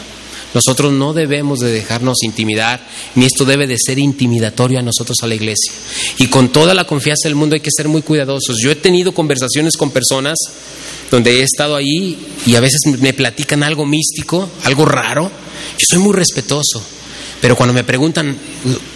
Nosotros 0.55 0.93
no 0.93 1.13
debemos 1.13 1.59
de 1.59 1.73
dejarnos 1.73 2.23
intimidar, 2.23 2.87
ni 3.17 3.25
esto 3.27 3.45
debe 3.45 3.67
de 3.67 3.77
ser 3.77 3.99
intimidatorio 3.99 4.79
a 4.79 4.83
nosotros 4.83 5.19
a 5.23 5.27
la 5.27 5.35
iglesia. 5.35 5.73
Y 6.19 6.29
con 6.29 6.51
toda 6.51 6.75
la 6.75 6.85
confianza 6.85 7.29
del 7.29 7.35
mundo 7.35 7.55
hay 7.55 7.61
que 7.61 7.71
ser 7.77 7.89
muy 7.89 8.03
cuidadosos. 8.03 8.59
Yo 8.63 8.71
he 8.71 8.77
tenido 8.77 9.13
conversaciones 9.13 9.77
con 9.77 9.91
personas 9.91 10.39
donde 11.11 11.41
he 11.41 11.43
estado 11.43 11.77
ahí 11.77 12.19
y 12.47 12.55
a 12.57 12.61
veces 12.61 12.81
me 13.01 13.13
platican 13.13 13.63
algo 13.63 13.87
místico, 13.87 14.49
algo 14.65 14.85
raro. 14.85 15.31
Yo 15.79 15.87
soy 15.89 15.99
muy 15.99 16.13
respetuoso. 16.13 16.83
Pero 17.45 17.57
cuando 17.57 17.75
me 17.75 17.85
preguntan, 17.85 18.35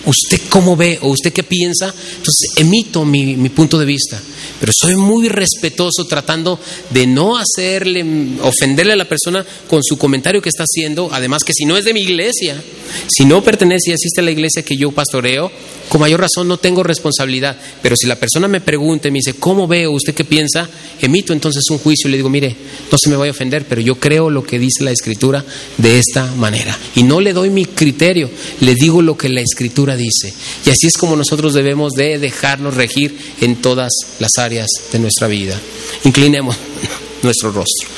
¿usted 0.06 0.40
cómo 0.48 0.74
ve 0.74 0.98
o 1.02 1.10
usted 1.10 1.34
qué 1.34 1.42
piensa? 1.42 1.92
Entonces 2.16 2.52
emito 2.56 3.04
mi, 3.04 3.36
mi, 3.36 3.50
punto 3.50 3.78
de 3.78 3.84
vista. 3.84 4.18
Pero 4.58 4.72
soy 4.74 4.96
muy 4.96 5.28
respetuoso 5.28 6.06
tratando 6.06 6.58
de 6.88 7.06
no 7.06 7.36
hacerle, 7.36 8.02
ofenderle 8.40 8.94
a 8.94 8.96
la 8.96 9.04
persona 9.04 9.44
con 9.68 9.84
su 9.84 9.98
comentario 9.98 10.40
que 10.40 10.48
está 10.48 10.64
haciendo. 10.64 11.10
Además 11.12 11.44
que 11.44 11.52
si 11.52 11.66
no 11.66 11.76
es 11.76 11.84
de 11.84 11.92
mi 11.92 12.00
iglesia, 12.00 12.58
si 13.06 13.26
no 13.26 13.44
pertenece 13.44 13.90
y 13.90 13.92
asiste 13.92 14.22
a 14.22 14.24
la 14.24 14.30
iglesia 14.30 14.62
que 14.62 14.78
yo 14.78 14.92
pastoreo, 14.92 15.52
con 15.88 16.00
mayor 16.00 16.20
razón 16.20 16.48
no 16.48 16.58
tengo 16.58 16.82
responsabilidad. 16.82 17.56
Pero 17.82 17.96
si 17.96 18.06
la 18.06 18.16
persona 18.16 18.48
me 18.48 18.60
pregunta 18.60 19.08
y 19.08 19.10
me 19.10 19.18
dice, 19.18 19.34
¿cómo 19.34 19.66
veo? 19.66 19.92
¿Usted 19.92 20.14
qué 20.14 20.24
piensa? 20.24 20.68
Emito 21.00 21.32
entonces 21.32 21.64
un 21.70 21.78
juicio 21.78 22.08
y 22.08 22.12
le 22.12 22.18
digo, 22.18 22.28
mire, 22.28 22.54
no 22.90 22.98
se 22.98 23.08
me 23.08 23.16
vaya 23.16 23.30
a 23.30 23.34
ofender, 23.34 23.64
pero 23.66 23.80
yo 23.80 23.96
creo 23.96 24.30
lo 24.30 24.44
que 24.44 24.58
dice 24.58 24.84
la 24.84 24.90
escritura 24.90 25.44
de 25.76 25.98
esta 25.98 26.26
manera. 26.34 26.76
Y 26.94 27.02
no 27.02 27.20
le 27.20 27.32
doy 27.32 27.50
mi 27.50 27.64
criterio, 27.64 28.30
le 28.60 28.74
digo 28.74 29.02
lo 29.02 29.16
que 29.16 29.28
la 29.28 29.40
escritura 29.40 29.96
dice. 29.96 30.32
Y 30.64 30.70
así 30.70 30.86
es 30.86 30.96
como 30.96 31.16
nosotros 31.16 31.54
debemos 31.54 31.92
de 31.92 32.18
dejarnos 32.18 32.74
regir 32.74 33.16
en 33.40 33.56
todas 33.56 33.92
las 34.18 34.38
áreas 34.38 34.68
de 34.92 34.98
nuestra 34.98 35.28
vida. 35.28 35.60
Inclinemos 36.04 36.56
nuestro 37.22 37.52
rostro. 37.52 37.88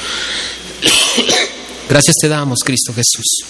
Gracias 1.88 2.16
te 2.20 2.28
damos, 2.28 2.60
Cristo 2.64 2.92
Jesús. 2.92 3.44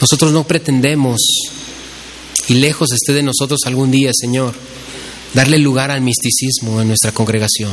Nosotros 0.00 0.32
no 0.32 0.44
pretendemos, 0.44 1.18
y 2.48 2.54
lejos 2.54 2.92
esté 2.92 3.14
de 3.14 3.22
nosotros 3.22 3.60
algún 3.64 3.90
día, 3.90 4.10
Señor, 4.14 4.54
darle 5.32 5.58
lugar 5.58 5.90
al 5.90 6.02
misticismo 6.02 6.82
en 6.82 6.88
nuestra 6.88 7.12
congregación. 7.12 7.72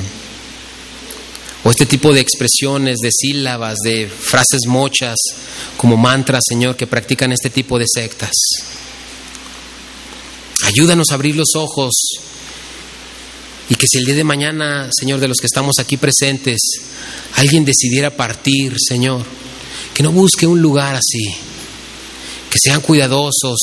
O 1.64 1.72
este 1.72 1.86
tipo 1.86 2.14
de 2.14 2.20
expresiones, 2.20 2.98
de 3.00 3.10
sílabas, 3.12 3.78
de 3.84 4.08
frases 4.08 4.62
mochas, 4.68 5.18
como 5.78 5.96
mantras, 5.96 6.44
Señor, 6.48 6.76
que 6.76 6.88
practican 6.88 7.32
este 7.32 7.50
tipo 7.50 7.80
de 7.80 7.86
sectas. 7.88 8.32
Ayúdanos 10.66 11.12
a 11.12 11.14
abrir 11.14 11.36
los 11.36 11.56
ojos 11.56 11.94
y 13.70 13.76
que 13.76 13.88
si 13.88 13.98
el 13.98 14.06
día 14.06 14.16
de 14.16 14.24
mañana, 14.24 14.90
Señor, 14.92 15.20
de 15.20 15.28
los 15.28 15.38
que 15.38 15.48
estamos 15.48 15.80
aquí 15.80 15.98
presentes, 15.98 16.60
alguien 17.36 17.66
decidiera 17.66 18.16
partir, 18.16 18.76
Señor, 18.78 19.26
que 19.94 20.04
no 20.04 20.12
busque 20.12 20.46
un 20.46 20.62
lugar 20.62 20.96
así, 20.96 21.34
que 22.54 22.60
sean 22.62 22.82
cuidadosos, 22.82 23.58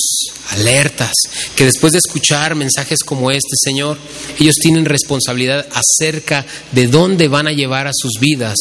alertas, 0.49 1.15
que 1.55 1.65
después 1.65 1.93
de 1.93 2.01
escuchar 2.01 2.57
mensajes 2.57 3.05
como 3.05 3.31
este, 3.31 3.55
Señor, 3.63 3.97
ellos 4.41 4.57
tienen 4.61 4.85
responsabilidad 4.85 5.65
acerca 5.73 6.45
de 6.73 6.89
dónde 6.89 7.29
van 7.29 7.47
a 7.47 7.53
llevar 7.53 7.87
a 7.87 7.93
sus 7.95 8.19
vidas 8.19 8.57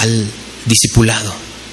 al 0.00 0.26
discipulado 0.66 1.47